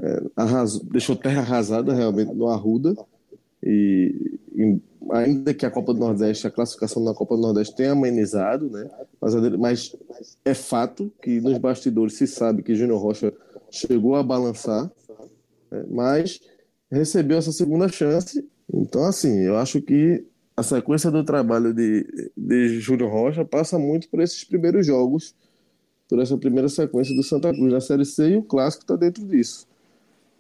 é, 0.03 0.23
arras... 0.35 0.81
deixou 0.81 1.15
terra 1.15 1.43
arrasada 1.43 1.95
realmente 1.95 2.35
no 2.35 2.49
Arruda. 2.49 2.97
E, 3.63 4.41
e, 4.53 4.81
ainda 5.13 5.55
que 5.55 5.65
a 5.65 5.71
Copa 5.71 5.95
do 5.95 6.01
Nordeste, 6.01 6.49
a 6.49 6.51
classificação 6.51 7.05
da 7.05 7.15
Copa 7.15 7.37
do 7.37 7.43
Nordeste 7.43 7.77
tenha 7.77 7.93
amenizado, 7.93 8.69
né, 8.71 8.91
mas, 9.21 9.35
mas 9.57 9.97
é 10.45 10.53
fato 10.53 11.13
que 11.23 11.41
nos 11.41 11.59
bastidores 11.59 12.15
se 12.15 12.27
sabe 12.27 12.65
que 12.65 12.75
Júnior 12.75 13.01
Rocha 13.01 13.33
chegou 13.71 14.17
a 14.17 14.23
balançar, 14.25 14.91
né, 15.71 15.85
mas 15.89 16.41
recebeu 16.91 17.39
essa 17.39 17.53
segunda 17.53 17.89
chance. 17.89 18.47
Então, 18.73 19.05
assim, 19.05 19.41
eu 19.41 19.57
acho 19.57 19.81
que 19.83 20.25
a 20.57 20.63
sequência 20.63 21.11
do 21.11 21.25
trabalho 21.25 21.75
de, 21.75 22.31
de 22.37 22.81
Júlio 22.81 23.09
Rocha 23.09 23.45
passa 23.45 23.79
muito 23.79 24.09
por 24.09 24.21
esses 24.21 24.45
primeiros 24.45 24.87
jogos, 24.87 25.35
por 26.09 26.21
essa 26.21 26.37
primeira 26.37 26.69
sequência 26.69 27.15
do 27.15 27.23
Santa 27.23 27.53
Cruz 27.53 27.73
na 27.73 27.81
Série 27.81 28.05
C 28.05 28.31
e 28.31 28.37
o 28.37 28.43
clássico 28.43 28.85
está 28.85 28.97
dentro 28.97 29.25
disso. 29.27 29.67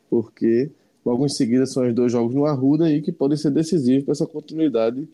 Porque 0.08 0.70
logo 1.04 1.26
em 1.26 1.28
seguida 1.28 1.66
são 1.66 1.86
os 1.86 1.94
dois 1.94 2.12
jogos 2.12 2.34
no 2.34 2.46
Arruda 2.46 2.86
aí 2.86 3.02
que 3.02 3.10
podem 3.10 3.36
ser 3.36 3.50
decisivos 3.50 4.04
para 4.04 4.12
essa 4.12 4.26
continuidade 4.26 5.08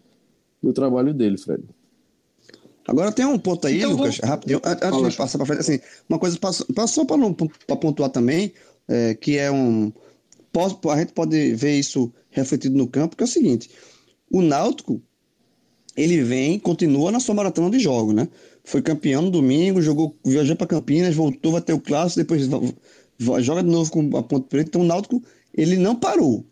do 0.62 0.72
trabalho 0.72 1.14
dele, 1.14 1.38
Fred. 1.38 1.64
Agora 2.86 3.12
tem 3.12 3.24
um 3.24 3.38
ponto 3.38 3.66
aí, 3.66 3.78
então, 3.78 3.92
Lucas, 3.92 4.18
vou... 4.18 4.28
rapidinho, 4.28 4.60
antes 4.64 5.10
de 5.10 5.16
passar 5.16 5.38
para 5.38 5.46
frente, 5.46 5.60
assim, 5.60 5.80
uma 6.08 6.18
coisa 6.18 6.38
passou 6.74 7.06
para 7.06 7.76
pontuar 7.76 8.10
também, 8.10 8.52
é, 8.88 9.14
que 9.14 9.38
é 9.38 9.50
um. 9.50 9.92
A 10.92 10.98
gente 10.98 11.12
pode 11.12 11.54
ver 11.54 11.78
isso 11.78 12.12
refletido 12.30 12.76
no 12.76 12.88
campo, 12.88 13.16
que 13.16 13.22
é 13.22 13.26
o 13.26 13.28
seguinte: 13.28 13.70
o 14.30 14.42
Náutico, 14.42 15.00
ele 15.96 16.22
vem, 16.22 16.58
continua 16.58 17.12
na 17.12 17.20
sua 17.20 17.34
maratona 17.34 17.70
de 17.70 17.78
jogos, 17.78 18.14
né? 18.14 18.28
Foi 18.64 18.82
campeão 18.82 19.22
no 19.22 19.30
domingo, 19.30 19.80
jogou, 19.80 20.16
viajou 20.24 20.56
para 20.56 20.66
Campinas, 20.66 21.14
voltou, 21.14 21.60
ter 21.60 21.72
o 21.72 21.80
clássico, 21.80 22.20
depois 22.20 22.48
joga 23.42 23.62
de 23.62 23.70
novo 23.70 23.90
com 23.90 24.16
a 24.16 24.22
Ponte 24.22 24.48
Preta. 24.48 24.68
Então 24.68 24.82
o 24.82 24.84
Náutico, 24.84 25.22
ele 25.54 25.76
não 25.76 25.96
parou. 25.96 26.44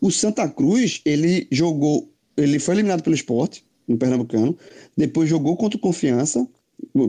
O 0.00 0.10
Santa 0.10 0.48
Cruz, 0.48 1.00
ele 1.04 1.46
jogou, 1.50 2.10
ele 2.36 2.58
foi 2.58 2.74
eliminado 2.74 3.02
pelo 3.02 3.14
esporte, 3.14 3.64
no 3.86 3.96
Pernambucano, 3.96 4.56
depois 4.96 5.28
jogou 5.28 5.56
contra 5.56 5.76
o 5.76 5.80
Confiança, 5.80 6.46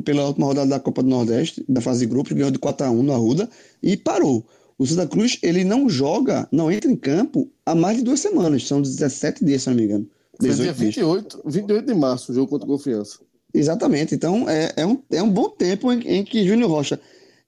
pela 0.04 0.28
última 0.28 0.48
rodada 0.48 0.70
da 0.70 0.80
Copa 0.80 1.02
do 1.02 1.10
Nordeste, 1.10 1.64
da 1.68 1.82
fase 1.82 2.02
de 2.02 2.06
grupos, 2.06 2.34
ganhou 2.34 2.52
de 2.52 2.60
4 2.60 2.86
a 2.86 2.92
1 2.92 3.04
no 3.04 3.14
Arruda, 3.14 3.50
e 3.82 3.98
parou. 3.98 4.46
O 4.84 4.86
Santa 4.86 5.08
Cruz, 5.08 5.40
ele 5.42 5.64
não 5.64 5.88
joga, 5.88 6.46
não 6.52 6.70
entra 6.70 6.92
em 6.92 6.96
campo 6.98 7.50
há 7.66 7.74
mais 7.74 8.00
de 8.00 8.04
duas 8.04 8.20
semanas. 8.20 8.68
São 8.68 8.82
17 8.82 9.46
dias, 9.46 9.64
se 9.64 9.70
não 9.70 9.78
me 9.78 9.84
engano. 9.84 10.10
Foi 10.38 10.50
dia 10.54 10.74
28, 10.74 11.42
28 11.46 11.86
de 11.86 11.94
março, 11.94 12.34
o 12.34 12.36
jogo 12.36 12.50
contra 12.50 12.68
o 12.68 12.72
Confiança. 12.72 13.20
Exatamente. 13.54 14.14
Então, 14.14 14.50
é, 14.50 14.74
é, 14.76 14.86
um, 14.86 15.02
é 15.10 15.24
um 15.24 15.30
bom 15.30 15.48
tempo 15.48 15.90
em, 15.90 16.02
em 16.02 16.26
que 16.26 16.46
Júnior 16.46 16.70
Rocha. 16.70 17.00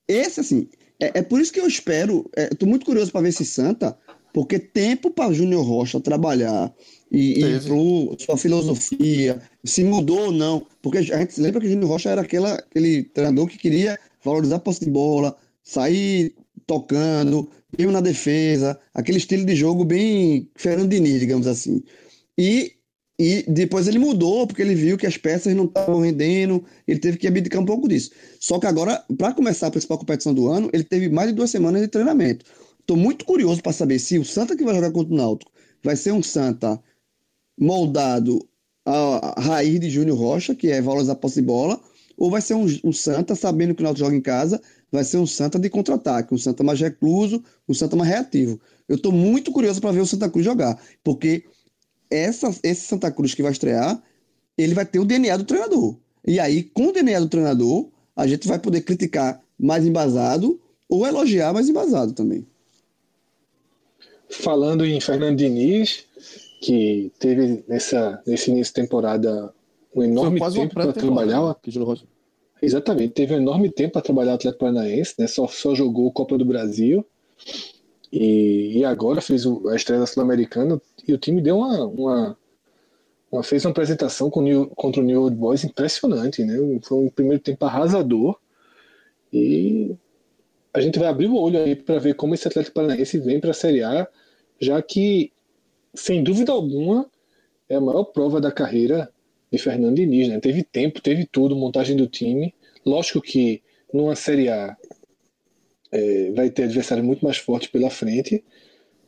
Esse, 0.08 0.39
assim, 0.39 0.69
é, 0.98 1.19
é 1.19 1.21
por 1.21 1.41
isso 1.41 1.52
que 1.52 1.60
eu 1.60 1.67
espero. 1.67 2.26
Estou 2.38 2.69
é, 2.69 2.69
muito 2.69 2.86
curioso 2.86 3.12
para 3.12 3.19
ver 3.19 3.28
esse 3.28 3.43
Santa, 3.43 3.98
porque 4.34 4.58
tempo 4.58 5.12
para 5.12 5.34
Júnior 5.34 5.65
Rocha 5.65 6.00
trabalhar 6.00 6.74
e, 7.12 7.43
e 7.43 7.60
sua 8.17 8.38
filosofia, 8.38 9.41
se 9.62 9.84
mudou 9.84 10.28
ou 10.28 10.32
não. 10.32 10.65
Porque 10.82 11.00
a 11.00 11.02
gente 11.02 11.41
lembra 11.41 11.60
que 11.60 11.67
Júnior 11.67 11.89
Rocha 11.89 12.12
era 12.12 12.21
aquela, 12.21 12.54
aquele 12.54 13.04
treinador 13.04 13.45
que 13.48 13.58
queria 13.58 14.00
valorizar 14.24 14.56
a 14.56 14.60
posse 14.60 14.86
de 14.86 14.89
bola, 14.89 15.36
sair 15.62 16.34
tocando, 16.67 17.49
mesmo 17.78 17.91
na 17.91 18.01
defesa, 18.01 18.80
aquele 18.93 19.17
estilo 19.17 19.45
de 19.45 19.56
jogo 19.56 19.84
bem 19.86 20.49
Fernandini, 20.56 21.19
digamos 21.19 21.47
assim. 21.47 21.84
E, 22.38 22.73
e 23.19 23.43
depois 23.47 23.88
ele 23.88 23.99
mudou, 23.99 24.47
porque 24.47 24.62
ele 24.62 24.75
viu 24.75 24.97
que 24.97 25.08
as 25.08 25.17
peças 25.17 25.56
não 25.56 25.65
estavam 25.65 26.01
rendendo, 26.01 26.63
ele 26.88 26.99
teve 26.99 27.17
que 27.17 27.28
abdicar 27.28 27.62
um 27.62 27.65
pouco 27.65 27.88
disso. 27.88 28.12
Só 28.39 28.60
que 28.60 28.67
agora, 28.67 29.04
para 29.17 29.34
começar 29.34 29.67
a 29.67 29.71
principal 29.71 29.97
competição 29.97 30.34
do 30.34 30.47
ano, 30.47 30.69
ele 30.73 30.84
teve 30.84 31.10
mais 31.10 31.30
de 31.30 31.36
duas 31.36 31.49
semanas 31.49 31.82
de 31.82 31.88
treinamento. 31.88 32.45
Estou 32.80 32.97
muito 32.97 33.25
curioso 33.25 33.62
para 33.62 33.73
saber 33.73 33.99
se 33.99 34.17
o 34.19 34.25
Santa 34.25 34.56
que 34.56 34.63
vai 34.63 34.75
jogar 34.75 34.91
contra 34.91 35.13
o 35.13 35.17
Náutico 35.17 35.51
vai 35.84 35.95
ser 35.95 36.12
um 36.12 36.21
Santa 36.21 36.82
moldado 37.60 38.47
à 38.86 39.41
raiz 39.41 39.80
de 39.80 39.89
Júnior 39.89 40.17
Rocha, 40.17 40.54
que 40.54 40.67
é 40.67 40.82
valorizar 40.82 41.15
posse 41.15 41.41
de 41.41 41.47
bola, 41.47 41.80
ou 42.17 42.30
vai 42.30 42.41
ser 42.41 42.54
um, 42.54 42.65
um 42.84 42.93
Santa 42.93 43.36
sabendo 43.36 43.73
que 43.73 43.82
o 43.82 43.84
Náutico 43.84 44.06
joga 44.06 44.15
em 44.15 44.21
casa 44.21 44.62
vai 44.91 45.04
ser 45.04 45.17
um 45.17 45.28
Santa 45.28 45.60
de 45.60 45.69
contra-ataque, 45.69 46.34
um 46.34 46.38
Santa 46.38 46.63
mais 46.63 46.80
recluso, 46.80 47.43
um 47.67 47.74
Santa 47.74 47.95
mais 47.95 48.10
reativo. 48.10 48.60
Eu 48.88 48.95
estou 48.95 49.12
muito 49.12 49.52
curioso 49.52 49.82
para 49.82 49.91
ver 49.91 50.02
o 50.02 50.06
Santa 50.06 50.30
Cruz 50.30 50.45
jogar, 50.45 50.80
porque 51.04 51.43
essa, 52.10 52.54
esse 52.63 52.88
Santa 52.88 53.12
Cruz 53.12 53.34
que 53.34 53.43
vai 53.43 53.52
estrear, 53.52 54.02
ele 54.58 54.74
vai 54.74 54.86
ter 54.86 55.00
o 55.00 55.06
DNA 55.06 55.38
do 55.38 55.43
treinador. 55.43 55.98
E 56.26 56.39
aí, 56.39 56.63
com 56.63 56.88
o 56.88 56.91
DNA 56.91 57.19
do 57.19 57.30
treinador, 57.30 57.89
a 58.15 58.26
gente 58.26 58.48
vai 58.48 58.58
poder 58.58 58.82
criticar 58.82 59.41
mais 59.60 59.86
embasado 59.86 60.60
ou 60.88 61.06
elogiar 61.06 61.54
mais 61.54 61.69
embasado 61.69 62.13
também. 62.13 62.45
Falando 64.30 64.86
em 64.86 65.00
Fernando 65.00 65.38
Diniz, 65.38 66.06
que 66.62 67.12
teve 67.19 67.63
nessa, 67.67 68.21
nesse 68.26 68.50
início 68.50 68.74
de 68.74 68.82
temporada 68.82 69.54
um 69.95 70.04
enorme 70.04 70.39
tempo 70.39 70.74
para 70.74 70.91
trabalhar. 70.91 71.56
Que 71.62 71.71
Exatamente, 72.65 73.13
teve 73.13 73.36
um 73.36 73.38
enorme 73.38 73.69
tempo 73.69 73.93
para 73.93 74.01
trabalhar 74.01 74.32
o 74.32 74.36
Atlético 74.36 74.65
Paranaense, 74.65 75.13
né? 75.19 75.28
Só, 75.28 75.45
só 75.47 75.75
jogou 75.75 76.12
Copa 76.12 76.36
do 76.36 76.43
Brasil 76.43 77.06
e, 78.12 78.80
e 78.80 78.84
agora 78.84 79.21
fez 79.21 79.45
o, 79.45 79.69
a 79.69 79.75
estreia 79.75 79.99
da 79.99 80.08
Sul-Americana 80.08 80.82
e 81.08 81.13
o 81.13 81.17
time 81.17 81.43
deu 81.43 81.60
uma, 81.60 81.86
uma, 81.86 82.38
uma, 83.32 83.43
fez 83.43 83.63
uma 83.63 83.69
apresentação 83.69 84.32
com 84.32 84.41
New, 84.41 84.67
contra 84.69 84.99
o 84.99 85.06
New 85.06 85.21
Old 85.21 85.36
Boys 85.36 85.63
impressionante, 85.63 86.43
né? 86.43 86.58
Foi 86.82 86.97
um 86.97 87.10
primeiro 87.10 87.39
tempo 87.39 87.63
arrasador 87.65 88.36
e 89.32 89.95
a 90.73 90.82
gente 90.82 90.97
vai 90.97 91.08
abrir 91.08 91.28
o 91.28 91.38
olho 91.38 91.60
aí 91.60 91.75
para 91.75 91.99
ver 91.99 92.15
como 92.15 92.34
esse 92.34 92.47
Atlético 92.47 92.73
Paranaense 92.73 93.19
vem 93.19 93.39
para 93.39 93.51
a 93.51 93.54
Série 93.54 93.84
A, 93.84 94.08
já 94.60 94.82
que 94.82 95.32
sem 95.93 96.23
dúvida 96.23 96.51
alguma 96.51 97.06
é 97.69 97.75
a 97.75 97.82
maior 97.82 98.06
prova 98.06 98.41
da 98.41 98.51
carreira 98.51 99.08
de 99.51 99.58
Fernando 99.58 99.95
Diniz, 99.95 100.28
né? 100.28 100.39
Teve 100.39 100.63
tempo, 100.63 100.99
teve 100.99 101.25
tudo, 101.25 101.56
montagem 101.56 101.95
do 101.95 102.08
time. 102.08 102.55
Lógico 102.86 103.21
que 103.21 103.62
numa 103.93 104.15
Série 104.15 104.50
A 104.50 104.78
é, 105.91 106.32
vai 106.32 106.50
ter 106.50 106.63
adversário 106.63 107.04
muito 107.04 107.24
mais 107.24 107.38
forte 107.38 107.69
pela 107.69 107.89
frente, 107.89 108.43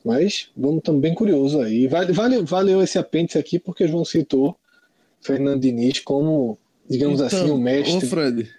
mas 0.03 0.49
vamos 0.55 0.81
também 0.83 1.13
curioso 1.13 1.61
aí. 1.61 1.87
Vale, 1.87 2.13
vale, 2.13 2.41
valeu 2.43 2.81
esse 2.81 2.97
apêndice 2.97 3.37
aqui 3.37 3.59
porque 3.59 3.83
o 3.83 3.87
João 3.87 4.05
citou 4.05 4.55
Fernando 5.21 5.61
Diniz 5.61 5.99
como, 5.99 6.57
digamos 6.89 7.19
então, 7.19 7.41
assim, 7.41 7.51
o 7.51 7.57
mestre. 7.57 8.05
Ô 8.05 8.09
Fred, 8.09 8.49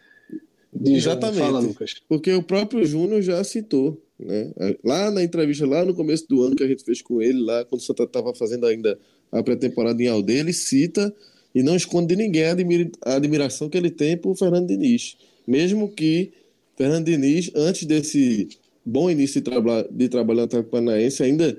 exatamente. 0.85 1.40
Fala, 1.40 1.61
Lucas. 1.61 1.94
Porque 2.09 2.33
o 2.33 2.42
próprio 2.42 2.85
Júnior 2.85 3.22
já 3.22 3.42
citou. 3.42 4.00
Né? 4.18 4.52
Lá 4.85 5.11
na 5.11 5.22
entrevista, 5.22 5.64
lá 5.64 5.85
no 5.85 5.94
começo 5.94 6.26
do 6.28 6.42
ano 6.42 6.57
que 6.57 6.64
a 6.64 6.68
gente 6.68 6.85
fez 6.85 7.00
com 7.00 7.22
ele, 7.22 7.40
lá 7.40 7.64
quando 7.64 7.81
o 7.81 7.85
Santa 7.85 8.02
estava 8.02 8.35
fazendo 8.35 8.66
ainda 8.66 8.98
a 9.31 9.42
pré-temporada 9.42 10.02
em 10.02 10.09
Aldeia, 10.09 10.40
ele 10.40 10.52
cita 10.52 11.14
e 11.54 11.62
não 11.62 11.76
esconde 11.76 12.08
de 12.08 12.16
ninguém 12.16 12.44
a, 12.44 12.52
admira, 12.52 12.90
a 13.04 13.14
admiração 13.14 13.68
que 13.68 13.76
ele 13.76 13.90
tem 13.90 14.16
por 14.16 14.37
Fernando 14.37 14.68
Diniz. 14.68 15.16
Mesmo 15.46 15.88
que 15.88 16.32
Fernando 16.76 17.06
Diniz, 17.06 17.50
antes 17.54 17.84
desse 17.84 18.48
bom 18.84 19.11
início 19.11 19.40
de, 19.40 19.44
traba 19.50 19.87
de 19.90 20.08
trabalho 20.08 20.40
no 20.40 20.44
Atlético 20.44 20.70
Paranaense, 20.70 21.22
ainda 21.22 21.58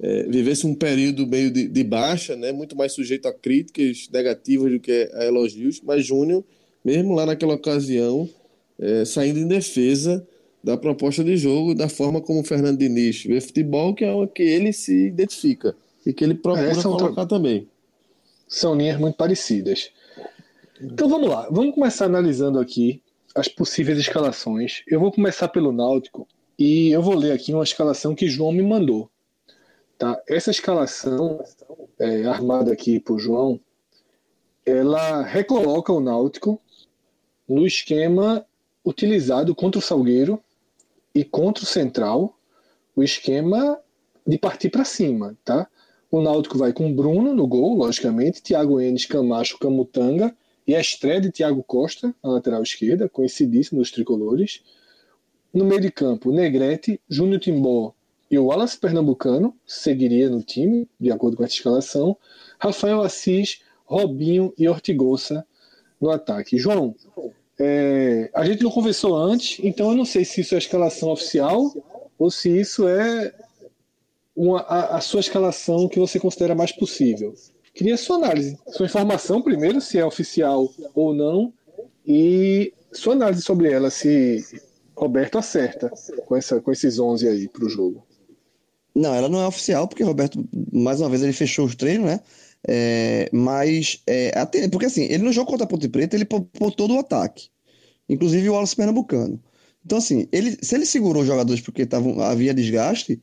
é, 0.00 0.22
vivesse 0.24 0.66
um 0.66 0.74
período 0.74 1.26
meio 1.26 1.50
de, 1.50 1.66
de, 1.68 1.84
baixa, 1.84 2.36
né, 2.36 2.52
muito 2.52 2.76
mais 2.76 2.92
sujeito 2.92 3.26
a 3.26 3.32
críticas 3.32 4.08
negativas 4.12 4.70
do 4.70 4.78
que 4.78 5.10
a 5.14 5.24
elogios, 5.24 5.80
mas 5.82 6.04
Júnior, 6.04 6.44
mesmo 6.84 7.14
lá 7.14 7.26
naquela 7.26 7.54
ocasião, 7.54 8.28
é, 8.78 9.04
saindo 9.04 9.40
em 9.40 9.48
defesa 9.48 10.26
da 10.62 10.76
proposta 10.76 11.24
de 11.24 11.36
jogo, 11.36 11.74
da 11.74 11.88
forma 11.88 12.20
como 12.20 12.40
o 12.40 12.44
Fernando 12.44 12.78
Diniz 12.78 13.24
vê 13.24 13.40
futebol, 13.40 13.94
que 13.94 14.04
é 14.04 14.12
o 14.12 14.26
que 14.26 14.42
ele 14.42 14.72
se 14.72 15.06
identifica 15.06 15.74
e 16.04 16.12
que 16.12 16.24
ele 16.24 16.34
procura 16.34 16.70
é, 16.70 16.82
colocar 16.82 17.26
também. 17.26 17.66
São 18.48 18.74
linhas 18.74 18.98
muito 18.98 19.16
parecidas. 19.16 19.90
Então 20.80 21.08
vamos 21.08 21.28
lá, 21.28 21.48
vamos 21.50 21.74
começar 21.74 22.06
analisando 22.06 22.58
aqui 22.58 23.02
as 23.34 23.48
possíveis 23.48 23.98
escalações. 23.98 24.82
Eu 24.86 24.98
vou 25.00 25.12
começar 25.12 25.48
pelo 25.48 25.72
Náutico 25.72 26.26
e 26.58 26.90
eu 26.90 27.02
vou 27.02 27.14
ler 27.14 27.32
aqui 27.32 27.52
uma 27.52 27.64
escalação 27.64 28.14
que 28.14 28.28
João 28.28 28.52
me 28.52 28.62
mandou. 28.62 29.10
Tá? 29.98 30.20
Essa 30.28 30.50
escalação 30.50 31.42
é, 31.98 32.24
armada 32.24 32.72
aqui 32.72 32.98
por 33.00 33.18
João, 33.18 33.60
ela 34.64 35.22
recoloca 35.22 35.92
o 35.92 36.00
Náutico 36.00 36.60
no 37.48 37.66
esquema 37.66 38.46
utilizado 38.84 39.54
contra 39.54 39.78
o 39.78 39.82
Salgueiro 39.82 40.42
e 41.14 41.24
contra 41.24 41.64
o 41.64 41.66
Central, 41.66 42.38
o 42.94 43.02
esquema 43.02 43.78
de 44.26 44.38
partir 44.38 44.70
para 44.70 44.84
cima, 44.84 45.36
tá? 45.44 45.68
O 46.10 46.22
Náutico 46.22 46.56
vai 46.56 46.72
com 46.72 46.92
Bruno 46.94 47.34
no 47.34 47.46
gol, 47.46 47.76
logicamente, 47.76 48.42
Thiago 48.42 48.80
Enes, 48.80 49.04
Camacho, 49.04 49.58
Camutanga 49.58 50.34
e 50.66 50.74
a 50.74 50.80
estreia 50.80 51.20
de 51.20 51.30
Thiago 51.30 51.62
Costa 51.62 52.14
na 52.22 52.30
lateral 52.30 52.62
esquerda, 52.62 53.08
conhecidíssimo 53.08 53.80
dos 53.80 53.90
tricolores. 53.90 54.62
No 55.52 55.64
meio 55.64 55.80
de 55.80 55.90
campo, 55.90 56.32
Negrete, 56.32 57.00
Júnior 57.08 57.40
Timbó 57.40 57.94
e 58.30 58.38
o 58.38 58.46
Wallace 58.46 58.78
Pernambucano 58.78 59.54
seguiria 59.66 60.28
no 60.28 60.42
time, 60.42 60.88
de 61.00 61.10
acordo 61.10 61.36
com 61.36 61.44
essa 61.44 61.54
escalação. 61.54 62.16
Rafael 62.58 63.00
Assis, 63.02 63.60
Robinho 63.84 64.52
e 64.58 64.68
Ortigosa 64.68 65.46
no 66.00 66.10
ataque. 66.10 66.58
João, 66.58 66.94
é, 67.58 68.30
a 68.34 68.44
gente 68.44 68.62
não 68.62 68.70
conversou 68.70 69.16
antes, 69.16 69.58
então 69.64 69.90
eu 69.90 69.96
não 69.96 70.04
sei 70.04 70.24
se 70.24 70.42
isso 70.42 70.54
é 70.54 70.56
a 70.56 70.58
escalação 70.58 71.10
oficial 71.10 71.72
ou 72.18 72.30
se 72.30 72.48
isso 72.60 72.86
é 72.86 73.34
uma, 74.38 74.60
a, 74.60 74.98
a, 74.98 75.00
sua 75.00 75.18
escalação 75.18 75.88
que 75.88 75.98
você 75.98 76.20
considera 76.20 76.54
mais 76.54 76.70
possível. 76.70 77.34
Queria 77.74 77.96
sua 77.96 78.16
análise, 78.16 78.56
sua 78.68 78.86
informação 78.86 79.42
primeiro, 79.42 79.80
se 79.80 79.98
é 79.98 80.04
oficial 80.04 80.70
ou 80.94 81.12
não, 81.12 81.52
e 82.06 82.72
sua 82.92 83.14
análise 83.14 83.42
sobre 83.42 83.70
ela, 83.72 83.90
se 83.90 84.44
Roberto 84.96 85.38
acerta 85.38 85.90
com, 86.24 86.36
essa, 86.36 86.60
com 86.60 86.70
esses 86.70 87.00
11 87.00 87.28
aí 87.28 87.48
para 87.48 87.64
o 87.64 87.68
jogo. 87.68 88.06
Não, 88.94 89.12
ela 89.12 89.28
não 89.28 89.40
é 89.40 89.46
oficial, 89.46 89.88
porque 89.88 90.04
Roberto, 90.04 90.48
mais 90.72 91.00
uma 91.00 91.08
vez, 91.08 91.22
ele 91.22 91.32
fechou 91.32 91.66
os 91.66 91.74
treinos, 91.74 92.06
né? 92.06 92.20
É, 92.66 93.28
mas, 93.32 94.02
é, 94.06 94.36
até, 94.38 94.68
porque 94.68 94.86
assim, 94.86 95.04
ele 95.04 95.24
no 95.24 95.32
jogo 95.32 95.50
contra 95.50 95.64
a 95.64 95.68
Ponte 95.68 95.88
Preta, 95.88 96.16
ele 96.16 96.24
poupou 96.24 96.70
todo 96.70 96.94
o 96.94 96.98
ataque, 96.98 97.48
inclusive 98.08 98.48
o 98.48 98.52
Wallace 98.52 98.76
Pernambucano. 98.76 99.40
Então, 99.84 99.98
assim, 99.98 100.28
ele, 100.30 100.56
se 100.62 100.74
ele 100.76 100.86
segurou 100.86 101.22
os 101.22 101.28
jogadores 101.28 101.60
porque 101.60 101.86
tavam, 101.86 102.20
havia 102.20 102.54
desgaste, 102.54 103.20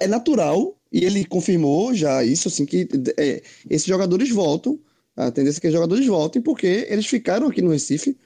é 0.00 0.06
natural, 0.06 0.76
e 0.90 1.04
ele 1.04 1.24
confirmou 1.24 1.94
já 1.94 2.22
isso, 2.22 2.48
assim, 2.48 2.66
que 2.66 2.88
é, 3.16 3.42
esses 3.68 3.86
jogadores 3.86 4.30
voltam, 4.30 4.78
a 5.16 5.30
tendência 5.30 5.58
é 5.58 5.60
que 5.60 5.66
os 5.68 5.72
jogadores 5.72 6.06
voltem, 6.06 6.42
porque 6.42 6.86
eles 6.88 7.06
ficaram 7.06 7.48
aqui 7.48 7.62
no 7.62 7.70
Recife, 7.70 8.16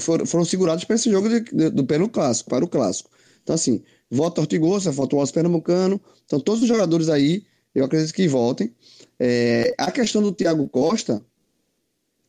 foram, 0.00 0.26
foram 0.26 0.44
segurados 0.44 0.84
para 0.84 0.96
esse 0.96 1.10
jogo 1.10 1.28
de, 1.28 1.40
de, 1.40 1.70
do, 1.70 1.84
pelo 1.84 2.08
clássico, 2.08 2.50
para 2.50 2.64
o 2.64 2.68
clássico. 2.68 3.10
Então, 3.42 3.54
assim, 3.54 3.82
volta 4.10 4.40
Ortigosa, 4.40 4.90
volta 4.90 5.14
o 5.14 5.18
Wallace 5.18 5.32
Pernambucano, 5.32 6.00
então 6.24 6.40
todos 6.40 6.62
os 6.62 6.68
jogadores 6.68 7.08
aí, 7.08 7.44
eu 7.74 7.84
acredito 7.84 8.12
que 8.12 8.28
voltem. 8.28 8.74
É, 9.18 9.74
a 9.78 9.90
questão 9.90 10.22
do 10.22 10.32
Thiago 10.32 10.68
Costa 10.68 11.22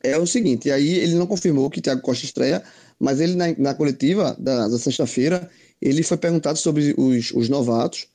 é 0.04 0.18
o 0.18 0.28
seguinte, 0.28 0.68
e 0.68 0.72
aí 0.72 0.90
ele 0.90 1.16
não 1.16 1.28
confirmou 1.28 1.70
que 1.70 1.82
Thiago 1.82 2.02
Costa 2.02 2.26
estreia, 2.26 2.64
mas 3.00 3.20
ele 3.20 3.36
na, 3.36 3.46
na 3.58 3.74
coletiva 3.74 4.36
da, 4.40 4.68
da 4.68 4.78
sexta-feira, 4.78 5.50
ele 5.82 6.04
foi 6.04 6.18
perguntado 6.18 6.58
sobre 6.58 6.94
os, 6.98 7.32
os 7.32 7.50
novatos. 7.50 8.08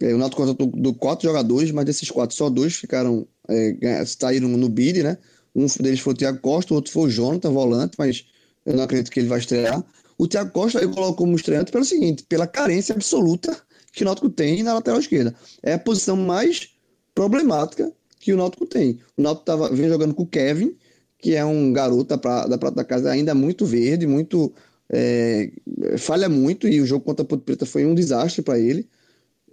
É, 0.00 0.14
o 0.14 0.18
Náutico 0.18 0.42
contratou 0.42 0.94
quatro 0.94 1.26
jogadores, 1.26 1.70
mas 1.70 1.84
desses 1.84 2.10
quatro 2.10 2.36
só 2.36 2.50
dois 2.50 2.74
ficaram 2.74 3.26
é, 3.48 4.04
saíram 4.04 4.48
no 4.48 4.68
bid, 4.68 5.02
né? 5.02 5.16
Um 5.54 5.66
deles 5.80 6.00
foi 6.00 6.12
o 6.12 6.16
Thiago 6.16 6.38
Costa, 6.40 6.74
o 6.74 6.76
outro 6.76 6.92
foi 6.92 7.04
o 7.04 7.10
Jonathan, 7.10 7.50
volante, 7.50 7.96
mas 7.98 8.26
eu 8.64 8.74
não 8.74 8.82
acredito 8.82 9.10
que 9.10 9.20
ele 9.20 9.28
vai 9.28 9.38
estrear. 9.38 9.82
O 10.18 10.26
Thiago 10.26 10.50
Costa 10.50 10.80
eu 10.80 10.90
coloco 10.90 11.16
como 11.16 11.36
estreante 11.36 11.72
pelo 11.72 11.84
seguinte, 11.84 12.24
pela 12.28 12.46
carência 12.46 12.94
absoluta 12.94 13.56
que 13.92 14.02
o 14.02 14.04
Náutico 14.04 14.28
tem 14.28 14.62
na 14.62 14.74
lateral 14.74 15.00
esquerda. 15.00 15.34
É 15.62 15.72
a 15.72 15.78
posição 15.78 16.16
mais 16.16 16.68
problemática 17.14 17.90
que 18.20 18.32
o 18.32 18.36
Náutico 18.36 18.66
tem. 18.66 18.98
O 19.16 19.22
Náutico 19.22 19.46
tava, 19.46 19.70
vem 19.70 19.88
jogando 19.88 20.14
com 20.14 20.24
o 20.24 20.26
Kevin, 20.26 20.76
que 21.18 21.34
é 21.34 21.44
um 21.44 21.72
garoto 21.72 22.16
da, 22.16 22.46
da 22.46 22.58
Prata 22.58 22.76
da 22.76 22.84
Casa 22.84 23.10
ainda 23.10 23.34
muito 23.34 23.64
verde, 23.64 24.06
muito 24.06 24.52
é, 24.90 25.50
falha 25.98 26.28
muito, 26.28 26.68
e 26.68 26.80
o 26.80 26.86
jogo 26.86 27.04
contra 27.04 27.24
a 27.24 27.26
Ponte 27.26 27.42
Preta 27.42 27.66
foi 27.66 27.84
um 27.84 27.94
desastre 27.94 28.42
para 28.42 28.58
ele. 28.58 28.88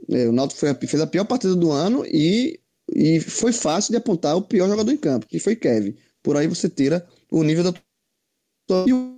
É, 0.10 0.28
o 0.28 0.32
Náutico 0.32 0.60
fez 0.60 1.02
a 1.02 1.08
pior 1.08 1.26
partida 1.26 1.56
do 1.56 1.72
ano 1.72 2.06
e, 2.06 2.60
e 2.94 3.20
foi 3.20 3.54
fácil 3.54 3.92
de 3.92 3.98
apontar 3.98 4.36
o 4.36 4.42
pior 4.42 4.68
jogador 4.68 4.92
em 4.92 4.98
campo, 4.98 5.28
que 5.28 5.40
foi 5.40 5.56
Kevin. 5.56 5.96
Por 6.22 6.38
aí 6.38 6.48
você 6.48 6.70
tira 6.70 7.06
o 7.32 7.44
nível 7.44 7.64
da. 7.64 7.74
E 8.88 8.94
o 8.94 9.18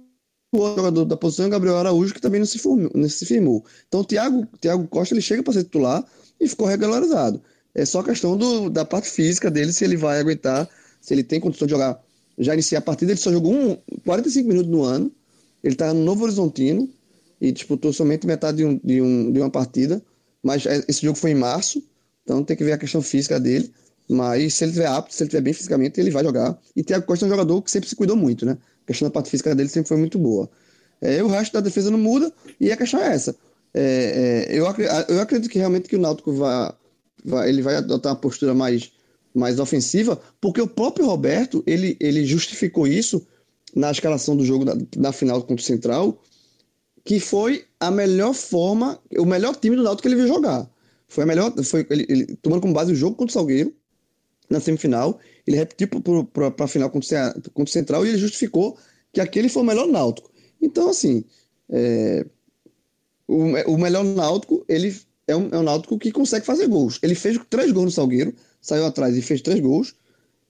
outro 0.53 0.77
jogador 0.77 1.05
da 1.05 1.17
posição 1.17 1.45
é 1.45 1.47
o 1.47 1.51
Gabriel 1.51 1.77
Araújo, 1.77 2.13
que 2.13 2.21
também 2.21 2.39
não 2.39 2.45
se, 2.45 2.57
formou, 2.57 2.89
não 2.93 3.09
se 3.09 3.25
firmou. 3.25 3.65
Então 3.87 4.01
o 4.01 4.05
Thiago, 4.05 4.45
Thiago 4.59 4.87
Costa 4.87 5.13
ele 5.13 5.21
chega 5.21 5.43
para 5.43 5.53
ser 5.53 5.63
titular 5.63 6.03
e 6.39 6.47
ficou 6.47 6.67
regularizado. 6.67 7.41
É 7.73 7.83
só 7.85 8.01
questão 8.01 8.37
do, 8.37 8.69
da 8.69 8.85
parte 8.85 9.09
física 9.09 9.51
dele, 9.51 9.73
se 9.73 9.83
ele 9.83 9.97
vai 9.97 10.19
aguentar, 10.19 10.67
se 11.01 11.13
ele 11.13 11.23
tem 11.23 11.39
condição 11.39 11.67
de 11.67 11.71
jogar, 11.71 12.01
já 12.39 12.53
iniciar 12.53 12.79
a 12.79 12.81
partida. 12.81 13.11
Ele 13.11 13.19
só 13.19 13.31
jogou 13.31 13.53
um, 13.53 13.77
45 14.05 14.47
minutos 14.47 14.71
no 14.71 14.83
ano. 14.83 15.11
Ele 15.65 15.73
está 15.73 15.91
no 15.91 16.03
Novo 16.03 16.25
Horizontino 16.25 16.87
e 17.41 17.51
disputou 17.51 17.91
somente 17.91 18.27
metade 18.27 18.57
de, 18.57 18.65
um, 18.65 18.79
de, 18.83 19.01
um, 19.01 19.31
de 19.31 19.39
uma 19.39 19.49
partida. 19.49 19.99
Mas 20.43 20.63
é, 20.67 20.85
esse 20.87 21.01
jogo 21.01 21.17
foi 21.17 21.31
em 21.31 21.35
março, 21.35 21.83
então 22.23 22.43
tem 22.43 22.55
que 22.55 22.63
ver 22.63 22.73
a 22.73 22.77
questão 22.77 23.01
física 23.01 23.39
dele. 23.39 23.73
Mas 24.07 24.53
se 24.53 24.63
ele 24.63 24.69
estiver 24.69 24.87
apto, 24.87 25.11
se 25.11 25.23
ele 25.23 25.27
estiver 25.27 25.41
bem 25.41 25.53
fisicamente, 25.53 25.99
ele 25.99 26.11
vai 26.11 26.23
jogar. 26.23 26.55
E 26.75 26.83
Thiago 26.83 27.07
Costa 27.07 27.25
é 27.25 27.27
um 27.27 27.31
jogador 27.31 27.59
que 27.63 27.71
sempre 27.71 27.89
se 27.89 27.95
cuidou 27.95 28.15
muito, 28.15 28.45
né? 28.45 28.55
A 28.83 28.85
questão 28.85 29.07
da 29.07 29.11
parte 29.11 29.31
física 29.31 29.55
dele 29.55 29.67
sempre 29.67 29.87
foi 29.87 29.97
muito 29.97 30.19
boa. 30.19 30.47
É, 31.01 31.23
o 31.23 31.27
resto 31.27 31.53
da 31.53 31.61
defesa 31.61 31.89
não 31.89 31.97
muda, 31.97 32.31
e 32.59 32.71
a 32.71 32.77
questão 32.77 32.99
é 32.99 33.07
essa. 33.07 33.35
É, 33.73 34.45
é, 34.47 34.53
eu, 34.53 34.65
eu 35.09 35.19
acredito 35.19 35.51
que 35.51 35.57
realmente 35.57 35.89
que 35.89 35.95
o 35.95 35.99
Náutico 35.99 36.31
vai, 36.31 36.73
vai, 37.25 37.49
ele 37.49 37.63
vai 37.63 37.77
adotar 37.77 38.13
uma 38.13 38.19
postura 38.19 38.53
mais, 38.53 38.91
mais 39.33 39.59
ofensiva, 39.59 40.21
porque 40.39 40.61
o 40.61 40.67
próprio 40.67 41.07
Roberto 41.07 41.63
ele, 41.65 41.97
ele 41.99 42.23
justificou 42.23 42.85
isso 42.85 43.25
na 43.75 43.91
escalação 43.91 44.35
do 44.37 44.45
jogo 44.45 44.63
na, 44.63 44.75
na 44.95 45.11
final 45.11 45.41
contra 45.41 45.61
o 45.61 45.65
Central, 45.65 46.21
que 47.03 47.19
foi 47.19 47.65
a 47.79 47.91
melhor 47.91 48.33
forma, 48.33 48.99
o 49.17 49.25
melhor 49.25 49.55
time 49.55 49.75
do 49.75 49.83
Náutico 49.83 50.03
que 50.03 50.07
ele 50.07 50.15
viu 50.15 50.27
jogar. 50.27 50.67
Foi 51.07 51.23
a 51.23 51.27
melhor, 51.27 51.53
foi 51.63 51.85
ele, 51.89 52.05
ele 52.09 52.35
tomando 52.41 52.61
como 52.61 52.73
base 52.73 52.91
o 52.91 52.95
jogo 52.95 53.15
contra 53.15 53.31
o 53.31 53.33
Salgueiro 53.33 53.75
na 54.49 54.59
semifinal, 54.59 55.19
ele 55.45 55.57
repetiu 55.57 55.87
para 55.87 56.65
a 56.65 56.67
final 56.67 56.89
contra, 56.89 57.33
contra 57.53 57.63
o 57.63 57.67
Central 57.67 58.05
e 58.05 58.09
ele 58.09 58.17
justificou 58.17 58.77
que 59.11 59.21
aquele 59.21 59.49
foi 59.49 59.61
o 59.61 59.65
melhor 59.65 59.87
Náutico. 59.87 60.31
Então, 60.61 60.89
assim, 60.89 61.23
é, 61.69 62.25
o, 63.27 63.73
o 63.73 63.77
melhor 63.77 64.03
Náutico, 64.03 64.63
ele 64.67 64.95
é 65.27 65.35
um, 65.35 65.49
é 65.51 65.57
um 65.57 65.63
Náutico 65.63 65.97
que 65.97 66.11
consegue 66.11 66.45
fazer 66.45 66.67
gols. 66.67 66.99
Ele 67.01 67.15
fez 67.15 67.39
três 67.49 67.71
gols 67.71 67.85
no 67.85 67.91
Salgueiro, 67.91 68.33
saiu 68.61 68.85
atrás 68.85 69.15
e 69.15 69.21
fez 69.21 69.41
três 69.41 69.59
gols. 69.59 69.95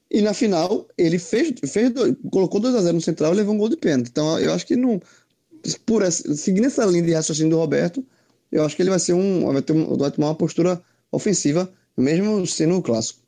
E 0.10 0.22
na 0.22 0.34
final, 0.34 0.88
ele 0.98 1.18
fez, 1.18 1.54
fez 1.68 1.90
dois, 1.92 2.16
colocou 2.32 2.60
2 2.60 2.76
a 2.76 2.82
0 2.82 2.94
no 2.94 3.02
central 3.02 3.34
e 3.34 3.38
levou 3.38 3.56
um 3.56 3.58
gol 3.58 3.70
de 3.70 3.78
pênalti. 3.78 4.10
Então, 4.10 4.40
eu 4.40 4.54
acho 4.54 4.66
que 4.66 4.76
não. 4.76 5.02
Por 5.86 6.04
essa, 6.04 6.36
seguindo 6.36 6.66
essa 6.66 6.86
linha 6.86 7.02
de 7.02 7.14
raciocínio 7.14 7.52
do 7.52 7.58
Roberto, 7.58 8.06
eu 8.52 8.64
acho 8.64 8.76
que 8.76 8.82
ele 8.82 8.92
vai 8.92 9.00
ser 9.00 9.14
um. 9.14 9.52
Vai, 9.52 9.62
ter 9.62 9.74
um, 9.74 9.98
vai 9.98 10.12
tomar 10.12 10.28
uma 10.28 10.36
postura 10.36 10.82
ofensiva, 11.12 11.72
mesmo 11.98 12.46
sendo 12.46 12.78
o 12.78 12.82
clássico. 12.82 13.20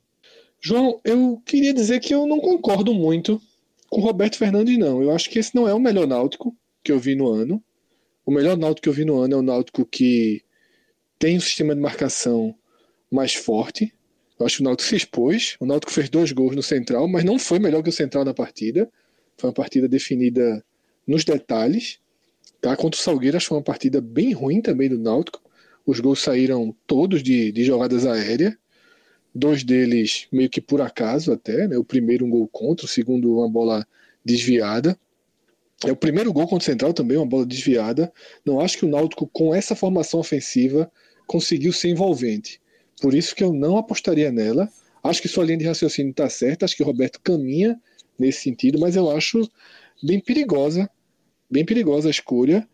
João, 0.59 0.99
eu 1.03 1.41
queria 1.45 1.73
dizer 1.73 1.99
que 1.99 2.13
eu 2.13 2.27
não 2.27 2.39
concordo 2.39 2.93
muito 2.93 3.41
com 3.89 4.01
o 4.01 4.03
Roberto 4.03 4.37
Fernandes, 4.37 4.77
não. 4.77 5.01
Eu 5.01 5.11
acho 5.11 5.29
que 5.29 5.39
esse 5.39 5.55
não 5.55 5.67
é 5.67 5.73
o 5.73 5.79
melhor 5.79 6.07
náutico 6.07 6.55
que 6.83 6.91
eu 6.91 6.99
vi 6.99 7.15
no 7.15 7.27
ano. 7.27 7.63
O 8.25 8.31
melhor 8.31 8.57
náutico 8.57 8.83
que 8.83 8.89
eu 8.89 8.93
vi 8.93 9.05
no 9.05 9.19
ano 9.19 9.33
é 9.35 9.37
o 9.37 9.41
náutico 9.41 9.85
que 9.85 10.43
tem 11.17 11.37
um 11.37 11.41
sistema 11.41 11.73
de 11.73 11.81
marcação 11.81 12.53
mais 13.09 13.33
forte. 13.33 13.93
Eu 14.39 14.45
acho 14.45 14.57
que 14.57 14.61
o 14.61 14.65
Náutico 14.65 14.89
se 14.89 14.95
expôs. 14.95 15.55
O 15.59 15.65
Náutico 15.65 15.91
fez 15.91 16.09
dois 16.09 16.31
gols 16.31 16.55
no 16.55 16.61
Central, 16.61 17.07
mas 17.07 17.23
não 17.23 17.39
foi 17.39 17.59
melhor 17.59 17.81
que 17.81 17.89
o 17.89 17.93
Central 17.93 18.23
na 18.23 18.33
partida. 18.33 18.89
Foi 19.37 19.49
uma 19.49 19.53
partida 19.53 19.87
definida 19.87 20.63
nos 21.05 21.23
detalhes. 21.23 21.99
Tá? 22.61 22.75
Contra 22.75 22.99
o 23.13 23.19
que 23.19 23.39
foi 23.39 23.57
uma 23.57 23.63
partida 23.63 24.01
bem 24.01 24.33
ruim 24.33 24.61
também 24.61 24.89
do 24.89 24.97
Náutico. 24.97 25.41
Os 25.85 25.99
gols 25.99 26.21
saíram 26.21 26.75
todos 26.85 27.23
de, 27.23 27.51
de 27.51 27.63
jogadas 27.63 28.05
aéreas. 28.05 28.55
Dois 29.33 29.63
deles 29.63 30.27
meio 30.31 30.49
que 30.49 30.61
por 30.61 30.81
acaso 30.81 31.31
até. 31.31 31.67
Né? 31.67 31.77
O 31.77 31.83
primeiro 31.83 32.25
um 32.25 32.29
gol 32.29 32.47
contra, 32.47 32.85
o 32.85 32.89
segundo 32.89 33.37
uma 33.37 33.49
bola 33.49 33.87
desviada. 34.23 34.97
É 35.85 35.91
o 35.91 35.95
primeiro 35.95 36.33
gol 36.33 36.47
contra 36.47 36.63
o 36.63 36.65
Central 36.65 36.93
também, 36.93 37.17
uma 37.17 37.25
bola 37.25 37.45
desviada. 37.45 38.11
Não 38.43 38.59
acho 38.59 38.77
que 38.77 38.85
o 38.85 38.89
Náutico, 38.89 39.27
com 39.27 39.53
essa 39.53 39.75
formação 39.75 40.19
ofensiva, 40.19 40.91
conseguiu 41.27 41.71
ser 41.71 41.89
envolvente. 41.89 42.59
Por 43.01 43.13
isso 43.13 43.35
que 43.35 43.43
eu 43.43 43.53
não 43.53 43.77
apostaria 43.77 44.31
nela. 44.31 44.69
Acho 45.03 45.21
que 45.21 45.27
sua 45.27 45.45
linha 45.45 45.57
de 45.59 45.65
raciocínio 45.65 46.11
está 46.11 46.29
certa, 46.29 46.65
acho 46.65 46.75
que 46.75 46.83
o 46.83 46.85
Roberto 46.85 47.19
caminha 47.21 47.79
nesse 48.17 48.41
sentido, 48.41 48.79
mas 48.79 48.95
eu 48.95 49.09
acho 49.11 49.49
bem 50.03 50.19
perigosa, 50.19 50.89
bem 51.49 51.63
perigosa 51.65 52.07
a 52.07 52.11
escolha. 52.11 52.67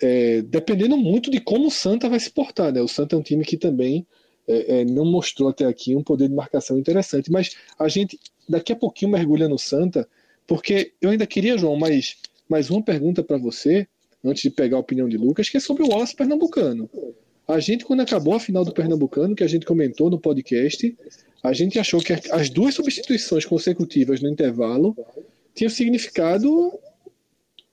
é, 0.00 0.42
dependendo 0.42 0.96
muito 0.96 1.30
de 1.30 1.40
como 1.40 1.68
o 1.68 1.70
Santa 1.70 2.08
vai 2.08 2.20
se 2.20 2.30
portar. 2.30 2.72
Né? 2.72 2.80
O 2.80 2.88
Santa 2.88 3.16
é 3.16 3.18
um 3.18 3.22
time 3.22 3.44
que 3.44 3.56
também 3.56 4.06
é, 4.46 4.80
é, 4.80 4.84
não 4.84 5.04
mostrou 5.04 5.48
até 5.48 5.64
aqui 5.66 5.94
um 5.94 6.02
poder 6.02 6.28
de 6.28 6.34
marcação 6.34 6.78
interessante. 6.78 7.30
Mas 7.30 7.56
a 7.78 7.88
gente 7.88 8.18
daqui 8.48 8.72
a 8.72 8.76
pouquinho 8.76 9.12
mergulha 9.12 9.48
no 9.48 9.58
Santa, 9.58 10.08
porque 10.46 10.92
eu 11.00 11.10
ainda 11.10 11.26
queria, 11.26 11.56
João, 11.56 11.76
mais, 11.76 12.16
mais 12.48 12.70
uma 12.70 12.82
pergunta 12.82 13.22
para 13.22 13.38
você, 13.38 13.86
antes 14.24 14.42
de 14.42 14.50
pegar 14.50 14.76
a 14.76 14.80
opinião 14.80 15.08
de 15.08 15.16
Lucas, 15.16 15.48
que 15.48 15.56
é 15.56 15.60
sobre 15.60 15.82
o 15.82 15.88
Wallace 15.88 16.14
Pernambucano. 16.14 16.88
A 17.46 17.60
gente, 17.60 17.84
quando 17.84 18.00
acabou 18.00 18.34
a 18.34 18.40
final 18.40 18.64
do 18.64 18.72
Pernambucano, 18.72 19.34
que 19.34 19.44
a 19.44 19.48
gente 19.48 19.66
comentou 19.66 20.10
no 20.10 20.18
podcast, 20.18 20.96
a 21.42 21.52
gente 21.52 21.78
achou 21.78 22.00
que 22.00 22.12
as 22.30 22.48
duas 22.48 22.74
substituições 22.74 23.44
consecutivas 23.44 24.22
no 24.22 24.30
intervalo 24.30 24.96
tinham 25.54 25.70
significado 25.70 26.72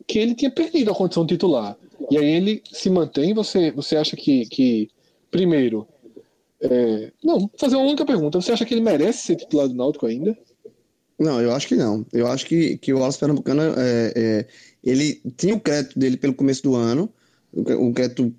que 0.05 0.19
ele 0.19 0.35
tinha 0.35 0.51
perdido 0.51 0.91
a 0.91 0.95
condição 0.95 1.25
titular. 1.25 1.77
E 2.09 2.17
aí 2.17 2.25
ele 2.25 2.61
se 2.69 2.89
mantém. 2.89 3.33
Você, 3.33 3.71
você 3.71 3.95
acha 3.95 4.17
que, 4.17 4.45
que 4.47 4.89
primeiro, 5.29 5.87
é, 6.61 7.11
não, 7.23 7.49
fazer 7.57 7.77
uma 7.77 7.85
única 7.85 8.05
pergunta. 8.05 8.41
Você 8.41 8.51
acha 8.51 8.65
que 8.65 8.73
ele 8.73 8.81
merece 8.81 9.19
ser 9.19 9.35
titular 9.37 9.69
do 9.69 9.73
Náutico 9.73 10.05
ainda? 10.05 10.37
Não, 11.17 11.39
eu 11.39 11.53
acho 11.53 11.67
que 11.67 11.75
não. 11.75 12.05
Eu 12.11 12.27
acho 12.27 12.45
que, 12.45 12.77
que 12.77 12.93
o 12.93 12.97
Wallace 12.97 13.19
Pernambucano, 13.19 13.61
é, 13.61 14.13
é, 14.15 14.45
ele 14.83 15.21
tinha 15.37 15.55
o 15.55 15.59
crédito 15.59 15.97
dele 15.97 16.17
pelo 16.17 16.33
começo 16.33 16.63
do 16.63 16.75
ano, 16.75 17.09
o 17.53 17.93
crédito 17.93 18.33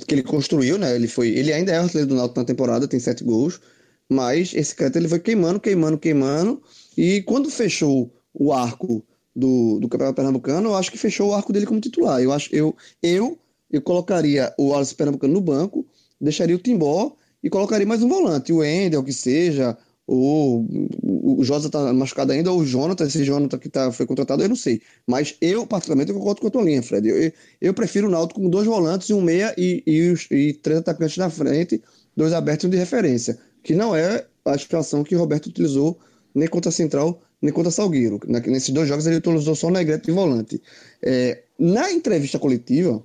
que 0.00 0.14
ele 0.14 0.22
construiu, 0.22 0.78
né? 0.78 0.94
Ele 0.94 1.08
foi, 1.08 1.28
ele 1.28 1.52
ainda 1.52 1.72
é 1.72 1.78
artilheiro 1.78 2.08
do 2.08 2.14
Náutico 2.14 2.40
na 2.40 2.46
temporada, 2.46 2.88
tem 2.88 3.00
sete 3.00 3.24
gols, 3.24 3.60
mas 4.08 4.52
esse 4.54 4.74
crédito 4.74 4.96
ele 4.96 5.08
foi 5.08 5.20
queimando, 5.20 5.60
queimando, 5.60 5.98
queimando, 5.98 6.62
e 6.96 7.22
quando 7.22 7.50
fechou 7.50 8.12
o 8.32 8.52
arco 8.52 9.04
do, 9.34 9.78
do 9.80 9.88
Campeonato 9.88 10.16
Pernambucano, 10.16 10.70
eu 10.70 10.74
acho 10.74 10.90
que 10.90 10.98
fechou 10.98 11.30
o 11.30 11.34
arco 11.34 11.52
dele 11.52 11.66
como 11.66 11.80
titular. 11.80 12.22
Eu 12.22 12.32
acho, 12.32 12.54
eu, 12.54 12.76
eu, 13.02 13.38
eu 13.70 13.82
colocaria 13.82 14.52
o 14.58 14.68
Wallace 14.68 14.94
Pernambucano 14.94 15.34
no 15.34 15.40
banco, 15.40 15.86
deixaria 16.20 16.56
o 16.56 16.58
Timbó 16.58 17.16
e 17.42 17.50
colocaria 17.50 17.86
mais 17.86 18.02
um 18.02 18.08
volante, 18.08 18.52
o 18.52 18.62
Endel, 18.62 19.02
que 19.02 19.12
seja, 19.12 19.76
o 20.14 21.42
Jota 21.42 21.70
tá 21.70 21.92
machucado 21.92 22.32
ainda, 22.32 22.52
ou 22.52 22.60
o 22.60 22.66
Jonathan, 22.66 23.06
esse 23.06 23.24
Jonathan 23.24 23.58
que 23.58 23.68
tá, 23.68 23.90
foi 23.90 24.04
contratado, 24.06 24.42
eu 24.42 24.48
não 24.48 24.56
sei. 24.56 24.82
Mas 25.06 25.36
eu, 25.40 25.66
particularmente, 25.66 26.12
concordo 26.12 26.40
com 26.40 26.48
a 26.48 26.50
tua 26.50 26.62
linha, 26.62 26.82
Fred. 26.82 27.08
Eu, 27.08 27.32
eu 27.60 27.74
prefiro 27.74 28.08
o 28.08 28.10
Náutico 28.10 28.40
com 28.40 28.50
dois 28.50 28.66
volantes, 28.66 29.10
um 29.10 29.22
meia 29.22 29.54
e, 29.56 29.82
e, 29.86 30.14
e 30.30 30.52
três 30.52 30.80
atacantes 30.80 31.16
na 31.16 31.30
frente, 31.30 31.82
dois 32.16 32.32
abertos 32.32 32.68
de 32.68 32.76
referência, 32.76 33.38
que 33.62 33.74
não 33.74 33.96
é 33.96 34.26
a 34.44 34.58
situação 34.58 35.02
que 35.02 35.16
o 35.16 35.18
Roberto 35.18 35.46
utilizou 35.46 35.98
nem 36.34 36.48
contra 36.48 36.70
Central, 36.70 37.20
nem 37.40 37.52
contra 37.52 37.70
Salgueiro. 37.70 38.20
Nesses 38.46 38.70
dois 38.70 38.88
jogos 38.88 39.06
ele 39.06 39.16
utilizou 39.16 39.54
só 39.54 39.68
o 39.68 39.70
Negrete 39.70 40.06
de 40.06 40.12
volante. 40.12 40.62
É, 41.02 41.42
na 41.58 41.90
entrevista 41.90 42.38
coletiva, 42.38 43.02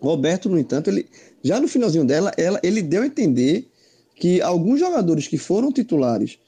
Roberto, 0.00 0.48
no 0.48 0.58
entanto, 0.58 0.90
ele 0.90 1.06
já 1.42 1.60
no 1.60 1.68
finalzinho 1.68 2.04
dela, 2.04 2.32
ela, 2.36 2.60
ele 2.62 2.82
deu 2.82 3.02
a 3.02 3.06
entender 3.06 3.68
que 4.18 4.40
alguns 4.42 4.80
jogadores 4.80 5.28
que 5.28 5.38
foram 5.38 5.72
titulares 5.72 6.38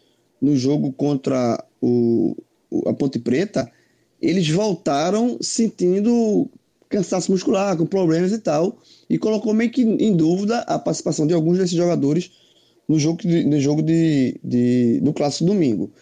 no 0.40 0.56
jogo 0.56 0.92
contra 0.92 1.62
o, 1.80 2.36
a 2.86 2.92
Ponte 2.92 3.18
Preta, 3.18 3.70
eles 4.20 4.48
voltaram 4.48 5.38
sentindo 5.40 6.48
cansaço 6.88 7.30
muscular, 7.30 7.76
com 7.76 7.86
problemas 7.86 8.32
e 8.32 8.38
tal, 8.38 8.78
e 9.08 9.16
colocou 9.16 9.54
meio 9.54 9.70
que 9.70 9.82
em 9.82 10.16
dúvida 10.16 10.58
a 10.60 10.78
participação 10.78 11.26
de 11.26 11.32
alguns 11.32 11.58
desses 11.58 11.76
jogadores 11.76 12.32
no 12.88 12.98
jogo, 12.98 13.22
de, 13.22 13.44
no 13.44 13.60
jogo 13.60 13.82
de, 13.82 14.36
de, 14.42 15.00
do 15.00 15.12
Clássico 15.12 15.44
Domingo. 15.44 15.92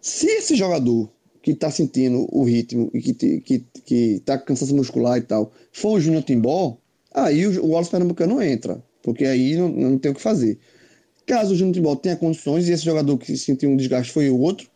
Se 0.00 0.26
esse 0.26 0.56
jogador 0.56 1.08
que 1.40 1.52
está 1.52 1.70
sentindo 1.70 2.26
o 2.32 2.42
ritmo 2.42 2.90
e 2.92 3.00
que, 3.00 3.40
que, 3.40 3.64
que 3.84 4.22
tá 4.24 4.36
com 4.36 4.46
cansaço 4.46 4.74
muscular 4.74 5.18
e 5.18 5.22
tal, 5.22 5.52
for 5.70 5.92
o 5.92 6.00
Júnior 6.00 6.24
Timbó, 6.24 6.76
aí 7.14 7.46
o, 7.46 7.62
o 7.62 7.68
Wallace 7.68 7.90
Pernambucano 7.90 8.42
entra, 8.42 8.82
porque 9.02 9.24
aí 9.24 9.54
não, 9.54 9.68
não 9.68 9.98
tem 9.98 10.10
o 10.10 10.14
que 10.14 10.20
fazer. 10.20 10.58
Caso 11.26 11.52
o 11.52 11.56
Júnior 11.56 11.74
Timbó 11.74 11.96
tenha 11.96 12.16
condições 12.16 12.68
e 12.68 12.72
esse 12.72 12.84
jogador 12.84 13.18
que 13.18 13.36
sentiu 13.36 13.68
um 13.68 13.76
desgaste 13.76 14.12
foi 14.12 14.30
o 14.30 14.38
outro, 14.38 14.68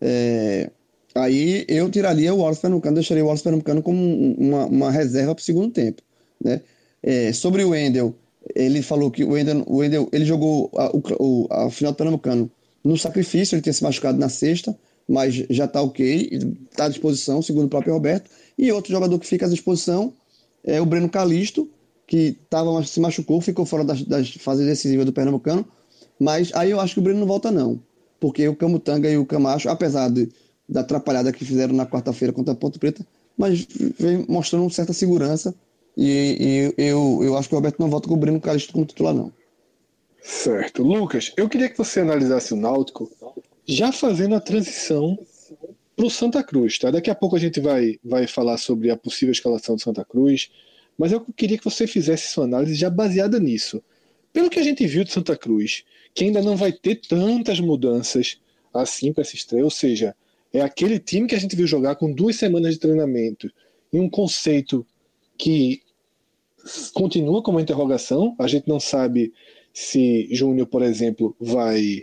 é, 0.00 0.70
aí 1.14 1.64
eu 1.68 1.90
tiraria 1.90 2.32
o 2.34 2.38
Wallace 2.38 2.60
Pernambucano, 2.60 2.94
deixaria 2.94 3.22
o 3.22 3.26
Wallace 3.26 3.42
Pernambucano 3.42 3.82
como 3.82 4.34
uma, 4.36 4.66
uma 4.66 4.90
reserva 4.90 5.34
para 5.34 5.42
o 5.42 5.44
segundo 5.44 5.70
tempo. 5.70 6.02
Né? 6.42 6.60
É, 7.02 7.32
sobre 7.32 7.62
o 7.64 7.70
Wendel, 7.70 8.14
ele 8.54 8.82
falou 8.82 9.10
que 9.10 9.22
o 9.22 9.32
Wendel, 9.32 9.62
o 9.66 9.76
Wendel 9.76 10.08
ele 10.12 10.24
jogou 10.24 10.70
a, 10.74 10.90
o, 11.18 11.46
a 11.50 11.70
final 11.70 11.92
do 11.92 11.96
Pernambucano 11.96 12.50
no 12.82 12.96
sacrifício, 12.96 13.54
ele 13.54 13.62
tinha 13.62 13.72
se 13.72 13.82
machucado 13.82 14.18
na 14.18 14.28
sexta, 14.28 14.76
mas 15.08 15.34
já 15.50 15.66
está 15.66 15.82
ok, 15.82 16.30
está 16.70 16.86
à 16.86 16.88
disposição, 16.88 17.42
segundo 17.42 17.66
o 17.66 17.68
próprio 17.68 17.94
Roberto. 17.94 18.30
E 18.58 18.70
outro 18.72 18.92
jogador 18.92 19.18
que 19.18 19.26
fica 19.26 19.46
à 19.46 19.48
disposição 19.48 20.12
é 20.62 20.80
o 20.80 20.86
Breno 20.86 21.08
Calisto, 21.08 21.68
que 22.06 22.36
tava, 22.50 22.84
se 22.84 23.00
machucou, 23.00 23.40
ficou 23.40 23.64
fora 23.64 23.84
das, 23.84 24.02
das 24.02 24.30
fases 24.34 24.66
decisivas 24.66 25.06
do 25.06 25.12
Pernambucano. 25.12 25.66
Mas 26.18 26.52
aí 26.54 26.70
eu 26.70 26.80
acho 26.80 26.94
que 26.94 27.00
o 27.00 27.02
Breno 27.02 27.20
não 27.20 27.26
volta, 27.26 27.50
não. 27.50 27.80
Porque 28.20 28.46
o 28.46 28.56
Camutanga 28.56 29.10
e 29.10 29.18
o 29.18 29.26
Camacho, 29.26 29.68
apesar 29.68 30.08
de, 30.10 30.28
da 30.68 30.80
atrapalhada 30.80 31.32
que 31.32 31.44
fizeram 31.44 31.74
na 31.74 31.86
quarta-feira 31.86 32.32
contra 32.32 32.52
a 32.52 32.56
Ponto 32.56 32.78
Preta, 32.78 33.06
mas 33.36 33.66
vem 33.98 34.24
mostrando 34.28 34.70
certa 34.70 34.92
segurança. 34.92 35.54
E, 35.96 36.72
e, 36.78 36.88
eu, 36.88 37.20
eu 37.22 37.36
acho 37.36 37.48
que 37.48 37.54
o 37.54 37.58
Roberto 37.58 37.78
não 37.78 37.90
volta 37.90 38.08
com 38.08 38.14
o 38.14 38.18
Breno 38.18 38.40
Calixto 38.40 38.72
como 38.72 38.84
titular, 38.84 39.14
não. 39.14 39.32
Certo. 40.22 40.82
Lucas, 40.82 41.32
eu 41.36 41.48
queria 41.48 41.68
que 41.68 41.76
você 41.76 42.00
analisasse 42.00 42.54
o 42.54 42.56
Náutico 42.56 43.10
já 43.66 43.92
fazendo 43.92 44.34
a 44.34 44.40
transição 44.40 45.18
para 45.94 46.06
o 46.06 46.10
Santa 46.10 46.42
Cruz. 46.42 46.78
Tá? 46.78 46.90
Daqui 46.90 47.10
a 47.10 47.14
pouco 47.14 47.36
a 47.36 47.38
gente 47.38 47.60
vai, 47.60 47.98
vai 48.02 48.26
falar 48.26 48.56
sobre 48.56 48.90
a 48.90 48.96
possível 48.96 49.32
escalação 49.32 49.76
do 49.76 49.82
Santa 49.82 50.04
Cruz 50.04 50.50
mas 50.98 51.12
eu 51.12 51.20
queria 51.20 51.58
que 51.58 51.64
você 51.64 51.86
fizesse 51.86 52.28
sua 52.28 52.44
análise 52.44 52.74
já 52.74 52.88
baseada 52.88 53.38
nisso. 53.38 53.82
Pelo 54.32 54.50
que 54.50 54.58
a 54.58 54.62
gente 54.62 54.86
viu 54.86 55.04
de 55.04 55.12
Santa 55.12 55.36
Cruz, 55.36 55.84
que 56.14 56.24
ainda 56.24 56.42
não 56.42 56.56
vai 56.56 56.72
ter 56.72 56.96
tantas 56.96 57.60
mudanças 57.60 58.38
assim 58.72 59.12
com 59.12 59.20
essa 59.20 59.34
estreia, 59.34 59.64
ou 59.64 59.70
seja, 59.70 60.14
é 60.52 60.60
aquele 60.60 60.98
time 60.98 61.26
que 61.26 61.34
a 61.34 61.38
gente 61.38 61.56
viu 61.56 61.66
jogar 61.66 61.96
com 61.96 62.12
duas 62.12 62.36
semanas 62.36 62.74
de 62.74 62.80
treinamento 62.80 63.50
e 63.92 63.98
um 63.98 64.08
conceito 64.08 64.86
que 65.36 65.82
continua 66.92 67.42
como 67.42 67.60
interrogação. 67.60 68.34
A 68.38 68.46
gente 68.46 68.68
não 68.68 68.80
sabe 68.80 69.32
se 69.72 70.28
Júnior, 70.30 70.66
por 70.66 70.82
exemplo, 70.82 71.36
vai 71.40 72.02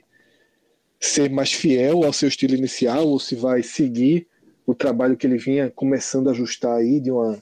ser 1.00 1.30
mais 1.30 1.52
fiel 1.52 2.04
ao 2.04 2.14
seu 2.14 2.28
estilo 2.28 2.56
inicial 2.56 3.08
ou 3.08 3.20
se 3.20 3.36
vai 3.36 3.64
seguir 3.64 4.28
o 4.66 4.76
trabalho 4.76 5.18
que 5.18 5.26
ele 5.26 5.38
vinha 5.38 5.72
começando 5.72 6.28
a 6.28 6.32
ajustar 6.32 6.78
aí 6.78 7.00
de 7.00 7.10
uma 7.10 7.42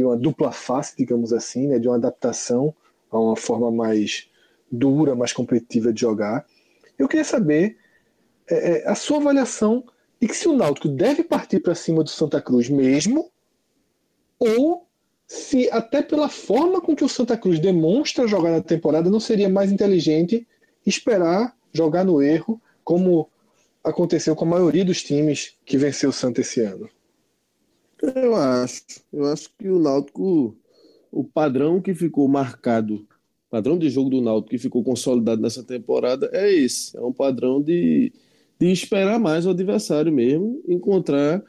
de 0.00 0.04
uma 0.04 0.16
dupla 0.16 0.50
face, 0.50 0.94
digamos 0.96 1.30
assim, 1.30 1.68
né, 1.68 1.78
de 1.78 1.86
uma 1.86 1.96
adaptação 1.96 2.74
a 3.10 3.18
uma 3.18 3.36
forma 3.36 3.70
mais 3.70 4.28
dura, 4.72 5.14
mais 5.14 5.32
competitiva 5.32 5.92
de 5.92 6.00
jogar. 6.00 6.46
Eu 6.98 7.06
queria 7.06 7.24
saber 7.24 7.76
é, 8.48 8.78
é 8.78 8.88
a 8.88 8.94
sua 8.94 9.18
avaliação 9.18 9.84
de 10.18 10.26
que 10.26 10.34
se 10.34 10.48
o 10.48 10.56
Náutico 10.56 10.88
deve 10.88 11.22
partir 11.22 11.60
para 11.60 11.74
cima 11.74 12.02
do 12.02 12.08
Santa 12.08 12.40
Cruz 12.40 12.70
mesmo, 12.70 13.30
ou 14.38 14.86
se 15.26 15.68
até 15.70 16.00
pela 16.00 16.30
forma 16.30 16.80
com 16.80 16.96
que 16.96 17.04
o 17.04 17.08
Santa 17.08 17.36
Cruz 17.36 17.58
demonstra 17.58 18.26
jogar 18.26 18.52
na 18.52 18.62
temporada 18.62 19.10
não 19.10 19.20
seria 19.20 19.48
mais 19.50 19.70
inteligente 19.70 20.46
esperar 20.86 21.54
jogar 21.72 22.04
no 22.04 22.22
erro, 22.22 22.60
como 22.82 23.28
aconteceu 23.84 24.34
com 24.34 24.46
a 24.46 24.48
maioria 24.48 24.84
dos 24.84 25.02
times 25.02 25.56
que 25.64 25.76
venceu 25.76 26.08
o 26.08 26.12
Santa 26.12 26.40
esse 26.40 26.62
ano. 26.62 26.88
Eu 28.02 28.34
acho. 28.34 28.82
Eu 29.12 29.26
acho 29.26 29.50
que 29.58 29.68
o 29.68 29.78
Náutico, 29.78 30.56
o 31.12 31.24
padrão 31.24 31.80
que 31.80 31.94
ficou 31.94 32.26
marcado, 32.28 33.06
padrão 33.50 33.78
de 33.78 33.90
jogo 33.90 34.10
do 34.10 34.20
Náutico 34.20 34.50
que 34.50 34.58
ficou 34.58 34.82
consolidado 34.82 35.42
nessa 35.42 35.62
temporada 35.62 36.30
é 36.32 36.52
esse. 36.52 36.96
É 36.96 37.00
um 37.00 37.12
padrão 37.12 37.60
de, 37.60 38.12
de 38.58 38.70
esperar 38.70 39.18
mais 39.18 39.46
o 39.46 39.50
adversário 39.50 40.12
mesmo, 40.12 40.62
encontrar 40.66 41.42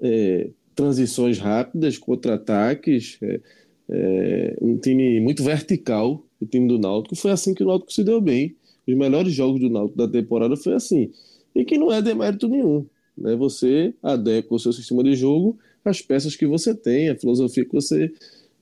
é, 0.00 0.50
transições 0.74 1.38
rápidas, 1.38 1.98
contra-ataques, 1.98 3.18
é, 3.22 3.40
é, 3.88 4.56
um 4.60 4.76
time 4.78 5.20
muito 5.20 5.42
vertical, 5.44 6.24
o 6.40 6.46
time 6.46 6.66
do 6.66 6.78
Náutico. 6.78 7.14
Foi 7.14 7.30
assim 7.30 7.54
que 7.54 7.62
o 7.62 7.66
Náutico 7.66 7.92
se 7.92 8.02
deu 8.02 8.20
bem. 8.20 8.56
Os 8.88 8.96
melhores 8.96 9.32
jogos 9.32 9.60
do 9.60 9.70
Náutico 9.70 9.98
da 9.98 10.08
temporada 10.08 10.56
foi 10.56 10.74
assim. 10.74 11.12
E 11.54 11.64
que 11.64 11.78
não 11.78 11.92
é 11.92 12.02
demérito 12.02 12.48
nenhum. 12.48 12.86
Né? 13.16 13.36
Você 13.36 13.94
adequa 14.02 14.54
o 14.54 14.58
seu 14.58 14.72
sistema 14.72 15.04
de 15.04 15.14
jogo 15.14 15.58
as 15.90 16.00
peças 16.00 16.36
que 16.36 16.46
você 16.46 16.74
tem, 16.74 17.08
a 17.08 17.16
filosofia 17.16 17.64
que 17.64 17.72
você 17.72 18.12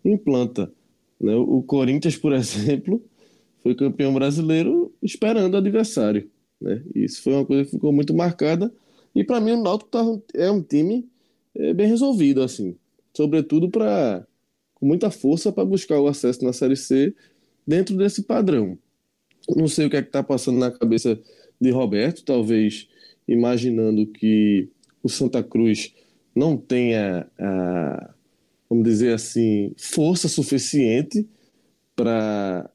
implanta. 0.05 0.73
Né? 1.21 1.35
O 1.35 1.63
Corinthians, 1.63 2.17
por 2.17 2.33
exemplo, 2.35 3.03
foi 3.63 3.75
campeão 3.75 4.13
brasileiro 4.15 4.93
esperando 5.03 5.55
o 5.55 5.59
adversário. 5.59 6.29
Né? 6.61 6.83
Isso 6.95 7.23
foi 7.23 7.35
uma 7.35 7.45
coisa 7.45 7.65
que 7.65 7.71
ficou 7.71 7.93
muito 7.93 8.15
marcada. 8.15 8.73
E 9.15 9.25
para 9.25 9.41
mim 9.41 9.53
o 9.53 9.63
Náutico 9.63 9.91
tá, 9.91 10.05
é 10.35 10.51
um 10.51 10.63
time 10.63 11.09
é, 11.55 11.75
bem 11.75 11.89
resolvido, 11.89 12.43
assim, 12.43 12.77
sobretudo 13.15 13.69
para 13.69 14.25
com 14.75 14.87
muita 14.87 15.11
força 15.11 15.53
para 15.53 15.65
buscar 15.65 16.01
o 16.01 16.09
acesso 16.09 16.43
na 16.43 16.55
Série 16.55 16.77
C 16.77 17.15
dentro 17.67 17.97
desse 17.97 18.23
padrão. 18.23 18.79
Não 19.55 19.69
sei 19.69 19.87
o 19.87 19.91
que 19.91 19.97
é 19.97 20.03
que 20.03 20.09
está 20.09 20.23
passando 20.23 20.59
na 20.59 20.71
cabeça 20.71 21.21
de 21.61 21.71
Roberto, 21.71 22.25
talvez 22.25 22.89
imaginando 23.29 24.07
que 24.07 24.69
o 25.03 25.09
Santa 25.09 25.43
Cruz 25.43 25.93
não 26.35 26.57
tenha 26.57 27.27
a, 27.39 28.11
vamos 28.69 28.85
dizer 28.85 29.15
assim, 29.15 29.73
força 29.77 30.29
suficiente 30.29 31.29
para 31.97 32.71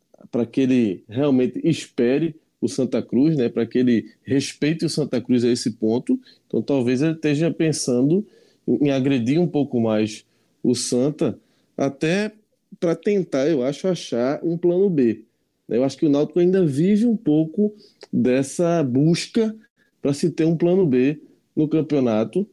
que 0.51 0.61
ele 0.61 1.03
realmente 1.07 1.59
espere 1.63 2.35
o 2.61 2.67
Santa 2.67 3.01
Cruz, 3.01 3.37
né, 3.37 3.47
para 3.47 3.65
que 3.65 3.77
ele 3.77 4.11
respeite 4.23 4.85
o 4.85 4.89
Santa 4.89 5.21
Cruz 5.21 5.43
a 5.43 5.49
esse 5.49 5.71
ponto. 5.71 6.19
Então 6.47 6.61
talvez 6.61 7.01
ele 7.01 7.13
esteja 7.13 7.51
pensando 7.51 8.25
em 8.67 8.89
agredir 8.89 9.39
um 9.39 9.47
pouco 9.47 9.79
mais 9.79 10.25
o 10.63 10.73
Santa, 10.73 11.39
até 11.77 12.31
para 12.79 12.95
tentar, 12.95 13.47
eu 13.47 13.63
acho, 13.63 13.87
achar 13.87 14.43
um 14.43 14.57
plano 14.57 14.89
B. 14.89 15.23
Eu 15.69 15.83
acho 15.83 15.97
que 15.97 16.05
o 16.05 16.09
Náutico 16.09 16.39
ainda 16.39 16.65
vive 16.65 17.05
um 17.05 17.15
pouco 17.15 17.73
dessa 18.11 18.83
busca 18.83 19.55
para 20.01 20.13
se 20.13 20.29
ter 20.29 20.45
um 20.45 20.57
plano 20.57 20.85
B 20.85 21.19
no 21.55 21.67
campeonato. 21.67 22.47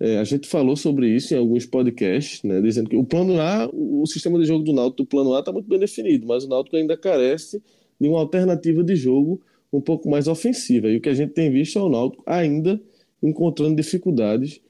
É, 0.00 0.18
a 0.18 0.24
gente 0.24 0.46
falou 0.46 0.76
sobre 0.76 1.08
isso 1.08 1.34
em 1.34 1.36
alguns 1.36 1.66
podcasts, 1.66 2.42
né, 2.44 2.60
dizendo 2.60 2.88
que 2.88 2.96
o 2.96 3.04
plano 3.04 3.40
A, 3.40 3.68
o 3.72 4.06
sistema 4.06 4.38
de 4.38 4.44
jogo 4.44 4.64
do 4.64 4.72
Náutico 4.72 5.02
do 5.02 5.06
plano 5.06 5.34
A 5.34 5.40
está 5.40 5.50
muito 5.50 5.68
bem 5.68 5.78
definido, 5.78 6.26
mas 6.26 6.44
o 6.44 6.48
Náutico 6.48 6.76
ainda 6.76 6.96
carece 6.96 7.60
de 8.00 8.08
uma 8.08 8.20
alternativa 8.20 8.84
de 8.84 8.94
jogo 8.94 9.40
um 9.72 9.80
pouco 9.80 10.08
mais 10.08 10.28
ofensiva. 10.28 10.88
E 10.88 10.96
o 10.96 11.00
que 11.00 11.08
a 11.08 11.14
gente 11.14 11.32
tem 11.32 11.50
visto 11.50 11.78
é 11.78 11.82
o 11.82 11.88
Náutico 11.88 12.22
ainda 12.26 12.80
encontrando 13.22 13.74
dificuldades 13.74 14.60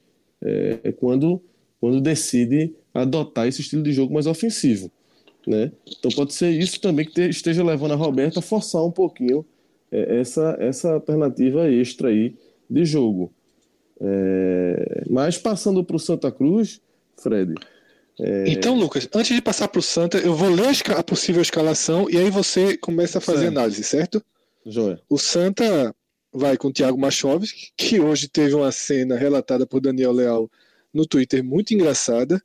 é, 0.43 0.93
quando, 0.93 1.43
quando 1.81 2.01
decide 2.01 2.75
adotar 2.95 3.47
esse 3.47 3.61
estilo 3.61 3.83
de 3.83 3.93
jogo 3.93 4.15
mais 4.15 4.27
ofensivo. 4.27 4.91
Né? 5.47 5.73
Então 5.99 6.11
pode 6.11 6.35
ser 6.35 6.51
isso 6.51 6.81
também 6.81 7.07
que 7.07 7.21
esteja 7.23 7.63
levando 7.63 7.93
a 7.93 7.97
Roberta 7.97 8.39
a 8.39 8.43
forçar 8.43 8.85
um 8.85 8.91
pouquinho 8.91 9.45
é, 9.91 10.21
essa, 10.21 10.57
essa 10.61 10.95
alternativa 10.95 11.71
extra 11.71 12.09
aí 12.09 12.35
de 12.69 12.85
jogo. 12.85 13.33
É, 14.01 15.05
mas 15.11 15.37
passando 15.37 15.83
para 15.83 15.97
o 15.97 16.01
Santa 16.01 16.31
Cruz, 16.31 16.81
Fred. 17.17 17.55
É... 18.21 18.45
Então, 18.49 18.75
Lucas, 18.79 19.09
antes 19.15 19.35
de 19.35 19.43
passar 19.43 19.69
para 19.69 19.79
o 19.79 19.83
Santa, 19.83 20.19
eu 20.19 20.35
vou 20.35 20.51
ler 20.51 20.69
a 20.97 21.03
possível 21.03 21.43
escalação 21.43 22.09
e 22.11 22.17
aí 22.17 22.31
você 22.31 22.77
começa 22.77 23.19
a 23.19 23.21
fazer 23.21 23.43
certo. 23.43 23.57
análise, 23.57 23.85
certo? 23.85 24.23
Joia. 24.67 25.01
O 25.09 25.19
Santa 25.19 25.95
vai 26.33 26.57
com 26.57 26.69
o 26.69 26.73
Thiago 26.73 26.99
Machovski, 26.99 27.73
que 27.77 28.01
hoje 28.01 28.29
teve 28.29 28.55
uma 28.55 28.71
cena 28.71 29.17
relatada 29.17 29.67
por 29.67 29.81
Daniel 29.81 30.13
Leal 30.13 30.51
no 30.93 31.07
Twitter 31.07 31.43
muito 31.43 31.73
engraçada. 31.75 32.43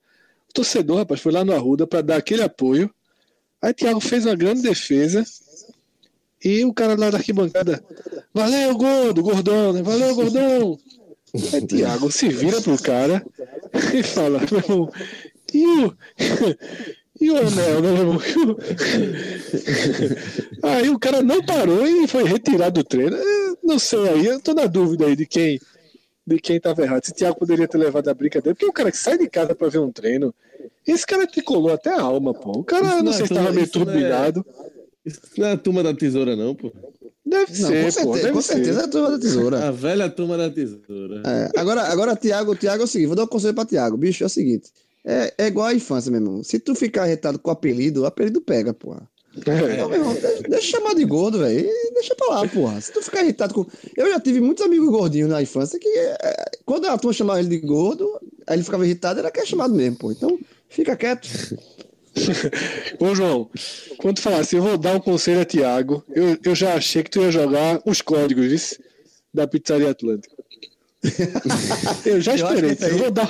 O 0.50 0.54
torcedor, 0.54 0.98
rapaz, 0.98 1.22
foi 1.22 1.32
lá 1.32 1.44
no 1.44 1.54
Arruda 1.54 1.88
para 1.88 2.02
dar 2.02 2.18
aquele 2.18 2.44
apoio. 2.44 2.94
Aí 3.62 3.74
Thiago 3.74 4.00
fez 4.00 4.26
uma 4.26 4.36
grande 4.36 4.62
defesa. 4.62 5.24
E 6.44 6.66
o 6.66 6.74
cara 6.74 6.96
lá 7.00 7.10
da 7.10 7.18
arquibancada, 7.18 7.82
valeu, 8.34 8.76
gordo, 8.78 9.24
gordão, 9.24 9.72
né? 9.72 9.82
Valeu, 9.82 10.14
gordão. 10.14 10.78
Aí 11.34 11.66
Thiago 11.66 12.12
se 12.12 12.30
vira 12.30 12.62
pro 12.62 12.82
cara 12.82 13.26
e 13.94 14.04
fala, 14.04 14.40
meu 14.40 14.60
irmão, 14.60 14.92
e 15.54 15.66
o, 15.66 15.98
e 17.20 17.32
o 17.32 17.38
anel, 17.38 17.82
né, 17.82 17.92
meu 17.92 17.98
irmão? 17.98 18.20
Aí 20.62 20.90
o 20.90 21.00
cara 21.00 21.24
não 21.24 21.44
parou 21.44 21.88
e 21.88 22.08
foi 22.08 22.24
retirado 22.24 22.82
do 22.82 22.88
treino. 22.88 23.18
não 23.64 23.80
sei 23.80 24.10
aí, 24.10 24.26
eu 24.28 24.40
tô 24.40 24.54
na 24.54 24.68
dúvida 24.68 25.08
aí 25.08 25.16
de 25.16 25.26
quem 25.26 25.60
de 26.26 26.40
quem 26.40 26.58
estava 26.58 26.82
errado. 26.82 27.04
Se 27.04 27.12
o 27.12 27.16
Thiago 27.16 27.38
poderia 27.38 27.68
ter 27.68 27.78
levado 27.78 28.08
a 28.08 28.14
brincadeira, 28.14 28.56
porque 28.56 28.70
o 28.70 28.74
cara 28.74 28.92
que 28.92 28.98
sai 28.98 29.18
de 29.18 29.28
casa 29.28 29.54
para 29.54 29.68
ver 29.68 29.80
um 29.80 29.92
treino, 29.92 30.34
esse 30.88 31.06
cara 31.06 31.28
tricolou 31.28 31.74
até 31.74 31.90
a 31.90 32.02
alma, 32.02 32.34
pô. 32.34 32.52
O 32.52 32.64
cara 32.64 32.84
não, 32.84 33.04
não 33.04 33.14
sei 33.14 33.28
se 33.28 33.34
estava 33.34 33.52
meio 33.52 33.68
turbilhado. 33.70 34.46
Isso 35.06 35.20
não 35.38 35.48
é 35.48 35.52
a 35.52 35.58
turma 35.58 35.84
da 35.84 35.94
tesoura, 35.94 36.36
não, 36.36 36.56
pô. 36.56 36.72
Deve 37.34 37.62
não, 37.62 37.70
ser, 37.70 37.84
com 37.84 37.92
certeza, 37.92 38.04
pô, 38.04 38.16
deve 38.16 38.32
com 38.32 38.42
ser. 38.42 38.54
certeza 38.54 38.82
é 38.82 38.84
a 38.84 38.88
turma 38.88 39.10
da 39.10 39.20
tesoura. 39.20 39.68
A 39.68 39.72
velha 39.72 40.10
turma 40.10 40.38
da 40.38 40.50
tesoura. 40.52 41.24
É, 41.26 41.60
agora, 41.60 41.82
agora 41.82 42.16
Tiago, 42.16 42.56
Tiago 42.56 42.84
é 42.84 42.86
o 42.86 42.88
seguinte, 42.88 43.08
vou 43.08 43.16
dar 43.16 43.24
um 43.24 43.28
conselho 43.28 43.56
para 43.56 43.66
Tiago. 43.66 43.98
Bicho, 43.98 44.24
é 44.24 44.28
o 44.28 44.30
seguinte, 44.30 44.70
é, 45.04 45.34
é 45.36 45.48
igual 45.48 45.66
a 45.68 45.74
infância, 45.74 46.12
meu 46.12 46.22
irmão. 46.22 46.44
Se 46.44 46.60
tu 46.60 46.76
ficar 46.76 47.04
arretado 47.04 47.40
com 47.40 47.50
o 47.50 47.54
apelido, 47.54 48.04
o 48.04 48.06
apelido 48.06 48.40
pega, 48.40 48.72
porra. 48.72 49.10
É. 49.36 49.40
Então, 49.40 49.90
meu 49.90 50.00
irmão, 50.00 50.14
deixa, 50.14 50.44
deixa 50.44 50.78
chamar 50.78 50.94
de 50.94 51.04
gordo, 51.06 51.40
velho. 51.40 51.68
Deixa 51.96 52.14
pra 52.14 52.28
lá, 52.28 52.48
porra. 52.48 52.80
Se 52.80 52.92
tu 52.92 53.02
ficar 53.02 53.24
irritado 53.24 53.54
com. 53.54 53.66
Eu 53.98 54.12
já 54.12 54.20
tive 54.20 54.40
muitos 54.40 54.64
amigos 54.64 54.90
gordinhos 54.90 55.30
na 55.30 55.42
infância 55.42 55.80
que, 55.80 55.90
é, 55.90 56.52
quando 56.66 56.86
a 56.86 56.98
turma 57.00 57.14
chamava 57.14 57.40
ele 57.40 57.50
de 57.50 57.58
gordo, 57.58 58.08
aí 58.46 58.56
ele 58.56 58.64
ficava 58.64 58.86
irritado, 58.86 59.20
era 59.20 59.32
que 59.32 59.40
é 59.40 59.46
chamado 59.46 59.74
mesmo, 59.74 59.98
pô. 59.98 60.12
Então, 60.12 60.38
fica 60.70 60.96
quieto. 60.96 61.28
Ô, 63.00 63.16
João, 63.16 63.50
quando 63.98 64.18
tu 64.18 64.22
falasse, 64.22 64.56
eu 64.56 64.62
vou 64.62 64.78
dar 64.78 64.96
um 64.96 65.00
conselho 65.00 65.42
a 65.42 65.46
Tiago, 65.46 66.04
eu, 66.14 66.38
eu 66.44 66.56
já 66.56 66.76
achei 66.76 67.04
que 67.04 67.10
tu 67.10 67.22
ia 67.22 67.32
jogar 67.32 67.82
os 67.86 68.02
códigos 68.02 68.46
viu, 68.46 68.86
da 69.34 69.48
Pizzaria 69.48 69.90
Atlântica. 69.90 70.36
eu 72.06 72.22
já 72.22 72.36
esperei. 72.36 72.78
Eu, 72.80 72.88
aí... 72.88 72.94
vou 72.94 73.12
dar... 73.12 73.28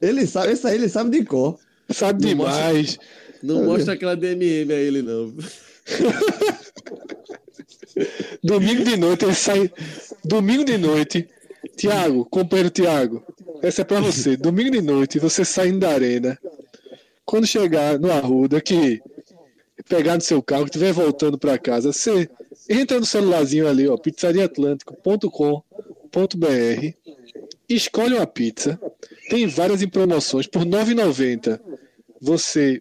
ele 0.00 0.26
sabe, 0.26 0.52
esse 0.52 0.66
aí 0.66 0.74
ele 0.74 0.88
sabe 0.88 1.18
de 1.18 1.24
cor. 1.24 1.58
Sabe 1.90 2.22
não 2.22 2.28
demais. 2.28 2.96
Mostra, 2.96 3.04
não 3.42 3.64
mostra 3.64 3.94
aquela 3.94 4.16
DMM 4.16 4.70
a 4.70 4.76
ele, 4.76 5.02
não. 5.02 5.34
Domingo 8.42 8.84
de 8.84 8.96
noite, 8.96 9.24
ele 9.24 9.34
sai. 9.34 9.70
Domingo 10.24 10.64
de 10.64 10.78
noite. 10.78 11.28
Tiago, 11.76 12.24
companheiro 12.26 12.70
Tiago, 12.70 13.22
essa 13.62 13.82
é 13.82 13.84
pra 13.84 14.00
você. 14.00 14.36
Domingo 14.36 14.70
de 14.70 14.80
noite, 14.80 15.18
você 15.18 15.44
saindo 15.44 15.80
da 15.80 15.90
arena. 15.90 16.38
Quando 17.24 17.46
chegar 17.46 17.98
no 17.98 18.12
Arruda, 18.12 18.60
que 18.60 19.00
pegar 19.88 20.14
no 20.14 20.20
seu 20.20 20.42
carro, 20.42 20.64
estiver 20.64 20.92
voltando 20.92 21.38
para 21.38 21.58
casa, 21.58 21.92
você 21.92 22.28
entra 22.68 22.98
no 22.98 23.06
celularzinho 23.06 23.68
ali, 23.68 23.88
ó, 23.88 23.96
pizzariaatlântico.com.br, 23.96 26.94
escolhe 27.68 28.14
uma 28.14 28.26
pizza, 28.26 28.80
tem 29.28 29.46
várias 29.46 29.82
em 29.82 29.88
promoções 29.88 30.46
por 30.46 30.62
R$ 30.62 30.70
9,90. 30.70 31.60
Você 32.20 32.80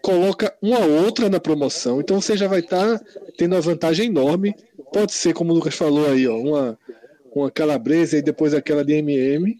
coloca 0.00 0.54
uma 0.62 0.78
outra 0.78 1.28
na 1.28 1.40
promoção, 1.40 2.00
então 2.00 2.20
você 2.20 2.36
já 2.36 2.46
vai 2.46 2.60
estar 2.60 2.98
tá 2.98 3.04
tendo 3.36 3.54
uma 3.54 3.60
vantagem 3.60 4.06
enorme. 4.06 4.54
Pode 4.92 5.12
ser, 5.12 5.32
como 5.32 5.52
o 5.52 5.56
Lucas 5.56 5.74
falou 5.74 6.08
aí, 6.08 6.28
ó, 6.28 6.36
uma, 6.36 6.78
uma 7.34 7.50
calabresa 7.50 8.18
e 8.18 8.22
depois 8.22 8.54
aquela 8.54 8.84
de 8.84 8.92
MM. 8.94 9.58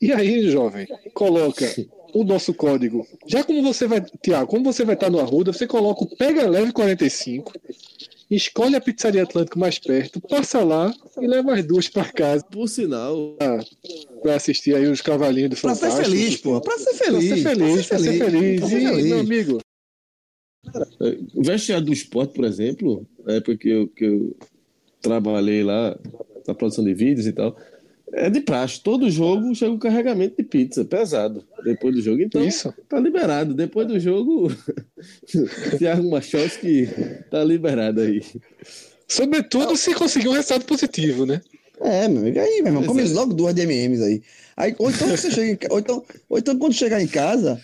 E 0.00 0.10
aí, 0.10 0.50
jovem, 0.50 0.88
coloca 1.14 1.64
o 2.12 2.24
nosso 2.24 2.52
código. 2.54 3.06
Já 3.26 3.42
como 3.42 3.62
você 3.62 3.86
vai, 3.86 4.00
Tiago, 4.22 4.46
como 4.46 4.64
você 4.64 4.84
vai 4.84 4.94
estar 4.94 5.10
no 5.10 5.20
Arruda, 5.20 5.52
você 5.52 5.66
coloca 5.66 6.04
o 6.04 6.16
Pega 6.16 6.48
Leve 6.48 6.72
45, 6.72 7.52
escolhe 8.30 8.76
a 8.76 8.80
pizzaria 8.80 9.22
Atlântico 9.22 9.58
mais 9.58 9.78
perto, 9.78 10.20
passa 10.20 10.62
lá 10.62 10.92
e 11.20 11.26
leva 11.26 11.54
as 11.54 11.64
duas 11.64 11.88
para 11.88 12.04
casa. 12.12 12.44
Por 12.44 12.68
sinal. 12.68 13.36
Ah, 13.40 13.60
para 14.22 14.36
assistir 14.36 14.74
aí 14.74 14.86
os 14.86 15.00
cavalinhos 15.00 15.50
do 15.50 15.56
Fantástico. 15.56 15.94
Pra 15.94 16.04
ser 16.04 16.10
feliz, 16.10 16.36
pô. 16.38 16.60
Pra 16.60 16.78
ser 16.78 16.94
feliz. 16.94 17.28
Pra 17.28 17.36
ser 17.36 17.42
feliz, 17.42 17.86
pra 17.86 17.98
ser 17.98 18.18
feliz. 18.18 18.60
Pra 18.60 18.68
ser 18.68 18.80
feliz. 18.80 19.04
E, 19.04 19.08
meu 19.08 19.20
amigo. 19.20 19.58
O 21.34 21.42
vestiário 21.42 21.84
do 21.84 21.92
esporte, 21.92 22.34
por 22.34 22.44
exemplo, 22.44 23.06
na 23.24 23.34
época 23.34 23.56
que 23.56 23.68
eu, 23.68 23.88
que 23.88 24.04
eu 24.04 24.36
trabalhei 25.00 25.64
lá 25.64 25.98
na 26.46 26.54
produção 26.54 26.84
de 26.84 26.94
vídeos 26.94 27.26
e 27.26 27.32
tal, 27.32 27.56
é 28.12 28.28
de 28.28 28.40
praxe. 28.40 28.80
Todo 28.80 29.10
jogo 29.10 29.54
chega 29.54 29.72
um 29.72 29.78
carregamento 29.78 30.36
de 30.36 30.42
pizza 30.42 30.84
pesado 30.84 31.44
depois 31.64 31.94
do 31.94 32.02
jogo. 32.02 32.22
Então, 32.22 32.44
Isso. 32.44 32.72
tá 32.88 33.00
liberado. 33.00 33.54
Depois 33.54 33.86
do 33.86 33.98
jogo, 33.98 34.52
Thiago 35.78 36.10
Machowski 36.10 36.88
tá 37.30 37.42
liberado 37.42 38.00
aí. 38.00 38.22
Sobretudo 39.08 39.76
se 39.76 39.94
conseguir 39.94 40.28
um 40.28 40.32
resultado 40.32 40.64
positivo, 40.64 41.26
né? 41.26 41.40
É, 41.80 42.06
meu 42.06 42.22
amigo. 42.22 42.38
Aí, 42.38 42.62
meu 42.62 42.72
irmão, 42.72 42.84
come 42.84 43.02
logo 43.08 43.34
duas 43.34 43.54
DMMs 43.54 44.02
aí. 44.02 44.22
aí 44.56 44.74
ou, 44.78 44.90
então 44.90 45.08
você 45.08 45.30
chega 45.30 45.52
em, 45.52 45.72
ou, 45.72 45.78
então, 45.78 46.04
ou 46.28 46.38
então 46.38 46.58
quando 46.58 46.74
chegar 46.74 47.02
em 47.02 47.08
casa, 47.08 47.60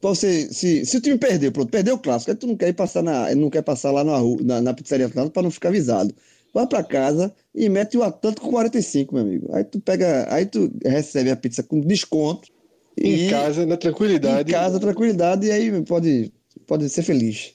você, 0.00 0.48
se, 0.52 0.86
se 0.86 0.96
o 0.96 1.00
time 1.00 1.18
perdeu, 1.18 1.52
pronto, 1.52 1.70
perdeu 1.70 1.96
o 1.96 1.98
clássico, 1.98 2.30
aí 2.30 2.36
tu 2.36 2.46
não 2.46 2.56
quer 2.56 2.68
ir 2.68 2.72
passar 2.72 3.02
na, 3.02 3.34
não 3.34 3.50
quer 3.50 3.62
passar 3.62 3.90
lá 3.90 4.02
na, 4.02 4.18
na, 4.42 4.62
na 4.62 4.74
pizzaria 4.74 5.08
para 5.08 5.42
não 5.42 5.50
ficar 5.50 5.68
avisado 5.68 6.14
vai 6.52 6.66
para 6.66 6.82
casa 6.82 7.34
e 7.54 7.68
mete 7.68 7.96
o 7.96 8.02
Atlântico 8.02 8.46
com 8.46 8.52
45, 8.52 9.14
meu 9.14 9.24
amigo. 9.24 9.48
Aí 9.54 9.64
tu 9.64 9.80
pega, 9.80 10.26
aí 10.32 10.46
tu 10.46 10.70
recebe 10.84 11.30
a 11.30 11.36
pizza 11.36 11.62
com 11.62 11.80
desconto. 11.80 12.48
Em 12.96 13.26
e, 13.26 13.30
casa, 13.30 13.64
na 13.64 13.76
tranquilidade. 13.76 14.50
Em 14.50 14.52
casa, 14.52 14.80
tranquilidade, 14.80 15.46
e 15.46 15.52
aí 15.52 15.82
pode, 15.82 16.32
pode 16.66 16.88
ser 16.88 17.02
feliz. 17.02 17.54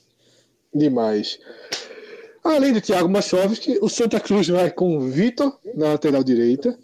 Demais. 0.74 1.38
Além 2.44 2.74
do 2.74 2.82
Thiago 2.82 3.10
Machovski, 3.10 3.78
o 3.82 3.90
Santa 3.90 4.20
Cruz 4.20 4.48
vai 4.48 4.72
com 4.72 5.00
Vitor 5.00 5.58
na 5.76 5.90
lateral 5.94 6.24
direita, 6.24 6.78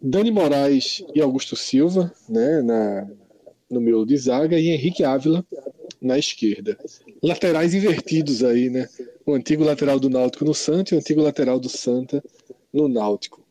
Dani 0.00 0.30
Moraes 0.30 1.02
e 1.14 1.20
Augusto 1.20 1.56
Silva 1.56 2.12
né, 2.28 2.60
na, 2.62 3.08
no 3.70 3.80
meio 3.80 4.04
de 4.04 4.16
zaga 4.16 4.58
e 4.58 4.68
Henrique 4.68 5.04
Ávila 5.04 5.44
na 6.00 6.18
esquerda. 6.18 6.76
Laterais 7.22 7.74
invertidos 7.74 8.44
aí, 8.44 8.70
né? 8.70 8.88
o 9.26 9.34
antigo 9.34 9.64
lateral 9.64 9.98
do 9.98 10.08
Náutico 10.08 10.44
no 10.44 10.54
Santa 10.54 10.94
e 10.94 10.96
o 10.96 11.00
antigo 11.00 11.20
lateral 11.20 11.58
do 11.58 11.68
Santa 11.68 12.22
no 12.72 12.88
Náutico. 12.88 13.44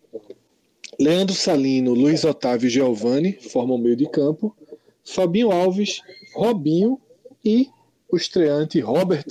Leandro 0.98 1.36
Salino, 1.36 1.94
Luiz 1.94 2.24
Otávio 2.24 2.68
e 2.68 2.70
Giovanni 2.70 3.34
formam 3.34 3.76
o 3.76 3.80
meio 3.80 3.98
de 3.98 4.10
campo. 4.10 4.56
Fabinho 5.04 5.52
Alves, 5.52 6.02
Robinho 6.34 7.00
e 7.44 7.68
o 8.10 8.16
estreante 8.16 8.80
Robert, 8.80 9.26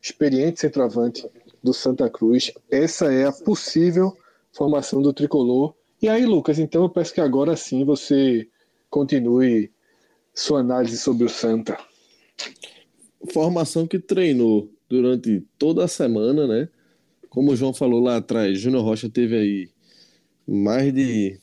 experiente 0.00 0.60
centroavante 0.60 1.26
do 1.62 1.72
Santa 1.72 2.10
Cruz. 2.10 2.52
Essa 2.70 3.10
é 3.10 3.24
a 3.24 3.32
possível 3.32 4.14
formação 4.52 5.00
do 5.00 5.14
tricolor. 5.14 5.74
E 6.02 6.08
aí, 6.10 6.26
Lucas, 6.26 6.58
então 6.58 6.82
eu 6.82 6.90
peço 6.90 7.14
que 7.14 7.20
agora 7.22 7.56
sim 7.56 7.84
você 7.84 8.46
continue 8.90 9.72
Sua 10.34 10.60
análise 10.60 10.98
sobre 10.98 11.24
o 11.24 11.28
Santa. 11.30 11.78
Formação 13.32 13.86
que 13.86 13.98
treinou 13.98 14.70
durante 14.88 15.42
toda 15.58 15.84
a 15.84 15.88
semana, 15.88 16.46
né? 16.46 16.68
Como 17.28 17.52
o 17.52 17.56
João 17.56 17.74
falou 17.74 18.00
lá 18.00 18.16
atrás, 18.16 18.58
Júnior 18.58 18.84
Rocha 18.84 19.08
teve 19.08 19.36
aí 19.36 19.68
mais 20.46 20.92
de 20.92 21.38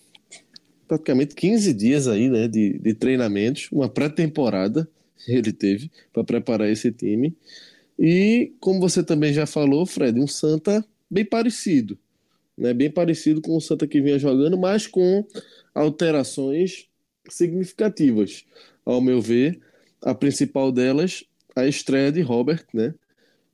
praticamente 0.88 1.36
15 1.36 1.74
dias 1.74 2.07
aí, 2.07 2.30
né, 2.30 2.47
de, 2.47 2.78
de 2.78 2.93
treinamentos, 2.93 3.67
uma 3.71 3.89
pré-temporada 3.89 4.88
ele 5.28 5.51
teve 5.51 5.91
para 6.11 6.24
preparar 6.24 6.69
esse 6.69 6.91
time. 6.91 7.36
E 7.97 8.53
como 8.59 8.80
você 8.80 9.03
também 9.03 9.34
já 9.34 9.45
falou, 9.45 9.86
Fred, 9.86 10.19
um 10.19 10.28
Santa 10.28 10.86
bem 11.09 11.26
parecido, 11.26 11.97
né, 12.57 12.74
bem 12.74 12.89
parecido 12.89 13.41
com 13.41 13.55
o 13.55 13.61
Santa 13.61 13.88
que 13.88 14.01
vinha 14.01 14.19
jogando, 14.19 14.57
mas 14.57 14.88
com 14.88 15.26
alterações 15.74 16.88
significativas, 17.30 18.45
ao 18.86 19.01
meu 19.01 19.21
ver. 19.21 19.59
A 20.01 20.13
principal 20.13 20.69
delas, 20.69 21.24
a 21.56 21.68
estreia 21.68 22.12
de 22.12 22.22
Robert, 22.22 22.66
né, 22.74 22.93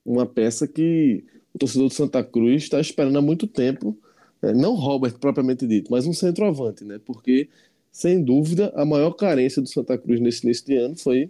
uma 0.06 0.26
peça 0.26 0.68
que 0.68 1.24
o 1.54 1.60
torcedor 1.60 1.88
do 1.88 1.94
Santa 1.94 2.24
Cruz 2.24 2.64
está 2.64 2.80
esperando 2.80 3.18
há 3.18 3.22
muito 3.22 3.48
tempo 3.48 3.98
é, 4.42 4.54
não 4.54 4.76
Robert 4.76 5.18
propriamente 5.20 5.68
dito, 5.68 5.92
mas 5.92 6.06
um 6.06 6.14
centroavante, 6.14 6.86
né? 6.86 7.00
Porque, 7.06 7.50
sem 7.92 8.24
dúvida, 8.24 8.72
a 8.76 8.86
maior 8.86 9.12
carência 9.12 9.62
do 9.62 9.68
Santa 9.68 9.98
Cruz 9.98 10.20
nesse 10.20 10.46
início 10.46 10.66
de 10.66 10.76
ano 10.76 10.96
foi 10.98 11.30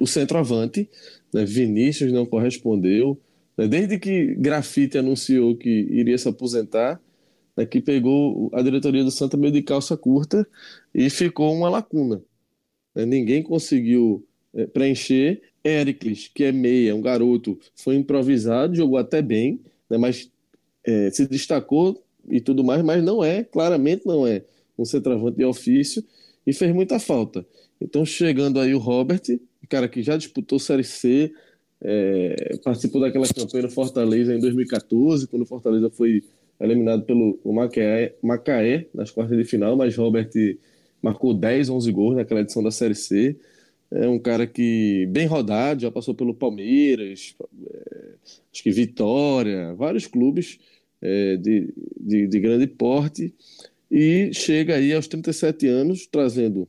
o 0.00 0.06
centroavante. 0.06 0.88
Né? 1.32 1.44
Vinícius 1.44 2.12
não 2.12 2.26
correspondeu. 2.26 3.20
Né? 3.56 3.68
Desde 3.68 3.98
que 3.98 4.34
Grafite 4.34 4.98
anunciou 4.98 5.56
que 5.56 5.68
iria 5.68 6.18
se 6.18 6.28
aposentar, 6.28 7.00
né? 7.56 7.64
que 7.64 7.80
pegou 7.80 8.50
a 8.52 8.62
diretoria 8.62 9.04
do 9.04 9.10
Santa 9.10 9.36
meio 9.36 9.52
de 9.52 9.62
calça 9.62 9.96
curta 9.96 10.46
e 10.94 11.08
ficou 11.10 11.54
uma 11.54 11.68
lacuna. 11.70 12.20
Né? 12.94 13.06
Ninguém 13.06 13.42
conseguiu 13.42 14.26
preencher. 14.72 15.40
Éricles, 15.62 16.30
que 16.32 16.44
é 16.44 16.52
meia, 16.52 16.94
um 16.94 17.02
garoto, 17.02 17.58
foi 17.74 17.96
improvisado, 17.96 18.74
jogou 18.74 18.96
até 18.96 19.20
bem, 19.20 19.60
né? 19.90 19.98
mas 19.98 20.30
é, 20.84 21.10
se 21.10 21.26
destacou 21.26 22.02
e 22.30 22.40
tudo 22.40 22.64
mais, 22.64 22.82
mas 22.82 23.02
não 23.02 23.22
é, 23.22 23.44
claramente 23.44 24.06
não 24.06 24.26
é 24.26 24.44
um 24.78 24.84
centroavante 24.84 25.36
de 25.36 25.44
ofício 25.44 26.02
e 26.46 26.52
fez 26.52 26.72
muita 26.72 26.98
falta. 26.98 27.44
Então, 27.80 28.04
chegando 28.04 28.60
aí 28.60 28.74
o 28.74 28.78
Robert, 28.78 29.22
cara 29.68 29.88
que 29.88 30.02
já 30.02 30.16
disputou 30.16 30.58
Série 30.58 30.84
C, 30.84 31.32
é, 31.80 32.56
participou 32.64 33.00
daquela 33.00 33.26
campanha 33.26 33.64
no 33.64 33.70
Fortaleza 33.70 34.34
em 34.34 34.40
2014, 34.40 35.26
quando 35.28 35.42
o 35.42 35.46
Fortaleza 35.46 35.90
foi 35.90 36.22
eliminado 36.60 37.04
pelo 37.04 37.38
Macaé, 37.44 38.14
Macaé 38.22 38.86
nas 38.92 39.10
quartas 39.10 39.36
de 39.36 39.44
final, 39.44 39.76
mas 39.76 39.94
Robert 39.96 40.30
marcou 41.00 41.32
10, 41.32 41.70
11 41.70 41.92
gols 41.92 42.16
naquela 42.16 42.40
edição 42.40 42.62
da 42.62 42.70
Série 42.70 42.94
C. 42.94 43.36
É 43.90 44.06
um 44.06 44.18
cara 44.18 44.46
que 44.46 45.06
bem 45.06 45.26
rodado, 45.26 45.82
já 45.82 45.90
passou 45.90 46.14
pelo 46.14 46.34
Palmeiras, 46.34 47.34
é, 47.70 48.14
acho 48.52 48.62
que 48.62 48.70
Vitória, 48.70 49.74
vários 49.74 50.06
clubes 50.06 50.58
é, 51.00 51.36
de, 51.36 51.72
de, 51.98 52.26
de, 52.26 52.40
grande 52.40 52.66
porte 52.66 53.34
e 53.90 54.30
chega 54.34 54.74
aí 54.74 54.92
aos 54.92 55.06
37 55.06 55.66
anos 55.66 56.06
trazendo 56.06 56.68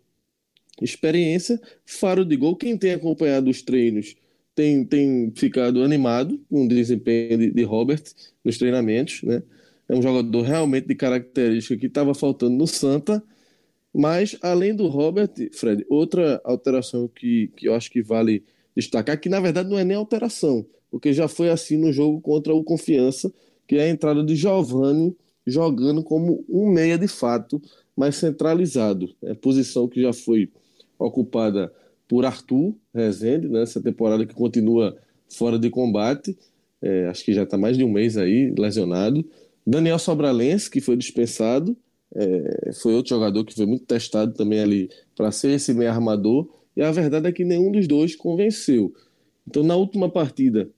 experiência, 0.81 1.59
faro 1.85 2.23
de 2.23 2.37
gol. 2.37 2.55
Quem 2.55 2.77
tem 2.77 2.93
acompanhado 2.93 3.49
os 3.49 3.61
treinos 3.61 4.15
tem, 4.55 4.85
tem 4.85 5.31
ficado 5.35 5.83
animado 5.83 6.39
com 6.49 6.65
o 6.65 6.67
desempenho 6.67 7.37
de, 7.37 7.51
de 7.51 7.63
Robert 7.63 8.03
nos 8.43 8.57
treinamentos, 8.57 9.23
né? 9.23 9.43
É 9.87 9.95
um 9.95 10.01
jogador 10.01 10.43
realmente 10.43 10.87
de 10.87 10.95
característica 10.95 11.75
que 11.75 11.87
estava 11.87 12.13
faltando 12.13 12.55
no 12.55 12.67
Santa, 12.67 13.23
mas 13.93 14.37
além 14.41 14.75
do 14.75 14.87
Robert, 14.87 15.31
Fred, 15.53 15.85
outra 15.89 16.41
alteração 16.43 17.07
que, 17.07 17.51
que 17.55 17.67
eu 17.67 17.73
acho 17.73 17.89
que 17.89 18.01
vale 18.01 18.43
destacar, 18.75 19.19
que 19.19 19.29
na 19.29 19.39
verdade 19.39 19.69
não 19.69 19.77
é 19.77 19.83
nem 19.83 19.97
alteração, 19.97 20.65
porque 20.91 21.13
já 21.13 21.27
foi 21.27 21.49
assim 21.49 21.77
no 21.77 21.91
jogo 21.91 22.21
contra 22.21 22.53
o 22.53 22.63
Confiança, 22.63 23.31
que 23.67 23.75
é 23.75 23.83
a 23.83 23.89
entrada 23.89 24.23
de 24.23 24.35
Giovani 24.35 25.15
jogando 25.45 26.03
como 26.03 26.45
um 26.47 26.69
meia 26.69 26.97
de 26.97 27.07
fato, 27.07 27.61
mais 27.95 28.15
centralizado. 28.15 29.13
É 29.21 29.33
posição 29.33 29.87
que 29.87 30.01
já 30.01 30.13
foi 30.13 30.49
ocupada 30.97 31.73
por 32.07 32.25
Arthur 32.25 32.73
Rezende, 32.93 33.47
nessa 33.47 33.79
né, 33.79 33.83
temporada 33.83 34.25
que 34.25 34.33
continua 34.33 34.97
fora 35.27 35.59
de 35.59 35.69
combate, 35.69 36.37
é, 36.81 37.07
acho 37.07 37.23
que 37.23 37.33
já 37.33 37.43
está 37.43 37.57
mais 37.57 37.77
de 37.77 37.83
um 37.83 37.91
mês 37.91 38.17
aí 38.17 38.53
lesionado. 38.57 39.23
Daniel 39.65 39.99
Sobralense, 39.99 40.69
que 40.69 40.81
foi 40.81 40.95
dispensado, 40.95 41.75
é, 42.15 42.71
foi 42.73 42.93
outro 42.93 43.09
jogador 43.09 43.43
que 43.45 43.53
foi 43.53 43.65
muito 43.65 43.85
testado 43.85 44.33
também 44.33 44.59
ali 44.59 44.89
para 45.15 45.31
ser 45.31 45.51
esse 45.51 45.73
meio 45.73 45.89
armador, 45.91 46.49
e 46.75 46.81
a 46.81 46.91
verdade 46.91 47.27
é 47.27 47.31
que 47.31 47.43
nenhum 47.43 47.71
dos 47.71 47.87
dois 47.87 48.15
convenceu. 48.15 48.93
Então, 49.47 49.63
na 49.63 49.75
última 49.75 50.09
partida, 50.09 50.69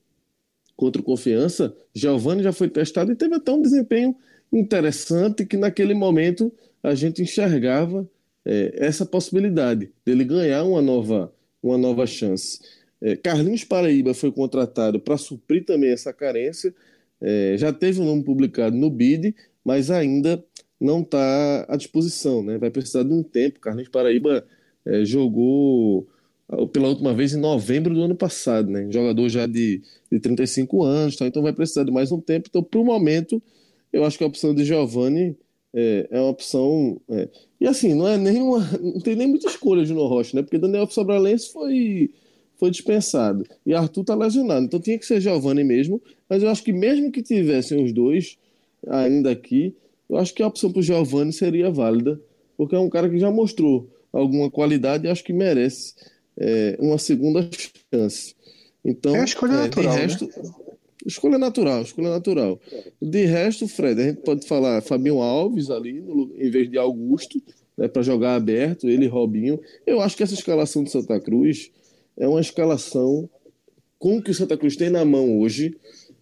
contra 0.76 1.02
o 1.02 1.06
Confiança, 1.06 1.76
Giovanni 1.94 2.42
já 2.42 2.52
foi 2.52 2.70
testado 2.70 3.12
e 3.12 3.16
teve 3.16 3.36
até 3.36 3.52
um 3.52 3.62
desempenho 3.62 4.16
interessante 4.52 5.46
que 5.46 5.58
naquele 5.58 5.94
momento 5.94 6.52
a 6.82 6.96
gente 6.96 7.22
enxergava 7.22 8.10
é, 8.46 8.74
essa 8.76 9.06
possibilidade 9.06 9.92
dele 10.06 10.24
ganhar 10.24 10.64
uma 10.64 10.82
nova, 10.82 11.34
uma 11.62 11.78
nova 11.78 12.08
chance. 12.08 12.60
É, 13.00 13.16
Carlinhos 13.16 13.64
Paraíba 13.64 14.14
foi 14.14 14.32
contratado 14.32 15.00
para 15.00 15.18
suprir 15.18 15.66
também 15.66 15.92
essa 15.92 16.12
carência, 16.12 16.74
é, 17.22 17.56
já 17.58 17.72
teve 17.72 18.00
o 18.00 18.04
um 18.04 18.06
nome 18.08 18.24
publicado 18.24 18.76
no 18.76 18.90
BID, 18.90 19.36
mas 19.64 19.92
ainda 19.92 20.44
não 20.82 21.02
está 21.02 21.66
à 21.70 21.76
disposição, 21.76 22.42
né? 22.44 22.58
vai 22.58 22.72
precisar 22.72 23.04
de 23.04 23.14
um 23.14 23.24
tempo. 23.24 23.60
Carlinhos 23.60 23.90
Paraíba 23.90 24.44
é, 24.86 25.06
jogou 25.06 26.08
pela 26.74 26.90
última 26.90 27.14
vez 27.14 27.34
em 27.34 27.40
novembro 27.40 27.94
do 27.94 28.02
ano 28.02 28.16
passado, 28.16 28.70
né? 28.70 28.88
Jogador 28.92 29.30
já 29.30 29.48
de, 29.48 29.82
de 30.12 30.20
35 30.20 30.84
anos, 30.84 31.16
tá? 31.16 31.26
então 31.26 31.42
vai 31.42 31.54
precisar 31.54 31.84
de 31.84 31.92
mais 31.92 32.12
um 32.12 32.20
tempo. 32.20 32.48
Então, 32.50 32.62
para 32.62 32.80
o 32.80 32.84
momento, 32.84 33.42
eu 33.94 34.04
acho 34.04 34.18
que 34.18 34.24
a 34.24 34.28
opção 34.28 34.54
de 34.54 34.66
Giovanni 34.66 35.38
é, 35.74 36.08
é 36.12 36.20
uma 36.20 36.30
opção. 36.30 37.00
É... 37.10 37.30
E 37.60 37.68
assim, 37.68 37.94
não 37.94 38.08
é 38.08 38.18
nenhuma. 38.18 38.60
Não 38.82 39.00
tem 39.00 39.16
nem 39.16 39.28
muita 39.28 39.48
escolha 39.48 39.86
de 39.86 39.94
Rocha, 39.94 40.36
né? 40.36 40.44
Porque 40.44 40.58
Daniel 40.58 40.88
Sobralense 40.90 41.52
foi, 41.52 42.12
foi 42.58 42.70
dispensado. 42.70 43.46
E 43.66 43.74
Arthur 43.74 44.04
tá 44.04 44.16
lesionado. 44.16 44.66
Então 44.66 44.80
tinha 44.80 44.98
que 44.98 45.06
ser 45.06 45.22
Giovanni 45.22 45.64
mesmo. 45.64 46.02
Mas 46.28 46.44
eu 46.44 46.50
acho 46.50 46.64
que 46.64 46.74
mesmo 46.74 47.12
que 47.12 47.22
tivessem 47.22 47.82
os 47.84 47.94
dois 47.94 48.38
ainda 48.88 49.32
aqui, 49.32 49.76
eu 50.12 50.18
acho 50.18 50.34
que 50.34 50.44
a 50.44 50.48
opção 50.48 50.72
para 50.72 50.82
o 50.82 50.84
Giovanni 50.84 51.32
seria 51.32 51.72
válida. 51.72 52.20
Porque 52.58 52.76
é 52.76 52.80
um 52.80 52.90
cara 52.90 53.10
que 53.10 53.18
já 53.18 53.32
mostrou 53.32 53.90
alguma 54.12 54.52
qualidade 54.52 55.08
e 55.08 55.10
acho 55.10 55.24
que 55.24 55.34
merece 55.34 55.96
é, 56.38 56.78
uma 56.80 56.98
segunda 56.98 57.50
chance. 57.92 58.36
Então, 58.84 59.16
é 59.16 59.22
a 59.22 59.24
escolha 59.24 59.54
é, 59.54 59.58
natural. 59.64 59.94
De 59.96 60.00
resto, 60.02 60.26
né? 60.26 60.52
Escolha 61.06 61.38
natural, 61.38 61.82
escolha 61.82 62.10
natural. 62.10 62.60
De 63.02 63.26
resto, 63.26 63.68
Fred, 63.68 64.00
a 64.00 64.08
gente 64.10 64.22
pode 64.22 64.46
falar 64.46 64.82
Fabinho 64.82 65.22
Alves 65.22 65.72
ali, 65.72 65.94
no, 65.94 66.32
em 66.38 66.52
vez 66.52 66.70
de 66.70 66.78
Augusto, 66.78 67.42
né, 67.76 67.88
para 67.88 68.04
jogar 68.04 68.36
aberto, 68.36 68.88
ele 68.88 69.06
e 69.06 69.08
Robinho. 69.08 69.60
Eu 69.88 70.02
acho 70.02 70.16
que 70.16 70.24
essa 70.24 70.36
escalação 70.36 70.84
do 70.84 70.90
Santa 70.90 71.20
Cruz 71.20 71.72
é 72.18 72.28
uma 72.28 72.42
escalação 72.42 73.28
com 73.98 74.18
o 74.18 74.22
que 74.22 74.32
o 74.32 74.36
Santa 74.36 74.58
Cruz 74.58 74.76
tem 74.76 74.90
na 74.90 75.06
mão 75.06 75.40
hoje, 75.40 75.76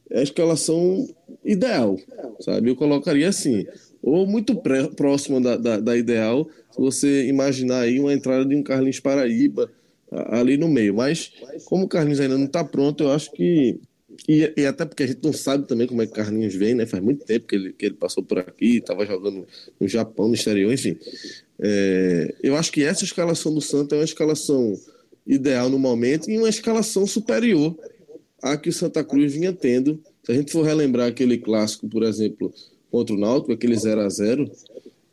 é 0.09 0.19
a 0.19 0.23
escalação 0.23 1.07
ideal, 1.43 1.97
sabe? 2.39 2.69
Eu 2.69 2.75
colocaria 2.75 3.27
assim, 3.27 3.65
ou 4.01 4.25
muito 4.25 4.55
pré, 4.55 4.87
próxima 4.87 5.41
da, 5.41 5.57
da, 5.57 5.79
da, 5.79 5.97
ideal, 5.97 6.49
se 6.71 6.79
você 6.79 7.27
imaginar 7.27 7.81
aí 7.81 7.99
uma 7.99 8.13
entrada 8.13 8.45
de 8.45 8.55
um 8.55 8.63
Carlinhos 8.63 8.99
Paraíba, 8.99 9.69
ali 10.11 10.57
no 10.57 10.67
meio. 10.67 10.93
Mas, 10.93 11.31
como 11.65 11.85
o 11.85 11.87
Carlinhos 11.87 12.19
ainda 12.19 12.37
não 12.37 12.45
está 12.45 12.63
pronto, 12.63 13.03
eu 13.03 13.11
acho 13.11 13.31
que. 13.31 13.79
E, 14.27 14.51
e, 14.57 14.65
até 14.65 14.85
porque 14.85 15.03
a 15.03 15.07
gente 15.07 15.23
não 15.23 15.31
sabe 15.31 15.65
também 15.65 15.87
como 15.87 16.01
é 16.01 16.07
que 16.07 16.13
Carlinhos 16.13 16.53
vem, 16.53 16.75
né? 16.75 16.85
Faz 16.85 17.01
muito 17.01 17.25
tempo 17.25 17.47
que 17.47 17.55
ele, 17.55 17.73
que 17.73 17.85
ele 17.85 17.95
passou 17.95 18.23
por 18.23 18.39
aqui, 18.39 18.77
estava 18.77 19.05
jogando 19.05 19.45
no 19.79 19.87
Japão, 19.87 20.27
no 20.27 20.33
exterior, 20.33 20.73
enfim. 20.73 20.97
É, 21.57 22.35
eu 22.43 22.55
acho 22.55 22.71
que 22.71 22.83
essa 22.83 23.03
escalação 23.03 23.53
do 23.53 23.61
Santa 23.61 23.95
é 23.95 23.99
uma 23.99 24.05
escalação 24.05 24.77
ideal 25.25 25.69
no 25.69 25.79
momento 25.79 26.29
e 26.29 26.37
uma 26.37 26.49
escalação 26.49 27.05
superior 27.05 27.77
à 28.41 28.57
que 28.57 28.69
o 28.69 28.73
Santa 28.73 29.03
Cruz 29.03 29.33
vinha 29.33 29.53
tendo. 29.53 30.01
Se 30.29 30.33
a 30.33 30.35
gente 30.35 30.51
for 30.51 30.63
relembrar 30.63 31.07
aquele 31.07 31.39
clássico, 31.39 31.89
por 31.89 32.03
exemplo, 32.03 32.53
contra 32.91 33.15
o 33.15 33.17
Náutico, 33.17 33.51
aquele 33.51 33.75
0 33.75 34.01
a 34.01 34.09
0 34.09 34.51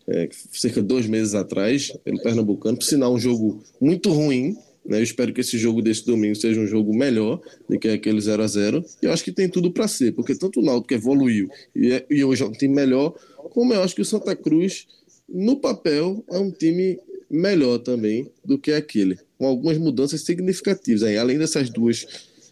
é, 0.09 0.29
cerca 0.53 0.83
de 0.83 0.87
dois 0.87 1.07
meses 1.07 1.35
atrás, 1.35 1.91
pelo 2.05 2.23
Pernambucano, 2.23 2.77
por 2.77 2.85
sinal 2.85 3.15
um 3.15 3.19
jogo 3.19 3.65
muito 3.81 4.13
ruim, 4.13 4.55
né? 4.85 4.99
Eu 4.99 5.03
espero 5.03 5.33
que 5.33 5.41
esse 5.41 5.57
jogo 5.57 5.81
desse 5.81 6.05
domingo 6.05 6.35
seja 6.35 6.61
um 6.61 6.67
jogo 6.67 6.95
melhor 6.95 7.41
do 7.67 7.79
que 7.79 7.89
aquele 7.89 8.21
0 8.21 8.43
a 8.43 8.47
0 8.47 8.85
E 9.03 9.07
eu 9.07 9.11
acho 9.11 9.25
que 9.25 9.33
tem 9.33 9.49
tudo 9.49 9.71
para 9.71 9.89
ser, 9.89 10.13
porque 10.13 10.35
tanto 10.35 10.61
o 10.61 10.63
Náutico 10.63 10.93
evoluiu 10.93 11.49
e, 11.75 11.93
é, 11.93 12.05
e 12.11 12.23
hoje 12.23 12.43
é 12.43 12.47
um 12.47 12.53
time 12.53 12.75
melhor, 12.75 13.15
como 13.53 13.73
eu 13.73 13.83
acho 13.83 13.95
que 13.95 14.03
o 14.03 14.05
Santa 14.05 14.37
Cruz, 14.37 14.87
no 15.27 15.57
papel, 15.57 16.23
é 16.31 16.39
um 16.39 16.51
time 16.51 17.01
melhor 17.31 17.79
também 17.79 18.31
do 18.45 18.59
que 18.59 18.71
aquele, 18.71 19.19
com 19.39 19.47
algumas 19.47 19.79
mudanças 19.79 20.21
significativas. 20.21 21.03
Aí, 21.03 21.17
além 21.17 21.39
dessas 21.39 21.71
duas 21.71 22.07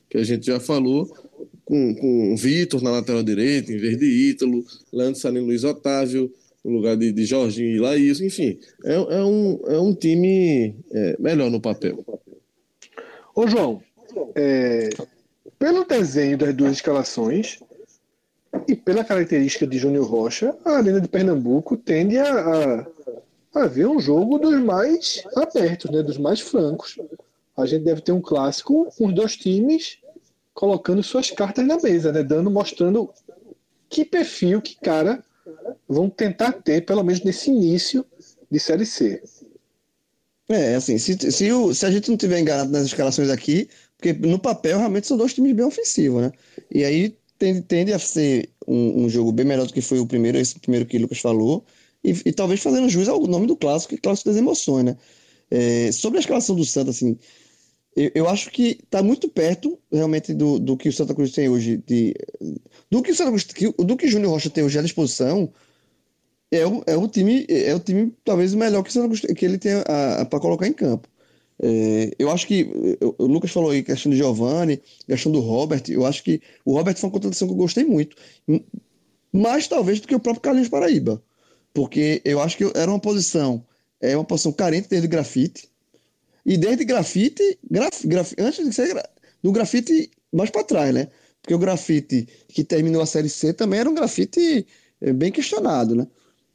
que 0.09 0.17
a 0.17 0.25
gente 0.25 0.47
já 0.47 0.59
falou, 0.59 1.13
com, 1.65 1.95
com 1.95 2.37
Vitor 2.37 2.83
na 2.83 2.91
lateral 2.91 3.23
direita, 3.23 3.73
em 3.73 3.79
vez 3.79 3.99
de 3.99 4.07
Ítalo, 4.07 4.65
Leandro 4.93 5.21
Salino 5.21 5.47
Luiz 5.47 5.65
Otávio, 5.65 6.33
no 6.65 6.73
lugar 6.73 6.97
de, 6.97 7.13
de 7.13 7.25
Jorginho 7.25 7.77
e 7.77 7.81
Laís, 7.81 8.21
enfim, 8.21 8.59
é, 8.85 8.95
é, 8.95 9.25
um, 9.25 9.61
é 9.67 9.79
um 9.79 9.95
time 9.95 10.75
é, 10.93 11.17
melhor 11.19 11.51
no 11.51 11.61
papel. 11.61 12.05
Ô 13.35 13.47
João, 13.47 13.83
é, 14.35 14.89
pelo 15.59 15.85
desenho 15.85 16.39
das 16.39 16.55
duas 16.55 16.73
escalações 16.73 17.59
e 18.69 18.75
pela 18.75 19.05
característica 19.05 19.67
de 19.67 19.79
Júnior 19.79 20.07
Rocha, 20.07 20.57
a 20.65 20.79
Arena 20.79 21.01
de 21.01 21.09
Pernambuco 21.09 21.77
tende 21.77 22.17
a, 22.17 22.87
a, 23.55 23.63
a 23.63 23.67
ver 23.67 23.87
um 23.87 24.01
jogo 24.01 24.39
dos 24.39 24.59
mais 24.63 25.23
abertos, 25.37 25.91
né, 25.91 26.03
dos 26.03 26.17
mais 26.17 26.41
francos. 26.41 26.99
A 27.57 27.67
gente 27.67 27.85
deve 27.85 28.01
ter 28.01 28.13
um 28.13 28.21
clássico 28.21 28.91
com 28.97 29.07
os 29.07 29.15
dois 29.15 29.37
times 29.37 29.99
colocando 30.55 31.03
suas 31.03 31.31
cartas 31.31 31.67
na 31.67 31.77
mesa, 31.79 32.13
né, 32.13 32.23
dando, 32.23 32.51
mostrando 32.51 33.11
que 33.91 34.05
perfil, 34.05 34.63
que 34.63 34.77
cara 34.77 35.23
vão 35.87 36.09
tentar 36.09 36.53
ter, 36.53 36.87
pelo 36.87 37.03
menos 37.03 37.23
nesse 37.23 37.51
início 37.51 38.07
de 38.51 38.59
Série 38.59 38.87
C. 38.87 39.23
É, 40.49 40.75
assim, 40.75 40.99
se, 40.99 41.17
se, 41.33 41.53
o, 41.53 41.75
se 41.75 41.85
a 41.85 41.91
gente 41.91 42.11
não 42.11 42.17
tiver 42.17 42.39
enganado 42.39 42.71
nas 42.71 42.85
escalações 42.85 43.31
aqui, 43.31 43.69
porque 43.97 44.13
no 44.13 44.39
papel 44.39 44.79
realmente 44.79 45.07
são 45.07 45.17
dois 45.17 45.33
times 45.33 45.55
bem 45.55 45.65
ofensivos, 45.65 46.23
né? 46.23 46.33
E 46.71 46.85
aí 46.85 47.17
tende, 47.39 47.63
tende 47.63 47.93
a 47.93 47.99
ser 47.99 48.51
um, 48.67 49.05
um, 49.05 49.09
jogo 49.09 49.33
bem 49.33 49.47
melhor 49.47 49.67
do 49.67 49.73
que 49.73 49.81
foi 49.81 49.99
o 49.99 50.07
primeiro, 50.07 50.39
esse 50.39 50.59
primeiro 50.59 50.87
que 50.87 50.99
o 50.99 51.01
Lucas 51.01 51.19
falou, 51.19 51.65
e, 52.03 52.11
e 52.27 52.33
talvez 52.33 52.61
fazendo 52.61 52.89
jus 52.89 53.09
ao 53.09 53.27
nome 53.27 53.47
do 53.47 53.57
clássico, 53.57 53.91
que 53.91 53.95
é 53.97 53.99
clássico 53.99 54.29
das 54.29 54.39
emoções, 54.39 54.85
né? 54.85 54.97
É, 55.51 55.93
sobre 55.93 56.19
a 56.19 56.21
escalação 56.21 56.55
do 56.55 56.65
Santos, 56.65 56.97
assim, 56.97 57.19
eu, 57.97 58.11
eu 58.15 58.29
acho 58.29 58.51
que 58.51 58.79
está 58.83 59.03
muito 59.03 59.29
perto 59.29 59.79
realmente 59.91 60.35
do, 60.35 60.59
do 60.59 60.77
que 60.77 60.89
o 60.89 60.93
Santa 60.93 61.15
Cruz 61.15 61.33
tem 61.33 61.49
hoje, 61.49 61.83
de, 61.87 62.15
do 62.91 63.03
que 63.03 63.13
o 63.13 63.15
Santa 63.15 63.31
Cruz, 63.31 63.45
do 63.79 63.97
que 63.97 64.07
o 64.07 64.11
Júnior 64.11 64.33
Rocha 64.33 64.51
tem 64.51 64.65
hoje 64.65 64.79
à 64.79 64.83
disposição, 64.83 65.53
é 66.51 66.67
o, 66.67 66.83
é 66.87 66.97
o 66.97 67.09
time, 67.09 67.47
é 67.49 67.75
o 67.75 67.81
time 67.81 68.13
talvez 68.25 68.55
o 68.55 68.59
melhor 68.59 68.83
que, 68.83 68.91
o 68.91 68.93
Santa 68.93 69.07
Cruz, 69.07 69.21
que 69.21 69.45
ele 69.45 69.59
tem 69.59 69.75
para 70.29 70.41
colocar 70.41 70.67
em 70.67 70.73
campo. 70.73 71.09
É, 71.63 72.11
eu 72.19 72.31
acho 72.31 72.47
que 72.49 72.69
o 73.19 73.27
Lucas 73.27 73.53
falou 73.53 73.71
aí 73.71 73.83
questão 73.83 74.11
de 74.11 74.19
Giovanni, 74.19 74.83
questão 75.07 75.31
do 75.31 75.41
Robert. 75.41 75.85
Eu 75.89 76.05
acho 76.05 76.23
que 76.25 76.43
o 76.65 76.73
Robert 76.73 76.97
foi 76.97 77.07
uma 77.09 77.13
contratação 77.13 77.47
que 77.47 77.55
eu 77.55 77.59
gostei 77.59 77.85
muito, 77.85 78.17
mais 79.33 79.69
talvez 79.69 80.01
do 80.01 80.09
que 80.09 80.15
o 80.15 80.21
próprio 80.21 80.43
Carlinhos 80.43 80.69
Paraíba, 80.69 81.23
porque 81.73 82.21
eu 82.25 82.41
acho 82.41 82.57
que 82.57 82.65
era 82.75 82.91
uma 82.91 83.01
posição, 83.01 83.65
é 84.01 84.17
uma 84.17 84.25
posição 84.25 84.53
carente 84.53 84.89
desde 84.89 85.07
grafite 85.07 85.69
e 86.45 86.57
desde 86.57 86.85
grafite, 86.85 87.59
graf, 87.71 88.05
graf, 88.07 88.33
antes 88.39 88.65
de 88.65 88.73
ser 88.73 89.03
do 89.43 89.53
grafite 89.53 90.11
mais 90.33 90.51
para 90.51 90.65
trás, 90.65 90.95
né? 90.95 91.09
Porque 91.41 91.55
o 91.55 91.59
grafite 91.59 92.29
que 92.49 92.65
terminou 92.65 93.03
a 93.03 93.07
série 93.07 93.29
C 93.29 93.53
também 93.53 93.81
era 93.81 93.91
um 93.91 93.95
grafite 93.95 94.67
é, 95.01 95.13
bem 95.13 95.31
questionado, 95.31 95.95
né? 95.95 96.07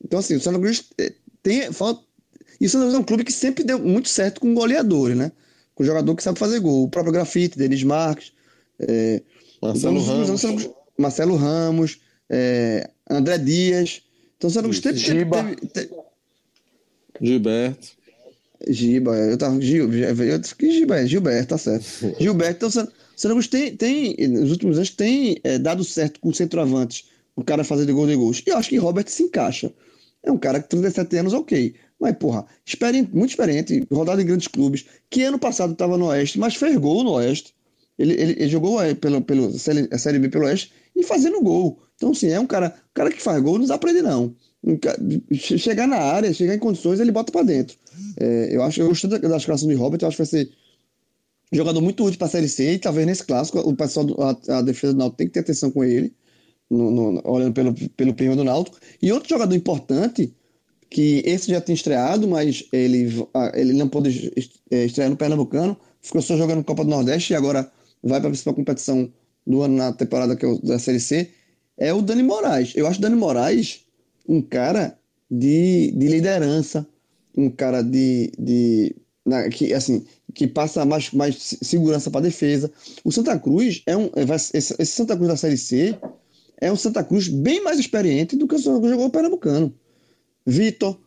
Então 0.04 0.20
assim, 0.20 0.36
o 0.36 0.42
Santa 0.42 0.60
Cruz 0.60 0.86
é, 0.98 1.14
tem 1.42 1.72
falta 1.72 2.04
e 2.60 2.66
o 2.66 2.70
Santa 2.70 2.84
Cruz 2.86 2.96
é 2.96 3.00
um 3.00 3.04
clube 3.04 3.24
que 3.24 3.32
sempre 3.32 3.64
deu 3.64 3.80
muito 3.80 4.10
certo 4.10 4.42
com 4.42 4.54
goleadores, 4.54 5.16
né? 5.16 5.32
Com 5.74 5.84
jogador 5.84 6.16
que 6.16 6.24
sabe 6.24 6.38
fazer 6.38 6.60
gol. 6.60 6.84
O 6.84 6.90
próprio 6.90 7.14
Grafite, 7.14 7.58
Denis 7.58 7.84
Marques, 7.84 8.34
é, 8.80 9.22
Marcelo, 9.62 10.00
então, 10.00 10.16
Ramos. 10.16 10.42
Cruz, 10.42 10.70
Marcelo 10.98 11.36
Ramos, 11.36 12.00
é, 12.30 12.90
André 13.10 13.38
Dias. 13.38 14.02
Então 14.38 14.50
o 14.50 14.54
Santa 14.54 14.68
Cruz 14.68 15.00
Giba. 15.00 15.44
Teve, 15.44 15.68
teve, 15.68 15.90
Gilberto. 17.22 17.99
Giba, 18.68 19.16
eu 19.16 19.38
tava. 19.38 19.60
Gil, 19.62 19.92
eu, 19.94 20.42
que 20.58 20.72
Giba 20.72 21.00
é? 21.00 21.08
Gilberto, 21.08 21.50
tá 21.50 21.58
certo. 21.58 21.86
Gilberto, 22.20 22.66
então 22.66 22.70
o 22.70 22.72
Santa 23.16 23.34
Cruz 23.34 23.48
tem, 23.48 23.76
tem, 23.76 24.16
nos 24.28 24.52
últimos 24.52 24.78
anos, 24.78 24.90
tem 24.90 25.40
é, 25.44 25.58
dado 25.58 25.84
certo 25.84 26.20
com 26.20 26.34
centroavantes, 26.34 27.06
o 27.36 27.44
cara 27.44 27.64
fazer 27.64 27.86
de 27.86 27.94
gol 27.94 28.08
de 28.08 28.16
gols. 28.16 28.44
E 28.46 28.50
eu 28.50 28.58
acho 28.58 28.70
que 28.70 28.78
Robert 28.78 29.08
se 29.08 29.24
encaixa. 29.24 29.74
É 30.22 30.32
um 30.32 30.38
cara 30.38 30.62
que 30.62 30.68
37 30.70 31.18
anos, 31.18 31.34
ok. 31.34 31.74
Mas, 32.00 32.16
porra, 32.18 32.46
experiente, 32.66 33.10
muito 33.14 33.32
experiente, 33.32 33.86
rodado 33.92 34.22
em 34.22 34.26
grandes 34.26 34.48
clubes, 34.48 34.86
que 35.10 35.24
ano 35.24 35.40
passado 35.40 35.74
estava 35.74 35.98
no 35.98 36.08
Oeste, 36.08 36.40
mas 36.40 36.56
fez 36.56 36.76
gol 36.78 37.04
no 37.04 37.12
Oeste. 37.12 37.54
Ele, 37.98 38.14
ele, 38.14 38.32
ele 38.34 38.48
jogou 38.50 38.82
é, 38.82 38.94
pelo, 38.94 39.22
pelo 39.22 39.48
a 39.48 39.98
Série 39.98 40.20
B 40.20 40.30
pelo 40.30 40.46
Oeste 40.46 40.72
e 40.96 41.04
fazendo 41.04 41.42
gol. 41.42 41.82
Então, 41.96 42.12
assim, 42.12 42.30
é 42.30 42.40
um 42.40 42.48
cara, 42.48 42.74
um 42.90 42.94
cara 42.94 43.12
que 43.12 43.22
faz 43.22 43.42
gol, 43.42 43.54
não 43.54 43.62
desaprende, 43.62 44.02
não. 44.02 44.34
Chegar 45.34 45.88
na 45.88 45.98
área, 45.98 46.34
chegar 46.34 46.56
em 46.56 46.60
condições, 46.60 47.00
ele 47.00 47.12
bota 47.12 47.32
para 47.32 47.44
dentro. 47.46 47.78
É, 48.18 48.56
eu 48.56 48.64
acho, 48.64 48.82
eu 48.82 48.90
gostei 48.90 49.10
da, 49.10 49.38
escalação 49.38 49.68
de 49.68 49.76
Robert, 49.76 50.00
eu 50.02 50.08
acho 50.08 50.18
que 50.18 50.24
vai 50.24 50.28
ser 50.28 50.50
jogador 51.52 51.82
muito 51.82 52.04
útil 52.04 52.18
para 52.18 52.28
a 52.28 52.32
Série 52.32 52.50
C 52.50 52.74
e 52.74 52.80
talvez 52.80 53.08
nesse 53.08 53.24
clássico 53.24 53.60
o 53.60 53.76
pessoal, 53.76 54.06
a, 54.22 54.60
a 54.60 54.62
defesa 54.62 54.94
do 54.94 55.00
Náutico 55.00 55.18
tem 55.18 55.28
que 55.28 55.34
ter 55.34 55.40
atenção 55.40 55.72
com 55.72 55.84
ele, 55.84 56.14
no, 56.70 56.92
no, 56.92 57.22
olhando 57.26 57.54
pelo, 57.54 57.74
pelo 57.74 58.14
prêmio 58.14 58.36
do 58.36 58.44
Náutico. 58.44 58.78
E 59.02 59.12
outro 59.12 59.30
jogador 59.30 59.56
importante 59.56 60.34
que 60.90 61.22
esse 61.26 61.52
já 61.52 61.62
tinha 61.62 61.76
estreado, 61.76 62.28
mas 62.28 62.66
ele, 62.72 63.10
ele 63.54 63.74
não 63.74 63.88
pôde 63.88 64.32
é, 64.72 64.86
estrear 64.86 65.10
no 65.10 65.18
Pernambucano, 65.18 65.78
ficou 66.02 66.22
só 66.22 66.36
jogando 66.36 66.64
Copa 66.64 66.84
do 66.84 66.90
Nordeste 66.90 67.34
e 67.34 67.36
agora 67.36 67.72
vai 68.04 68.20
para 68.20 68.30
a 68.30 68.32
principal 68.32 68.54
competição 68.54 69.12
do 69.46 69.62
ano 69.62 69.76
na 69.76 69.94
temporada 69.94 70.36
que 70.36 70.46
é 70.46 70.58
da 70.64 70.80
Série 70.80 71.00
C, 71.00 71.30
é 71.78 71.94
o 71.94 72.02
Dani 72.02 72.24
Moraes. 72.24 72.74
Eu 72.76 72.88
acho 72.88 73.00
o 73.00 73.02
Dani 73.02 73.16
Moraes 73.16 73.86
um 74.30 74.42
cara 74.44 74.96
de, 75.30 75.92
de 75.92 76.08
liderança, 76.08 76.88
um 77.36 77.50
cara 77.50 77.82
de, 77.82 78.32
de 78.38 78.96
na, 79.26 79.50
que 79.50 79.74
assim 79.74 80.06
que 80.36 80.48
passa 80.48 80.86
mais, 80.86 81.12
mais 81.12 81.58
segurança 81.62 82.12
para 82.12 82.20
a 82.22 82.24
defesa. 82.24 82.72
O 83.04 83.12
Santa 83.12 83.38
Cruz 83.40 83.82
é 83.88 83.98
um 83.98 84.12
esse, 84.16 84.56
esse, 84.56 84.86
Santa 84.86 85.16
Cruz 85.16 85.28
da 85.28 85.36
Série 85.36 85.58
C 85.58 85.98
é 86.62 86.72
um 86.72 86.76
Santa 86.76 87.04
Cruz 87.04 87.28
bem 87.28 87.64
mais 87.64 87.80
experiente 87.80 88.36
do 88.36 88.48
que 88.48 88.56
o 88.56 88.60
Santa 88.60 88.80
Cruz 88.80 88.92
jogou 88.92 89.08
o 89.08 89.10
Pernambucano. 89.10 89.74
Vitor, 90.46 90.98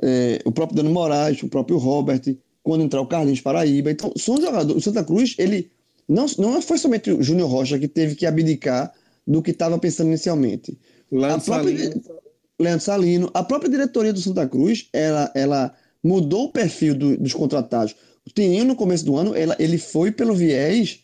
é, 0.00 0.40
o 0.44 0.52
próprio 0.52 0.76
Dano 0.76 0.90
Moraes, 0.90 1.42
o 1.42 1.48
próprio 1.48 1.78
Robert, 1.78 2.22
quando 2.62 2.84
entrar 2.84 3.00
o 3.00 3.06
Carlinhos 3.06 3.40
Paraíba. 3.40 3.90
Então, 3.90 4.12
são 4.16 4.40
jogadores. 4.40 4.76
O 4.76 4.84
Santa 4.84 5.02
Cruz, 5.02 5.34
ele 5.38 5.70
não, 6.08 6.26
não 6.38 6.62
foi 6.62 6.78
somente 6.78 7.10
o 7.10 7.22
Júnior 7.22 7.50
Rocha 7.50 7.78
que 7.78 7.88
teve 7.88 8.14
que 8.14 8.26
abdicar 8.26 8.92
do 9.26 9.42
que 9.42 9.50
estava 9.50 9.78
pensando 9.78 10.08
inicialmente. 10.08 10.78
Leandro 11.10 11.46
Salino. 11.46 12.21
Leandro 12.62 12.84
Salino. 12.84 13.30
A 13.34 13.42
própria 13.42 13.70
diretoria 13.70 14.12
do 14.12 14.20
Santa 14.20 14.46
Cruz, 14.46 14.88
ela, 14.92 15.30
ela 15.34 15.74
mudou 16.02 16.44
o 16.44 16.52
perfil 16.52 16.94
do, 16.94 17.16
dos 17.16 17.32
contratados. 17.32 17.94
O 18.26 18.30
Tininho, 18.30 18.64
no 18.64 18.76
começo 18.76 19.04
do 19.04 19.16
ano, 19.16 19.34
ela, 19.34 19.56
ele 19.58 19.78
foi 19.78 20.10
pelo 20.10 20.34
viés 20.34 21.00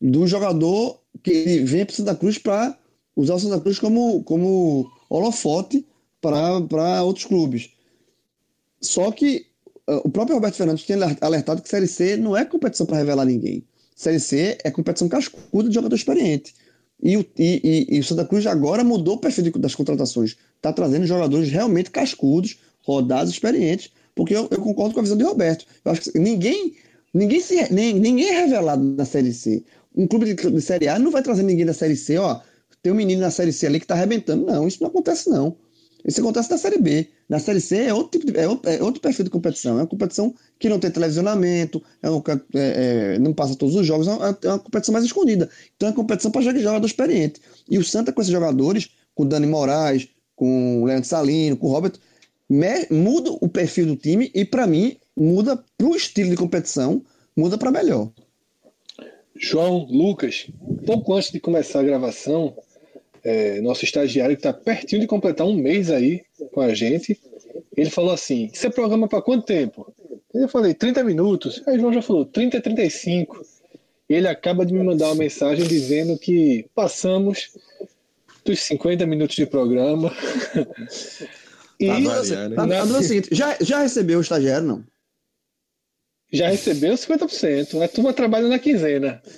do 0.00 0.26
jogador 0.26 1.00
que 1.22 1.30
ele 1.30 1.64
vem 1.64 1.84
para 1.84 1.92
o 1.92 1.96
Santa 1.96 2.14
Cruz 2.14 2.38
para 2.38 2.76
usar 3.16 3.34
o 3.34 3.40
Santa 3.40 3.60
Cruz 3.60 3.78
como, 3.78 4.22
como 4.24 4.90
holofote 5.08 5.86
para 6.20 7.02
outros 7.02 7.26
clubes. 7.26 7.70
Só 8.80 9.10
que 9.10 9.46
uh, 9.88 10.00
o 10.04 10.10
próprio 10.10 10.36
Roberto 10.36 10.56
Fernandes 10.56 10.84
tem 10.84 10.96
alertado 11.20 11.62
que 11.62 11.68
Série 11.68 11.86
C 11.86 12.16
não 12.16 12.36
é 12.36 12.44
competição 12.44 12.86
para 12.86 12.98
revelar 12.98 13.24
ninguém. 13.24 13.64
Série 13.94 14.20
C 14.20 14.58
é 14.64 14.70
competição 14.70 15.08
cascuda 15.08 15.68
de 15.68 15.74
jogador 15.74 15.94
experiente. 15.94 16.54
E 17.02 17.16
o, 17.16 17.26
e, 17.38 17.86
e, 17.90 17.96
e 17.96 18.00
o 18.00 18.04
Santa 18.04 18.24
Cruz 18.24 18.46
agora 18.46 18.82
mudou 18.82 19.16
o 19.16 19.20
perfil 19.20 19.50
das 19.58 19.74
contratações. 19.74 20.36
Está 20.56 20.72
trazendo 20.72 21.06
jogadores 21.06 21.50
realmente 21.50 21.90
cascudos, 21.90 22.58
rodados, 22.82 23.32
experientes. 23.32 23.90
Porque 24.14 24.34
eu, 24.34 24.48
eu, 24.50 24.60
concordo 24.60 24.94
com 24.94 25.00
a 25.00 25.02
visão 25.02 25.16
de 25.16 25.24
Roberto. 25.24 25.66
Eu 25.84 25.92
acho 25.92 26.02
que 26.02 26.18
ninguém, 26.18 26.74
ninguém, 27.12 27.40
se, 27.40 27.72
nem, 27.72 27.94
ninguém 27.94 28.28
é 28.28 28.40
revelado 28.42 28.82
na 28.82 29.04
Série 29.04 29.32
C. 29.32 29.64
Um 29.94 30.06
clube 30.06 30.32
de, 30.32 30.50
de 30.50 30.60
Série 30.60 30.88
A 30.88 30.98
não 30.98 31.10
vai 31.10 31.22
trazer 31.22 31.42
ninguém 31.42 31.66
da 31.66 31.74
Série 31.74 31.96
C, 31.96 32.16
ó. 32.16 32.40
Tem 32.82 32.92
um 32.92 32.96
menino 32.96 33.20
na 33.20 33.30
Série 33.30 33.52
C 33.52 33.66
ali 33.66 33.78
que 33.78 33.84
está 33.84 33.94
arrebentando. 33.94 34.46
Não, 34.46 34.68
isso 34.68 34.78
não 34.80 34.88
acontece, 34.88 35.28
não. 35.28 35.56
Isso 36.04 36.20
acontece 36.20 36.50
na 36.50 36.58
Série 36.58 36.78
B. 36.78 37.08
Na 37.28 37.38
Série 37.38 37.60
C 37.60 37.84
é 37.84 37.94
outro, 37.94 38.18
tipo 38.18 38.30
de, 38.30 38.38
é, 38.38 38.46
outro, 38.46 38.70
é 38.70 38.82
outro 38.82 39.00
perfil 39.00 39.24
de 39.24 39.30
competição. 39.30 39.78
É 39.78 39.82
uma 39.82 39.86
competição 39.86 40.34
que 40.58 40.68
não 40.68 40.78
tem 40.78 40.90
televisionamento, 40.90 41.82
é, 42.02 42.10
um, 42.10 42.22
é, 42.54 43.14
é 43.14 43.18
não 43.18 43.32
passa 43.32 43.56
todos 43.56 43.74
os 43.74 43.86
jogos, 43.86 44.06
é 44.06 44.10
uma, 44.10 44.38
é 44.42 44.48
uma 44.48 44.58
competição 44.58 44.92
mais 44.92 45.04
escondida. 45.04 45.48
Então 45.76 45.88
é 45.88 45.90
uma 45.90 45.96
competição 45.96 46.30
para 46.30 46.42
jogador 46.42 46.86
experiente. 46.86 47.40
E 47.68 47.78
o 47.78 47.84
Santa, 47.84 48.12
com 48.12 48.20
esses 48.20 48.32
jogadores, 48.32 48.90
com 49.14 49.22
o 49.22 49.26
Dani 49.26 49.46
Moraes, 49.46 50.08
com 50.36 50.82
o 50.82 50.84
Leandro 50.84 51.08
Salino, 51.08 51.56
com 51.56 51.68
o 51.68 51.70
Robert, 51.70 51.94
me, 52.48 52.86
muda 52.90 53.30
o 53.30 53.48
perfil 53.48 53.86
do 53.86 53.96
time 53.96 54.30
e, 54.34 54.44
para 54.44 54.66
mim, 54.66 54.96
muda 55.16 55.62
para 55.78 55.86
o 55.86 55.96
estilo 55.96 56.30
de 56.30 56.36
competição, 56.36 57.02
muda 57.36 57.56
para 57.56 57.70
melhor. 57.70 58.10
João, 59.36 59.86
Lucas, 59.90 60.46
pouco 60.86 61.14
antes 61.14 61.32
de 61.32 61.40
começar 61.40 61.80
a 61.80 61.84
gravação, 61.84 62.54
é, 63.24 63.60
nosso 63.60 63.84
estagiário 63.84 64.36
que 64.36 64.40
está 64.40 64.52
pertinho 64.52 65.00
de 65.00 65.06
completar 65.06 65.46
um 65.46 65.54
mês 65.54 65.90
aí 65.90 66.22
com 66.52 66.60
a 66.60 66.74
gente, 66.74 67.18
ele 67.76 67.90
falou 67.90 68.12
assim: 68.12 68.50
Você 68.52 68.68
programa 68.68 69.08
para 69.08 69.22
quanto 69.22 69.46
tempo? 69.46 69.92
Eu 70.32 70.48
falei: 70.48 70.74
30 70.74 71.02
minutos. 71.02 71.62
Aí 71.66 71.76
o 71.76 71.80
João 71.80 71.92
já 71.92 72.02
falou: 72.02 72.26
30 72.26 72.58
a 72.58 72.60
35. 72.60 73.40
Ele 74.08 74.28
acaba 74.28 74.66
de 74.66 74.74
me 74.74 74.82
mandar 74.82 75.06
uma 75.06 75.14
mensagem 75.14 75.66
dizendo 75.66 76.18
que 76.18 76.66
passamos 76.74 77.50
dos 78.44 78.60
50 78.60 79.06
minutos 79.06 79.34
de 79.34 79.46
programa. 79.46 80.12
e 81.80 81.86
tá 81.86 82.00
variar, 82.00 82.48
né? 82.50 82.56
na... 82.56 82.80
a, 82.80 82.82
a, 82.82 83.02
seguinte, 83.02 83.28
já, 83.32 83.56
já 83.60 83.80
recebeu 83.80 84.18
o 84.18 84.22
estagiário, 84.22 84.66
não? 84.66 84.84
Já 86.34 86.48
recebeu 86.48 86.94
50%. 86.94 87.82
A 87.82 87.88
turma 87.88 88.12
trabalha 88.12 88.48
na 88.48 88.58
quinzena. 88.58 89.22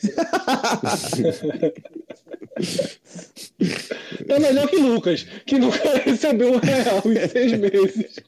É 4.29 4.39
melhor 4.39 4.69
que 4.69 4.77
Lucas, 4.77 5.27
que 5.47 5.59
nunca 5.59 5.99
recebeu 5.99 6.53
um 6.55 6.59
real 6.59 7.03
em 7.07 7.29
seis 7.29 7.53
meses. 7.59 8.21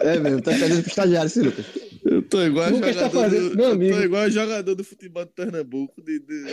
É 0.00 0.18
mesmo, 0.18 0.40
tá 0.42 0.52
perdendo 0.52 0.80
pro 0.82 0.90
estagiário 0.90 1.26
esse 1.26 1.40
Lucas. 1.40 1.64
Eu 2.04 2.22
tô 2.22 2.42
igual 2.42 2.70
Lucas 2.70 2.96
tá 2.96 3.02
jogador 3.08 3.20
fazendo- 3.30 3.50
do, 3.50 3.56
meu 3.56 3.64
eu 3.66 3.72
amigo. 3.72 3.96
tô 3.96 4.02
igual 4.02 4.30
jogador 4.30 4.74
do 4.74 4.84
futebol 4.84 5.24
de 5.24 5.30
Pernambuco, 5.32 6.00
de, 6.02 6.18
de- 6.20 6.44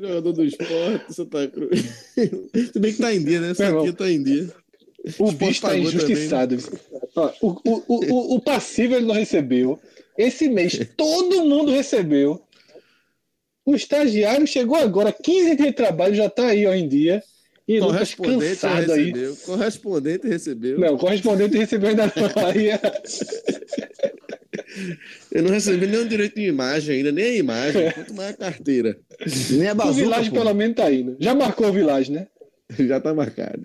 jogador 0.00 0.32
do 0.32 0.44
esporte, 0.44 1.14
Santa 1.14 1.48
Cruz. 1.48 1.80
Se 2.72 2.78
bem 2.78 2.92
que 2.92 2.98
tá 3.00 3.14
em 3.14 3.24
dia, 3.24 3.40
né? 3.40 3.52
Irmão. 3.58 3.92
tá 3.92 4.10
em 4.10 4.22
dia. 4.22 4.48
O 5.18 5.30
bicho 5.32 5.62
tá 5.62 5.76
injustiçado. 5.78 6.56
Ó, 7.14 7.32
o, 7.40 7.48
o, 7.48 7.82
o, 7.88 8.12
o- 8.12 8.34
o 8.36 8.40
passivo 8.40 8.94
ele 8.94 9.06
não 9.06 9.14
recebeu. 9.14 9.78
Esse 10.18 10.48
mês 10.48 10.78
todo 10.96 11.44
mundo 11.44 11.70
recebeu. 11.72 12.42
O 13.64 13.74
estagiário 13.74 14.46
chegou 14.46 14.76
agora, 14.76 15.10
15 15.12 15.56
dias 15.56 15.68
de 15.68 15.74
trabalho, 15.74 16.14
já 16.14 16.30
tá 16.30 16.46
aí 16.48 16.66
ó, 16.66 16.72
em 16.74 16.86
dia. 16.88 17.22
E 17.68 17.80
Lucas 17.80 18.14
Correspondente 18.14 18.60
cansado 18.60 18.92
aí. 18.92 19.04
recebeu. 19.06 19.36
Correspondente 19.44 20.28
recebeu. 20.28 20.78
Não, 20.78 20.94
o 20.94 20.98
correspondente 20.98 21.56
recebeu 21.56 21.90
ainda 21.90 22.04
não. 22.06 22.12
Aí, 22.46 22.68
é- 22.68 22.80
Eu 25.32 25.42
não 25.42 25.50
recebi 25.50 25.86
nenhum 25.86 26.06
direito 26.06 26.36
de 26.36 26.46
imagem 26.46 26.96
ainda, 26.98 27.10
nem 27.10 27.24
a 27.24 27.34
imagem, 27.36 27.90
quanto 27.92 28.14
mais 28.14 28.30
a 28.30 28.34
carteira. 28.34 28.96
Nem 29.50 29.68
a 29.68 29.72
o 29.72 29.74
bazuca, 29.74 29.94
Village 30.00 30.30
pô. 30.30 30.36
pelo 30.36 30.54
menos 30.54 30.76
tá 30.76 30.92
indo. 30.92 31.16
Já 31.18 31.34
marcou 31.34 31.68
o 31.68 31.72
Village, 31.72 32.12
né? 32.12 32.28
Já 32.78 33.00
tá 33.00 33.12
marcado. 33.12 33.62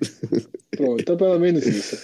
Pronto, 0.71 1.01
então 1.01 1.15
pelo 1.17 1.39
menos 1.39 1.65
isso. 1.65 2.01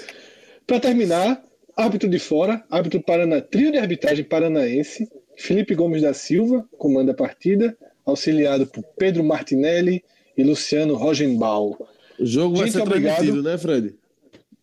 Para 0.68 0.80
terminar, 0.80 1.44
árbitro 1.78 2.10
de 2.10 2.20
fora, 2.20 2.64
árbitro 2.70 3.02
Paraná, 3.02 3.40
trio 3.40 3.72
de 3.72 3.78
arbitragem 3.78 4.26
paranaense, 4.26 5.08
Felipe 5.38 5.76
Gomes 5.76 6.02
da 6.02 6.14
Silva, 6.14 6.68
comanda 6.78 7.12
a 7.12 7.16
partida, 7.16 7.78
auxiliado 8.06 8.66
por 8.66 8.84
Pedro 8.98 9.24
Martinelli 9.24 10.04
e 10.36 10.44
Luciano 10.44 10.96
Rogenbaum. 10.96 11.76
O 12.20 12.26
jogo 12.26 12.56
vai 12.58 12.66
Gente, 12.66 12.74
ser 12.78 12.82
obrigado. 12.82 13.16
transmitido, 13.18 13.44
né, 13.44 13.58
Fred? 13.58 13.96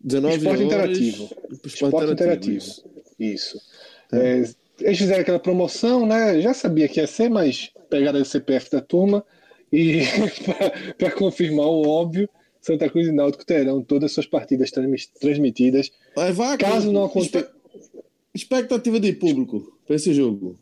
19 0.00 0.36
Esporte 0.36 0.56
horas. 0.56 0.66
interativo. 0.66 1.22
Esporte, 1.24 1.66
Esporte 1.66 2.12
interativo. 2.12 2.56
isso. 2.56 2.84
Isso. 3.18 3.58
É, 4.12 4.42
eles 4.80 4.98
fizeram 4.98 5.20
aquela 5.20 5.38
promoção, 5.38 6.04
né? 6.04 6.40
Já 6.40 6.52
sabia 6.52 6.88
que 6.88 7.00
ia 7.00 7.06
ser, 7.06 7.28
mas 7.30 7.70
pegaram 7.88 8.20
o 8.20 8.24
CPF 8.24 8.70
da 8.72 8.80
turma 8.80 9.24
e 9.72 10.00
para 10.98 11.10
confirmar 11.12 11.66
o 11.66 11.86
óbvio, 11.88 12.28
Santa 12.64 12.88
Cruz 12.88 13.06
e 13.06 13.12
Náutico 13.12 13.44
terão 13.44 13.82
todas 13.82 14.06
as 14.06 14.12
suas 14.12 14.26
partidas 14.26 14.70
transmi- 14.70 15.08
transmitidas. 15.20 15.92
Vai, 16.16 16.32
vai, 16.32 16.56
Caso 16.56 16.90
não 16.90 17.04
aconteça. 17.04 17.50
Expectativa 18.34 18.98
de 18.98 19.12
público 19.12 19.76
para 19.86 19.96
esse 19.96 20.12
jogo. 20.14 20.58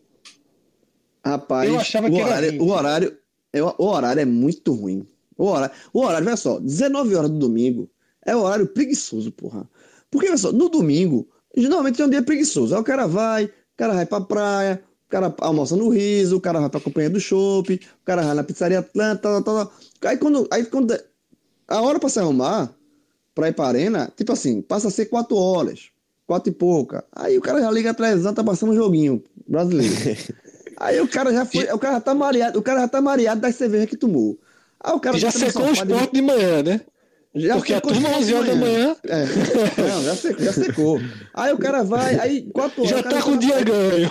Rapaz, 1.25 1.69
Eu 1.71 1.79
achava 1.79 2.09
o 2.09 2.11
que 2.11 2.17
era 2.19 2.27
horário, 2.27 2.51
20. 2.53 2.61
o 2.61 2.69
horário, 2.69 3.17
é, 3.53 3.63
o 3.63 3.75
horário 3.79 4.21
é 4.21 4.25
muito 4.25 4.73
ruim. 4.73 5.07
O 5.39 5.45
horário, 5.47 5.75
o 5.93 6.01
horário, 6.01 6.27
olha 6.27 6.37
só, 6.37 6.59
19 6.59 7.15
horas 7.15 7.31
do 7.31 7.39
domingo 7.39 7.89
é 8.27 8.35
o 8.35 8.41
horário 8.43 8.67
preguiçoso, 8.67 9.31
porra. 9.31 9.69
Porque, 10.11 10.27
olha 10.29 10.37
só, 10.37 10.51
no 10.53 10.69
domingo, 10.69 11.29
geralmente 11.57 12.03
é 12.03 12.05
um 12.05 12.11
dia 12.11 12.23
preguiçoso. 12.23 12.75
Aí 12.75 12.81
o 12.81 12.85
cara 12.85 13.07
vai, 13.07 13.45
o 13.45 13.51
cara 13.77 13.95
vai 13.95 14.05
pra 14.05 14.21
praia, 14.21 14.83
o 15.07 15.09
cara 15.09 15.33
almoça 15.39 15.77
no 15.77 15.89
riso, 15.89 16.37
o 16.37 16.41
cara 16.41 16.61
vai 16.61 16.69
pra 16.69 16.81
companhia 16.81 17.11
do 17.11 17.21
chopp, 17.21 17.73
o 17.75 18.05
cara 18.05 18.23
vai 18.23 18.35
na 18.35 18.43
pizzaria 18.45 18.81
Atlanta, 18.81 19.23
tal, 19.23 19.43
tal, 19.43 19.67
tal. 19.67 19.75
Aí 20.11 20.17
quando, 20.19 20.49
aí 20.51 20.67
quando 20.67 20.93
a 21.77 21.81
hora 21.83 21.99
pra 21.99 22.09
se 22.09 22.19
arrumar 22.19 22.73
pra 23.35 23.49
ir 23.49 23.53
pra 23.55 23.67
arena, 23.67 24.13
tipo 24.17 24.33
assim, 24.33 24.61
passa 24.61 24.89
a 24.89 24.91
ser 24.91 25.07
4 25.07 25.37
horas, 25.37 25.89
quatro 26.27 26.51
e 26.51 26.55
pouca. 26.55 27.05
Aí 27.13 27.37
o 27.39 27.41
cara 27.41 27.61
já 27.61 27.71
liga 27.71 27.95
televisão, 27.95 28.35
tá 28.35 28.45
passando 28.45 28.73
um 28.73 28.77
joguinho 28.77 29.23
brasileiro. 29.49 29.95
Aí 30.77 31.01
o 31.01 31.07
cara 31.09 31.33
já 31.33 31.45
foi, 31.45 31.65
o 31.73 31.79
cara 31.79 31.95
já 31.95 32.01
tá 32.01 32.15
mareado, 32.15 32.59
o 32.59 32.63
cara 32.63 32.81
já 32.81 32.89
tá 32.89 33.01
mareado 33.01 33.41
das 33.41 33.55
cervejas 33.55 33.89
que 33.89 33.97
tomou. 33.97 34.39
Aí 34.81 34.93
o 34.93 34.99
cara 35.01 35.17
já 35.19 35.31
secou 35.31 35.63
o 35.63 35.69
sofá 35.69 35.85
de- 35.85 35.93
esporte 35.93 36.15
de 36.15 36.23
manhã, 36.23 36.63
né? 36.63 36.81
Já 37.35 37.57
Porque 37.57 37.73
a 37.73 37.77
secou 37.77 37.93
turma 37.93 38.11
o 38.11 38.13
11 38.19 38.35
horas 38.35 38.47
da 38.49 38.55
manhã 38.55 38.97
É. 39.09 39.25
Não, 39.89 40.03
já 40.05 40.15
secou, 40.17 40.45
já 40.45 40.53
secou. 40.53 41.01
Aí 41.33 41.53
o 41.53 41.59
cara 41.59 41.83
vai, 41.83 42.19
aí 42.21 42.43
quatro 42.53 42.83
horas. 42.83 42.91
já 42.91 43.03
tá 43.03 43.23
com 43.23 43.31
o 43.31 43.39
dia 43.39 43.63
ganho. 43.63 44.11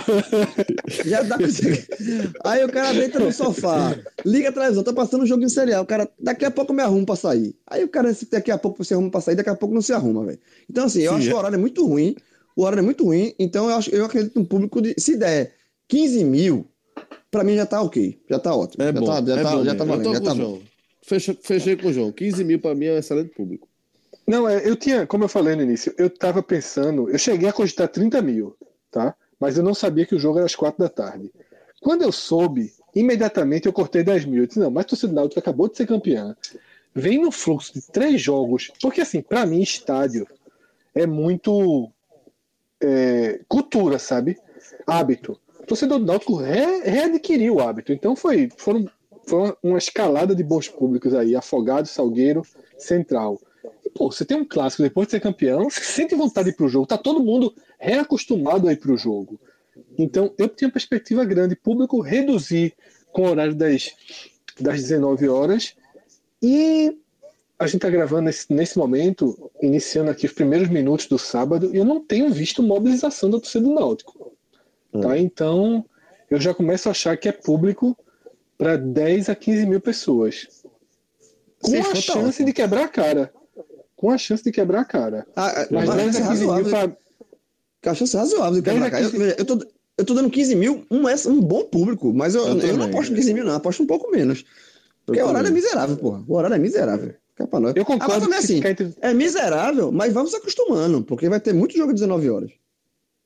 Já 1.06 1.24
tá 1.24 1.38
com 1.38 2.50
Aí 2.50 2.64
o 2.64 2.70
cara 2.70 2.94
deita 2.94 3.20
no 3.20 3.32
sofá, 3.32 3.96
liga 4.26 4.50
a 4.50 4.52
televisão, 4.52 4.84
tá 4.84 4.92
passando 4.92 5.24
um 5.24 5.28
jogo 5.28 5.44
em 5.44 5.50
serial. 5.50 5.84
O 5.84 5.86
cara, 5.86 6.10
daqui 6.20 6.46
a 6.46 6.52
pouco 6.52 6.72
eu 6.72 6.76
me 6.76 6.82
arrumo 6.82 7.06
pra 7.06 7.16
sair. 7.16 7.56
Aí 7.68 7.84
o 7.84 7.90
cara, 7.90 8.12
daqui 8.32 8.50
a 8.50 8.58
pouco 8.58 8.84
se 8.84 8.94
arruma 8.94 9.12
pra 9.12 9.22
sair, 9.22 9.36
daqui 9.36 9.50
a 9.50 9.56
pouco 9.56 9.76
não 9.76 9.82
se 9.82 9.94
arruma, 9.94 10.26
velho. 10.26 10.40
Então, 10.70 10.86
assim, 10.86 11.02
eu 11.02 11.12
Sim, 11.12 11.18
acho 11.20 11.28
é. 11.28 11.30
que 11.30 11.36
o 11.36 11.38
horário 11.38 11.56
é 11.56 11.60
muito 11.60 11.86
ruim. 11.86 12.16
O 12.56 12.64
horário 12.64 12.82
é 12.82 12.86
muito 12.86 13.06
ruim, 13.06 13.34
então 13.40 13.70
eu, 13.70 13.76
acho, 13.76 13.90
eu 13.92 14.06
acredito 14.06 14.38
no 14.40 14.46
público 14.46 14.82
de. 14.82 14.94
Se 14.98 15.16
der 15.16 15.54
15 15.88 16.24
mil, 16.26 16.68
pra 17.30 17.44
mim 17.44 17.56
já 17.56 17.66
tá 17.66 17.82
ok. 17.82 18.20
Já 18.30 18.40
tá 18.40 18.54
ótimo. 18.56 18.84
É 18.84 18.88
já 18.88 19.00
bom. 19.00 19.06
tá, 19.06 19.14
já 19.26 19.40
é 19.40 19.44
tá, 19.44 19.52
bom 19.52 19.64
já 19.64 19.76
tá 19.76 19.84
valendo, 19.84 20.14
já 20.14 20.22
tá 20.22 20.36
bom. 20.36 20.60
Fechei 21.20 21.76
com 21.76 21.88
o 21.88 21.94
João. 21.94 22.12
15 22.12 22.44
mil 22.44 22.60
para 22.60 22.76
mim 22.76 22.86
é 22.86 22.94
um 22.94 22.98
excelente 22.98 23.30
público. 23.30 23.68
Não, 24.28 24.48
é, 24.48 24.68
eu 24.68 24.76
tinha, 24.76 25.06
como 25.06 25.24
eu 25.24 25.28
falei 25.28 25.56
no 25.56 25.64
início, 25.64 25.94
eu 25.98 26.10
tava 26.10 26.42
pensando, 26.42 27.10
eu 27.10 27.18
cheguei 27.18 27.50
a 27.50 27.54
cogitar 27.54 27.88
30 27.88 28.22
mil, 28.22 28.56
tá? 28.90 29.16
Mas 29.40 29.58
eu 29.58 29.64
não 29.64 29.74
sabia 29.74 30.06
que 30.06 30.16
o 30.16 30.20
jogo 30.20 30.38
era 30.38 30.46
às 30.46 30.56
4 30.56 30.82
da 30.82 30.90
tarde. 30.90 31.32
Quando 31.82 32.04
eu 32.04 32.12
soube, 32.12 32.72
imediatamente 32.96 33.66
eu 33.66 33.74
cortei 33.74 34.04
10 34.04 34.26
mil. 34.26 34.44
Eu 34.44 34.48
disse, 34.48 34.60
não, 34.60 34.70
mas 34.70 34.86
do 34.86 35.08
Náutico 35.12 35.40
acabou 35.40 35.68
de 35.68 35.78
ser 35.78 35.88
campeã. 35.88 36.36
Vem 36.94 37.20
no 37.20 37.32
fluxo 37.32 37.74
de 37.74 37.82
três 37.82 38.22
jogos, 38.22 38.72
porque 38.82 39.02
assim, 39.02 39.22
pra 39.22 39.46
mim, 39.46 39.62
estádio 39.62 40.28
é 40.94 41.08
muito 41.08 41.90
é, 42.80 43.40
cultura, 43.48 43.98
sabe? 43.98 44.38
Hábito. 44.86 45.40
O 45.60 45.66
torcedor 45.66 46.00
do 46.00 46.06
Náutico 46.06 46.36
re, 46.36 46.82
readquiriu 46.84 47.56
o 47.56 47.62
hábito. 47.62 47.94
Então 47.94 48.16
foi, 48.16 48.50
foram, 48.58 48.86
foi 49.26 49.56
uma, 49.62 49.78
escalada 49.78 50.36
de 50.36 50.44
bons 50.44 50.68
públicos 50.68 51.14
aí, 51.14 51.36
Afogado, 51.36 51.88
Salgueiro, 51.88 52.42
Central. 52.78 53.40
E, 53.86 53.90
pô, 53.90 54.12
você 54.12 54.26
tem 54.26 54.38
um 54.38 54.46
clássico 54.46 54.84
depois 54.84 55.08
de 55.08 55.12
ser 55.12 55.20
campeão, 55.20 55.70
você 55.70 55.82
sente 55.82 56.16
vontade 56.16 56.50
de 56.50 56.54
ir 56.54 56.58
pro 56.58 56.68
jogo. 56.68 56.88
Tá 56.88 56.98
todo 56.98 57.24
mundo 57.24 57.54
reacostumado 57.80 58.68
a 58.68 58.74
ir 58.74 58.78
pro 58.78 58.98
jogo. 58.98 59.40
Então, 59.98 60.34
eu 60.38 60.48
tinha 60.48 60.72
perspectiva 60.72 61.24
grande, 61.26 61.56
público 61.56 62.02
reduzir 62.02 62.74
com 63.12 63.24
o 63.24 63.30
horário 63.30 63.56
das, 63.56 63.92
das 64.60 64.82
19 64.82 65.28
horas. 65.30 65.76
E 66.42 66.98
a 67.60 67.68
gente 67.68 67.76
está 67.76 67.90
gravando 67.90 68.24
nesse, 68.24 68.52
nesse 68.52 68.78
momento, 68.78 69.52
iniciando 69.62 70.10
aqui 70.10 70.26
os 70.26 70.34
primeiros 70.34 70.68
minutos 70.68 71.06
do 71.06 71.20
sábado, 71.20 71.70
e 71.74 71.78
eu 71.78 71.86
não 71.86 72.04
tenho 72.04 72.32
visto 72.32 72.64
mobilização 72.64 73.30
da 73.30 73.40
torcida 73.40 73.66
do 73.66 73.74
Náutico. 73.74 74.32
Tá? 75.00 75.18
Então, 75.18 75.86
eu 76.30 76.40
já 76.40 76.54
começo 76.54 76.88
a 76.88 76.92
achar 76.92 77.16
que 77.16 77.30
é 77.30 77.32
público 77.32 77.96
para 78.62 78.78
10 78.78 79.28
a 79.28 79.34
15 79.36 79.66
mil 79.66 79.82
pessoas. 79.82 80.48
Com 81.64 81.72
Se 81.72 81.78
a 81.78 81.96
chance 81.96 82.12
ótimo. 82.12 82.46
de 82.46 82.54
quebrar 82.54 82.84
a 82.84 82.88
cara. 82.88 83.34
Com 83.96 84.12
a 84.12 84.18
chance 84.20 84.44
de 84.44 84.52
quebrar 84.52 84.82
a 84.82 84.86
cara. 84.86 85.26
Ah, 85.36 85.66
Mas 85.72 85.88
mas 85.88 85.96
10 85.96 86.16
é 86.16 86.22
a 86.24 86.28
15 86.28 86.42
mil 86.46 86.52
razoável. 86.54 86.70
pra, 86.90 86.98
Que 87.82 87.90
a 87.90 87.96
chance 87.96 88.16
razoável 88.16 88.54
de 88.54 88.62
10 88.62 88.76
quebrar 88.76 88.88
a 88.88 88.92
cara. 88.92 89.04
Eu, 89.04 89.10
15. 89.12 89.24
veja, 89.24 89.36
eu, 89.40 89.46
tô, 89.46 89.66
eu 89.98 90.06
tô 90.06 90.14
dando 90.14 90.30
15 90.30 90.56
mil, 90.56 90.86
um, 90.92 91.10
é 91.10 91.16
um 91.26 91.42
bom 91.42 91.64
público, 91.66 92.14
mas 92.14 92.36
eu, 92.36 92.48
Eu 92.50 92.60
eu, 92.60 92.78
não 92.78 92.86
aposto 92.86 93.12
em 93.12 93.16
15 93.16 93.34
mil, 93.34 93.44
não, 93.46 93.56
aposto 93.56 93.82
um 93.82 93.88
pouco 93.88 94.12
menos. 94.12 94.46
Porque 95.08 95.20
o 95.20 95.28
horário 95.28 95.48
é 95.48 95.52
miserável, 95.52 95.98
porra. 95.98 96.24
O 96.28 96.36
horário 96.36 96.56
é 96.56 96.60
miserável. 96.60 97.16
Pra 97.50 97.60
nós. 97.60 97.74
eu 97.76 97.82
Agora 97.82 98.00
concordo 98.00 98.22
também 98.26 98.38
assim, 98.38 98.58
entre- 98.58 98.94
é 99.02 99.12
miserável, 99.16 99.92
mas 99.92 100.14
vamos 100.14 100.30
se 100.30 100.38
acostumando, 100.38 101.02
porque 101.04 101.28
vai 101.28 101.40
ter 101.40 101.52
muito 101.54 101.76
jogo 101.76 101.92
19 101.92 102.30
horas. 102.30 102.52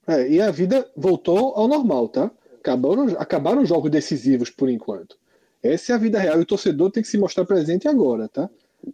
É, 0.08 0.30
e 0.30 0.40
a 0.42 0.50
vida 0.52 0.88
voltou 0.96 1.54
ao 1.58 1.68
normal, 1.68 2.08
tá? 2.08 2.32
Acabaram, 2.62 3.08
acabaram 3.20 3.62
os 3.64 3.68
jogos 3.68 3.92
decisivos 3.92 4.50
por 4.50 4.70
enquanto. 4.70 5.18
Essa 5.66 5.94
é 5.94 5.96
a 5.96 6.00
vida 6.00 6.20
real 6.20 6.38
e 6.40 6.42
o 6.42 6.46
torcedor 6.46 6.92
tem 6.92 7.02
que 7.04 7.10
se 7.10 7.18
mostrar 7.18 7.46
presente 7.46 7.88
agora, 7.88 8.28
tá? 8.28 8.50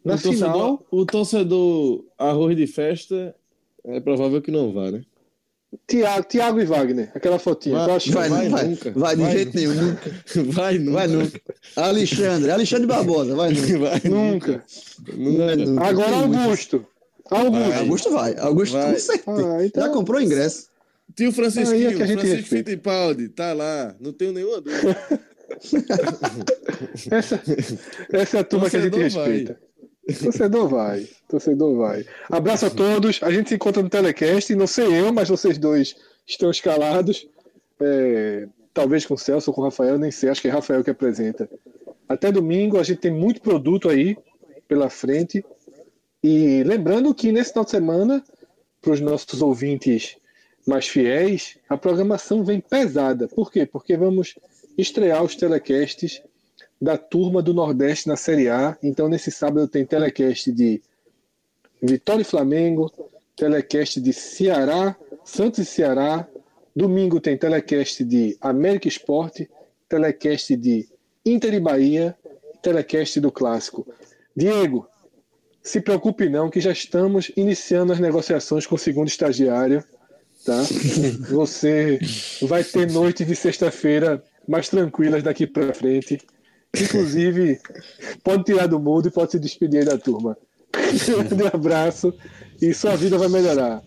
Na 0.06 0.16
o, 0.16 0.18
torcedor, 0.22 0.36
final, 0.38 0.88
o 0.90 1.06
torcedor 1.06 2.06
arroz 2.18 2.56
de 2.56 2.66
festa 2.68 3.36
é 3.84 4.00
provável 4.00 4.42
que 4.42 4.52
não 4.52 4.72
vá, 4.72 4.90
né? 4.92 5.02
Tiago, 5.88 6.28
Tiago 6.28 6.60
e 6.60 6.66
Wagner, 6.66 7.12
aquela 7.16 7.40
fotinha. 7.40 7.78
Vai-? 7.86 8.00
Vai, 8.10 8.30
vai 8.30 8.50
vai, 8.50 8.68
nunca. 8.68 8.92
vai, 8.92 9.16
de 9.16 9.22
Vai 9.22 9.32
jeito 9.32 9.56
nenhum, 9.56 9.74
nunca. 9.74 10.12
Vai 10.52 10.78
nunca. 10.78 10.92
Vai 10.98 11.08
nunca. 11.08 11.42
Alexandre, 11.78 12.52
Alexandre 12.52 12.88
Barbosa, 12.88 13.36
vai 13.36 13.54
nunca. 13.54 13.80
Vai 13.80 14.02
Nunca. 14.04 14.64
Nunca. 15.14 15.56
nunca. 15.56 15.86
Agora. 15.86 16.16
Augusto. 16.18 16.86
Augusto. 17.30 17.52
Vai. 17.70 17.80
Augusto 17.80 18.12
vai, 18.12 18.36
Augusto 18.38 18.74
Vai. 18.74 18.92
com 18.94 19.00
certeza. 19.00 19.56
Ah, 19.58 19.66
então- 19.66 19.84
Já 19.84 19.90
comprou 19.90 20.22
ingresso. 20.22 20.70
Tio 21.16 21.32
Francisquinho, 21.32 21.88
Aí 21.90 21.94
é 21.94 21.98
que 21.98 22.04
a 22.04 22.06
gente 22.06 22.20
Francisco 22.20 22.42
respeita. 22.42 22.70
Fittipaldi, 22.72 23.30
tá 23.30 23.54
lá. 23.54 23.96
Não 24.00 24.12
tenho 24.14 24.32
nenhuma 24.34 24.60
dúvida. 24.62 24.98
Essa, 27.12 27.42
essa 28.12 28.38
é 28.38 28.40
a 28.40 28.44
turma 28.44 28.70
que 28.70 28.78
a 28.78 28.82
gente 28.82 28.92
Torcedor 28.92 29.24
vai. 29.24 29.32
respeita. 29.32 29.62
Torcedor 30.24 30.68
vai. 30.68 31.08
Torcedor 31.28 31.78
vai. 31.78 32.06
Abraço 32.30 32.66
a 32.66 32.70
todos. 32.70 33.20
A 33.22 33.32
gente 33.32 33.50
se 33.50 33.56
encontra 33.56 33.82
no 33.82 33.90
telecast. 33.90 34.54
Não 34.56 34.68
sei 34.68 35.00
eu, 35.00 35.14
mas 35.14 35.30
vocês 35.30 35.58
dois 35.58 35.96
estão 36.28 36.50
escalados. 36.50 37.28
É, 37.80 38.48
talvez 38.74 39.06
com 39.06 39.14
o 39.14 39.18
Celso 39.18 39.52
ou 39.52 39.56
com 39.56 39.62
o 39.62 39.66
Rafael, 39.66 39.98
nem 39.98 40.12
sei. 40.12 40.30
Acho 40.30 40.42
que 40.42 40.48
é 40.48 40.52
Rafael 40.52 40.84
que 40.84 40.90
apresenta. 40.90 41.50
Até 42.08 42.32
domingo. 42.32 42.80
A 42.80 42.84
gente 42.84 43.00
tem 43.00 43.12
muito 43.12 43.42
produto 43.42 43.90
aí 43.90 44.18
pela 44.68 44.90
frente. 44.90 45.46
E 46.24 46.64
lembrando 46.64 47.14
que 47.14 47.32
nesse 47.32 47.52
final 47.52 47.66
de 47.66 47.72
semana, 47.72 48.24
para 48.82 48.92
os 48.92 49.02
nossos 49.02 49.42
ouvintes 49.42 50.18
mais 50.68 50.88
fiéis, 50.88 51.58
a 51.68 51.78
programação 51.78 52.44
vem 52.44 52.60
pesada. 52.60 53.28
Por 53.28 53.52
quê? 53.52 53.66
Porque 53.66 53.98
vamos 53.98 54.36
estrear 54.78 55.24
os 55.24 55.36
telecasts 55.36 56.22
da 56.82 56.98
turma 56.98 57.42
do 57.42 57.54
Nordeste 57.54 58.08
na 58.08 58.16
Série 58.16 58.50
A. 58.50 58.78
Então, 58.82 59.08
nesse 59.08 59.32
sábado 59.32 59.68
tem 59.68 59.86
telecast 59.86 60.52
de 60.52 60.82
Vitória 61.82 62.22
e 62.22 62.26
Flamengo, 62.26 62.92
telecast 63.36 64.02
de 64.02 64.14
Ceará, 64.14 64.96
Santos 65.24 65.60
e 65.60 65.66
Ceará. 65.66 66.28
Domingo 66.76 67.20
tem 67.20 67.38
telecast 67.38 68.04
de 68.04 68.38
América 68.42 68.88
Esporte, 68.88 69.50
telecast 69.88 70.56
de 70.56 70.88
Inter 71.26 71.54
e 71.54 71.60
Bahia, 71.60 72.16
telecast 72.62 73.20
do 73.20 73.32
Clássico. 73.32 73.86
Diego, 74.36 74.88
se 75.62 75.82
preocupe 75.82 76.30
não, 76.30 76.50
que 76.50 76.60
já 76.60 76.72
estamos 76.72 77.32
iniciando 77.36 77.94
as 77.94 78.00
negociações 78.00 78.66
com 78.66 78.76
o 78.76 78.80
segundo 78.80 79.08
estagiário. 79.08 79.84
Tá? 80.44 80.64
Você 81.30 82.00
vai 82.42 82.64
ter 82.64 82.90
noites 82.90 83.28
de 83.28 83.36
sexta-feira 83.36 84.24
mais 84.48 84.70
tranquilas 84.70 85.24
daqui 85.24 85.48
para 85.48 85.74
frente. 85.74 86.20
Inclusive, 86.76 87.60
pode 88.24 88.44
tirar 88.44 88.68
do 88.68 88.80
mudo 88.80 89.08
e 89.08 89.12
pode 89.12 89.32
se 89.32 89.40
despedir 89.40 89.86
da 89.86 89.98
turma. 89.98 90.38
Um 90.74 91.48
abraço 91.56 92.14
e 92.62 92.74
sua 92.74 92.96
vida 92.96 93.18
vai 93.18 93.28
melhorar. 93.28 93.82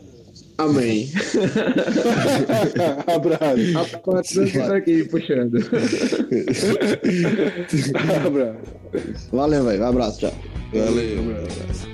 Amém. 0.58 1.10
abraço. 3.12 3.78
A 3.78 3.84
patrão 3.98 4.22
tá 4.68 4.76
aqui 4.76 5.04
puxando. 5.04 5.56
abraço. 8.26 8.58
Valeu, 9.32 9.64
velho. 9.64 9.82
Um 9.82 9.86
abraço, 9.86 10.20
tchau. 10.20 10.34
Valeu. 10.72 11.22
Um 11.22 11.30
abraço. 11.30 11.93